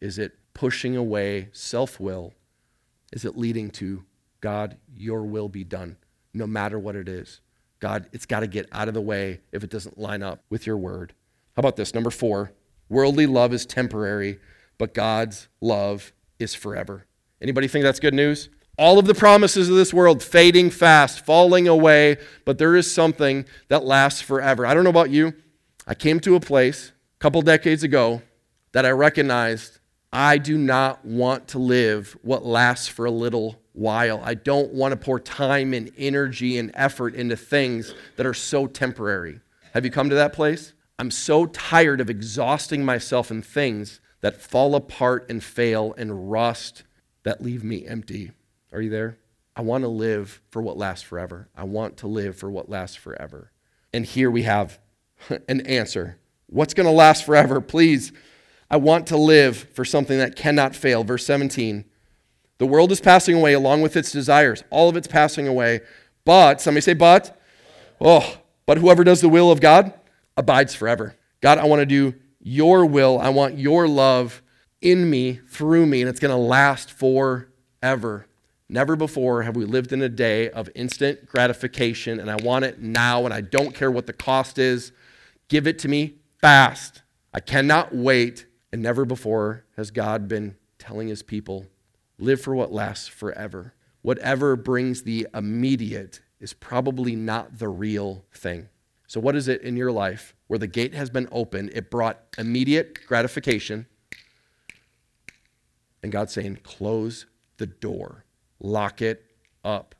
Is 0.00 0.16
it 0.16 0.38
pushing 0.54 0.96
away 0.96 1.48
self 1.50 1.98
will? 1.98 2.34
Is 3.12 3.24
it 3.24 3.36
leading 3.36 3.68
to 3.70 4.04
God, 4.40 4.76
your 4.94 5.24
will 5.24 5.48
be 5.48 5.64
done, 5.64 5.96
no 6.32 6.46
matter 6.46 6.78
what 6.78 6.94
it 6.94 7.08
is? 7.08 7.40
God, 7.80 8.08
it's 8.12 8.26
got 8.26 8.40
to 8.40 8.46
get 8.46 8.68
out 8.70 8.86
of 8.86 8.94
the 8.94 9.00
way 9.00 9.40
if 9.50 9.64
it 9.64 9.70
doesn't 9.70 9.98
line 9.98 10.22
up 10.22 10.44
with 10.50 10.68
your 10.68 10.76
word. 10.76 11.14
How 11.56 11.60
about 11.62 11.74
this? 11.74 11.94
Number 11.94 12.10
four 12.10 12.52
worldly 12.88 13.26
love 13.26 13.52
is 13.52 13.66
temporary, 13.66 14.38
but 14.78 14.94
God's 14.94 15.48
love 15.60 16.12
is 16.38 16.54
forever. 16.54 17.06
Anybody 17.40 17.68
think 17.68 17.82
that's 17.82 18.00
good 18.00 18.14
news? 18.14 18.48
All 18.76 18.98
of 18.98 19.06
the 19.06 19.14
promises 19.14 19.68
of 19.68 19.76
this 19.76 19.94
world 19.94 20.22
fading 20.22 20.70
fast, 20.70 21.24
falling 21.24 21.68
away, 21.68 22.16
but 22.44 22.58
there 22.58 22.74
is 22.74 22.92
something 22.92 23.44
that 23.68 23.84
lasts 23.84 24.20
forever. 24.20 24.66
I 24.66 24.74
don't 24.74 24.84
know 24.84 24.90
about 24.90 25.10
you. 25.10 25.34
I 25.86 25.94
came 25.94 26.18
to 26.20 26.34
a 26.34 26.40
place 26.40 26.90
a 26.90 27.18
couple 27.20 27.42
decades 27.42 27.82
ago 27.82 28.22
that 28.72 28.84
I 28.84 28.90
recognized 28.90 29.78
I 30.12 30.38
do 30.38 30.56
not 30.56 31.04
want 31.04 31.48
to 31.48 31.58
live 31.58 32.16
what 32.22 32.44
lasts 32.44 32.88
for 32.88 33.04
a 33.04 33.10
little 33.10 33.60
while. 33.72 34.20
I 34.24 34.34
don't 34.34 34.72
want 34.72 34.92
to 34.92 34.96
pour 34.96 35.18
time 35.18 35.74
and 35.74 35.90
energy 35.98 36.56
and 36.56 36.70
effort 36.74 37.14
into 37.14 37.36
things 37.36 37.94
that 38.16 38.24
are 38.24 38.34
so 38.34 38.66
temporary. 38.66 39.40
Have 39.72 39.84
you 39.84 39.90
come 39.90 40.08
to 40.08 40.14
that 40.14 40.32
place? 40.32 40.72
I'm 40.98 41.10
so 41.10 41.46
tired 41.46 42.00
of 42.00 42.08
exhausting 42.08 42.84
myself 42.84 43.30
in 43.30 43.42
things 43.42 44.00
that 44.20 44.40
fall 44.40 44.76
apart 44.76 45.26
and 45.28 45.42
fail 45.42 45.94
and 45.98 46.30
rust 46.30 46.84
that 47.24 47.42
leave 47.42 47.64
me 47.64 47.86
empty. 47.86 48.32
Are 48.72 48.80
you 48.80 48.90
there? 48.90 49.18
I 49.56 49.62
want 49.62 49.82
to 49.84 49.88
live 49.88 50.40
for 50.50 50.62
what 50.62 50.76
lasts 50.76 51.02
forever. 51.02 51.48
I 51.56 51.64
want 51.64 51.98
to 51.98 52.06
live 52.06 52.36
for 52.36 52.50
what 52.50 52.68
lasts 52.68 52.96
forever. 52.96 53.52
And 53.92 54.04
here 54.04 54.30
we 54.30 54.42
have 54.42 54.78
an 55.48 55.60
answer. 55.62 56.18
What's 56.46 56.74
going 56.74 56.86
to 56.86 56.92
last 56.92 57.24
forever? 57.24 57.60
Please, 57.60 58.12
I 58.70 58.76
want 58.76 59.06
to 59.08 59.16
live 59.16 59.56
for 59.74 59.84
something 59.84 60.18
that 60.18 60.36
cannot 60.36 60.74
fail. 60.74 61.04
Verse 61.04 61.24
17 61.26 61.84
The 62.58 62.66
world 62.66 62.92
is 62.92 63.00
passing 63.00 63.36
away 63.36 63.52
along 63.52 63.82
with 63.82 63.96
its 63.96 64.12
desires. 64.12 64.64
All 64.70 64.88
of 64.88 64.96
it's 64.96 65.08
passing 65.08 65.48
away. 65.48 65.80
But, 66.24 66.60
somebody 66.60 66.82
say, 66.82 66.94
but. 66.94 67.40
Oh, 68.00 68.38
but 68.66 68.78
whoever 68.78 69.04
does 69.04 69.20
the 69.20 69.28
will 69.28 69.50
of 69.50 69.60
God 69.60 69.92
abides 70.36 70.74
forever. 70.74 71.16
God, 71.40 71.58
I 71.58 71.64
want 71.64 71.80
to 71.80 71.86
do 71.86 72.14
your 72.40 72.86
will. 72.86 73.18
I 73.18 73.28
want 73.28 73.58
your 73.58 73.86
love 73.86 74.42
in 74.84 75.08
me, 75.08 75.40
through 75.48 75.86
me, 75.86 76.02
and 76.02 76.08
it's 76.08 76.20
going 76.20 76.30
to 76.30 76.36
last 76.36 76.92
forever. 76.92 78.26
Never 78.68 78.96
before 78.96 79.42
have 79.42 79.56
we 79.56 79.64
lived 79.64 79.92
in 79.92 80.02
a 80.02 80.08
day 80.08 80.50
of 80.50 80.70
instant 80.74 81.26
gratification, 81.26 82.20
and 82.20 82.30
I 82.30 82.36
want 82.36 82.64
it 82.64 82.80
now, 82.80 83.24
and 83.24 83.34
I 83.34 83.40
don't 83.40 83.74
care 83.74 83.90
what 83.90 84.06
the 84.06 84.12
cost 84.12 84.58
is. 84.58 84.92
Give 85.48 85.66
it 85.66 85.78
to 85.80 85.88
me 85.88 86.16
fast. 86.40 87.02
I 87.32 87.40
cannot 87.40 87.94
wait. 87.94 88.46
And 88.72 88.82
never 88.82 89.04
before 89.04 89.64
has 89.76 89.92
God 89.92 90.26
been 90.26 90.56
telling 90.78 91.06
his 91.06 91.22
people, 91.22 91.66
live 92.18 92.40
for 92.40 92.56
what 92.56 92.72
lasts 92.72 93.06
forever. 93.06 93.72
Whatever 94.02 94.56
brings 94.56 95.04
the 95.04 95.28
immediate 95.32 96.20
is 96.40 96.52
probably 96.52 97.14
not 97.14 97.58
the 97.58 97.68
real 97.68 98.24
thing. 98.32 98.68
So, 99.06 99.20
what 99.20 99.36
is 99.36 99.46
it 99.46 99.62
in 99.62 99.76
your 99.76 99.92
life 99.92 100.34
where 100.48 100.58
the 100.58 100.66
gate 100.66 100.92
has 100.92 101.08
been 101.08 101.28
opened? 101.30 101.70
It 101.72 101.88
brought 101.90 102.20
immediate 102.36 103.06
gratification, 103.06 103.86
and 106.04 106.12
God's 106.12 106.34
saying, 106.34 106.58
close 106.62 107.24
the 107.56 107.66
door, 107.66 108.26
lock 108.60 109.00
it 109.00 109.24
up. 109.64 109.94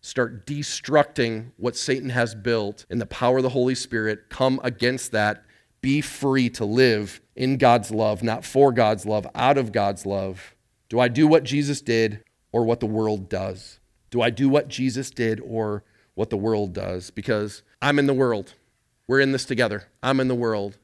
Start 0.00 0.46
destructing 0.46 1.52
what 1.58 1.76
Satan 1.76 2.08
has 2.08 2.34
built 2.34 2.86
in 2.88 2.98
the 2.98 3.04
power 3.04 3.36
of 3.36 3.42
the 3.42 3.50
Holy 3.50 3.74
Spirit. 3.74 4.30
Come 4.30 4.58
against 4.64 5.12
that. 5.12 5.44
Be 5.82 6.00
free 6.00 6.48
to 6.48 6.64
live 6.64 7.20
in 7.36 7.58
God's 7.58 7.90
love, 7.90 8.22
not 8.22 8.42
for 8.42 8.72
God's 8.72 9.04
love, 9.04 9.26
out 9.34 9.58
of 9.58 9.70
God's 9.70 10.06
love. 10.06 10.54
Do 10.88 10.98
I 10.98 11.08
do 11.08 11.26
what 11.28 11.44
Jesus 11.44 11.82
did 11.82 12.24
or 12.52 12.64
what 12.64 12.80
the 12.80 12.86
world 12.86 13.28
does? 13.28 13.80
Do 14.08 14.22
I 14.22 14.30
do 14.30 14.48
what 14.48 14.68
Jesus 14.68 15.10
did 15.10 15.40
or 15.40 15.84
what 16.14 16.30
the 16.30 16.38
world 16.38 16.72
does? 16.72 17.10
Because 17.10 17.62
I'm 17.82 17.98
in 17.98 18.06
the 18.06 18.14
world. 18.14 18.54
We're 19.06 19.20
in 19.20 19.32
this 19.32 19.44
together. 19.44 19.88
I'm 20.02 20.20
in 20.20 20.28
the 20.28 20.34
world. 20.34 20.78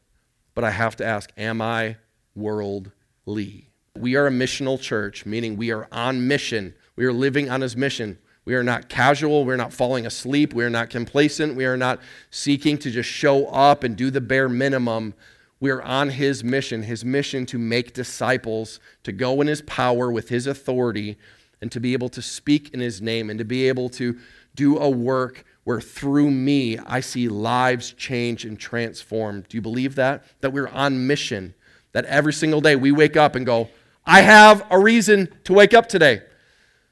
But 0.55 0.65
I 0.65 0.71
have 0.71 0.97
to 0.97 1.07
ask, 1.07 1.33
am 1.39 1.63
I 1.63 1.97
worldly? 2.35 3.66
We 3.99 4.17
are 4.17 4.27
a 4.27 4.31
missional 4.31 4.81
church, 4.81 5.27
meaning 5.27 5.57
we 5.57 5.71
are 5.73 5.89
on 5.91 6.27
mission. 6.27 6.75
We 6.97 7.05
are 7.05 7.13
living 7.13 7.51
on 7.51 7.61
his 7.61 7.77
mission. 7.77 8.19
We 8.45 8.55
are 8.55 8.63
not 8.63 8.89
casual. 8.89 9.45
We're 9.45 9.57
not 9.57 9.73
falling 9.73 10.07
asleep. 10.07 10.55
We 10.55 10.65
are 10.65 10.71
not 10.71 10.89
complacent. 10.89 11.57
We 11.57 11.65
are 11.65 11.77
not 11.77 12.01
seeking 12.31 12.79
to 12.79 12.91
just 12.91 13.09
show 13.09 13.47
up 13.49 13.83
and 13.83 13.97
do 13.97 14.11
the 14.11 14.21
bare 14.21 14.49
minimum. 14.49 15.15
We 15.59 15.71
are 15.71 15.83
on 15.83 16.11
his 16.11 16.45
mission, 16.45 16.83
his 16.83 17.05
mission 17.05 17.45
to 17.47 17.59
make 17.59 17.93
disciples, 17.93 18.79
to 19.03 19.13
go 19.13 19.41
in 19.41 19.47
his 19.47 19.63
power 19.63 20.13
with 20.13 20.29
his 20.29 20.47
authority, 20.47 21.17
and 21.61 21.73
to 21.73 21.81
be 21.81 21.93
able 21.95 22.11
to 22.11 22.23
speak 22.23 22.73
in 22.75 22.81
his 22.81 23.01
name, 23.01 23.31
and 23.31 23.39
to 23.39 23.45
be 23.45 23.67
able 23.67 23.89
to 23.91 24.19
do 24.55 24.79
a 24.79 24.89
work 24.89 25.45
where 25.65 25.81
through 25.81 26.31
me 26.31 26.79
I 26.79 27.01
see 27.01 27.29
lives 27.29 27.93
change 27.93 28.45
and 28.45 28.59
transformed. 28.59 29.49
Do 29.49 29.57
you 29.57 29.63
believe 29.63 29.97
that? 29.97 30.25
That 30.41 30.53
we're 30.53 30.69
on 30.69 31.07
mission, 31.07 31.55
that 31.93 32.05
every 32.05 32.33
single 32.33 32.61
day 32.61 32.77
we 32.77 32.93
wake 32.93 33.17
up 33.17 33.35
and 33.35 33.45
go, 33.45 33.69
I 34.07 34.23
have 34.23 34.65
a 34.71 34.79
reason 34.79 35.35
to 35.45 35.53
wake 35.53 35.75
up 35.75 35.89
today. 35.89 36.23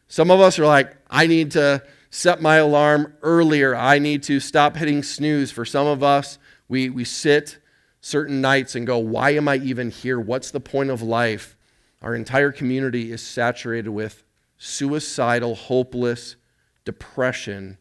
Some 0.09 0.31
of 0.31 0.41
us 0.41 0.59
are 0.59 0.67
like, 0.67 0.97
I 1.09 1.27
need 1.27 1.53
to 1.53 1.83
set 2.11 2.43
my 2.43 2.57
alarm 2.57 3.15
earlier. 3.23 3.75
I 3.75 3.99
need 3.99 4.23
to 4.25 4.41
stop 4.41 4.77
hitting 4.77 5.03
snooze. 5.03 5.53
For 5.53 5.65
some 5.65 5.87
of 5.87 6.03
us, 6.03 6.39
we, 6.69 6.91
we 6.91 7.05
sit 7.05 7.59
certain 8.01 8.41
nights 8.41 8.75
and 8.75 8.87
go, 8.87 8.99
Why 8.99 9.31
am 9.31 9.49
I 9.49 9.57
even 9.57 9.91
here? 9.91 10.19
What's 10.21 10.51
the 10.51 10.61
point 10.61 10.91
of 10.91 11.03
life? 11.03 11.57
Our 12.03 12.15
entire 12.15 12.53
community 12.53 13.13
is 13.13 13.23
saturated 13.23 13.91
with 13.91 14.25
suicidal, 14.59 15.55
hopeless 15.55 16.37
depression. 16.85 17.79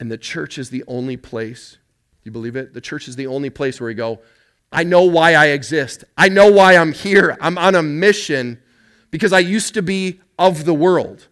And 0.00 0.10
the 0.10 0.18
church 0.18 0.58
is 0.58 0.70
the 0.70 0.84
only 0.88 1.16
place, 1.16 1.78
you 2.24 2.32
believe 2.32 2.56
it? 2.56 2.72
The 2.72 2.80
church 2.80 3.08
is 3.08 3.16
the 3.16 3.26
only 3.26 3.50
place 3.50 3.78
where 3.78 3.88
we 3.88 3.94
go, 3.94 4.20
I 4.72 4.84
know 4.84 5.02
why 5.02 5.34
I 5.34 5.46
exist. 5.46 6.04
I 6.16 6.28
know 6.28 6.50
why 6.50 6.76
I'm 6.76 6.92
here. 6.92 7.36
I'm 7.40 7.58
on 7.58 7.74
a 7.74 7.82
mission 7.82 8.60
because 9.10 9.32
I 9.32 9.40
used 9.40 9.74
to 9.74 9.82
be 9.82 10.20
of 10.38 10.64
the 10.64 10.74
world. 10.74 11.28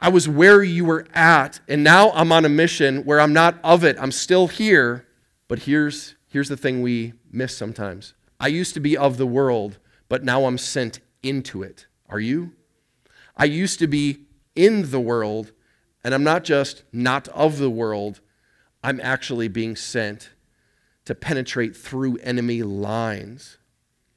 I 0.00 0.08
was 0.08 0.28
where 0.28 0.62
you 0.62 0.84
were 0.84 1.06
at, 1.14 1.60
and 1.68 1.84
now 1.84 2.10
I'm 2.10 2.32
on 2.32 2.44
a 2.44 2.48
mission 2.48 3.04
where 3.04 3.20
I'm 3.20 3.32
not 3.32 3.58
of 3.62 3.84
it. 3.84 3.96
I'm 4.00 4.10
still 4.10 4.48
here, 4.48 5.06
but 5.46 5.60
here's, 5.60 6.16
here's 6.26 6.48
the 6.48 6.56
thing 6.56 6.82
we 6.82 7.12
miss 7.30 7.56
sometimes. 7.56 8.14
I 8.40 8.48
used 8.48 8.74
to 8.74 8.80
be 8.80 8.96
of 8.96 9.16
the 9.16 9.26
world, 9.26 9.78
but 10.08 10.24
now 10.24 10.46
I'm 10.46 10.58
sent 10.58 11.00
into 11.22 11.62
it. 11.62 11.86
Are 12.08 12.18
you? 12.18 12.52
I 13.36 13.44
used 13.44 13.78
to 13.78 13.86
be 13.86 14.26
in 14.56 14.90
the 14.90 15.00
world, 15.00 15.52
and 16.02 16.12
I'm 16.14 16.24
not 16.24 16.42
just 16.42 16.82
not 16.92 17.28
of 17.28 17.58
the 17.58 17.70
world, 17.70 18.20
I'm 18.82 19.00
actually 19.00 19.46
being 19.48 19.76
sent 19.76 20.30
to 21.04 21.14
penetrate 21.14 21.76
through 21.76 22.16
enemy 22.18 22.62
lines 22.62 23.58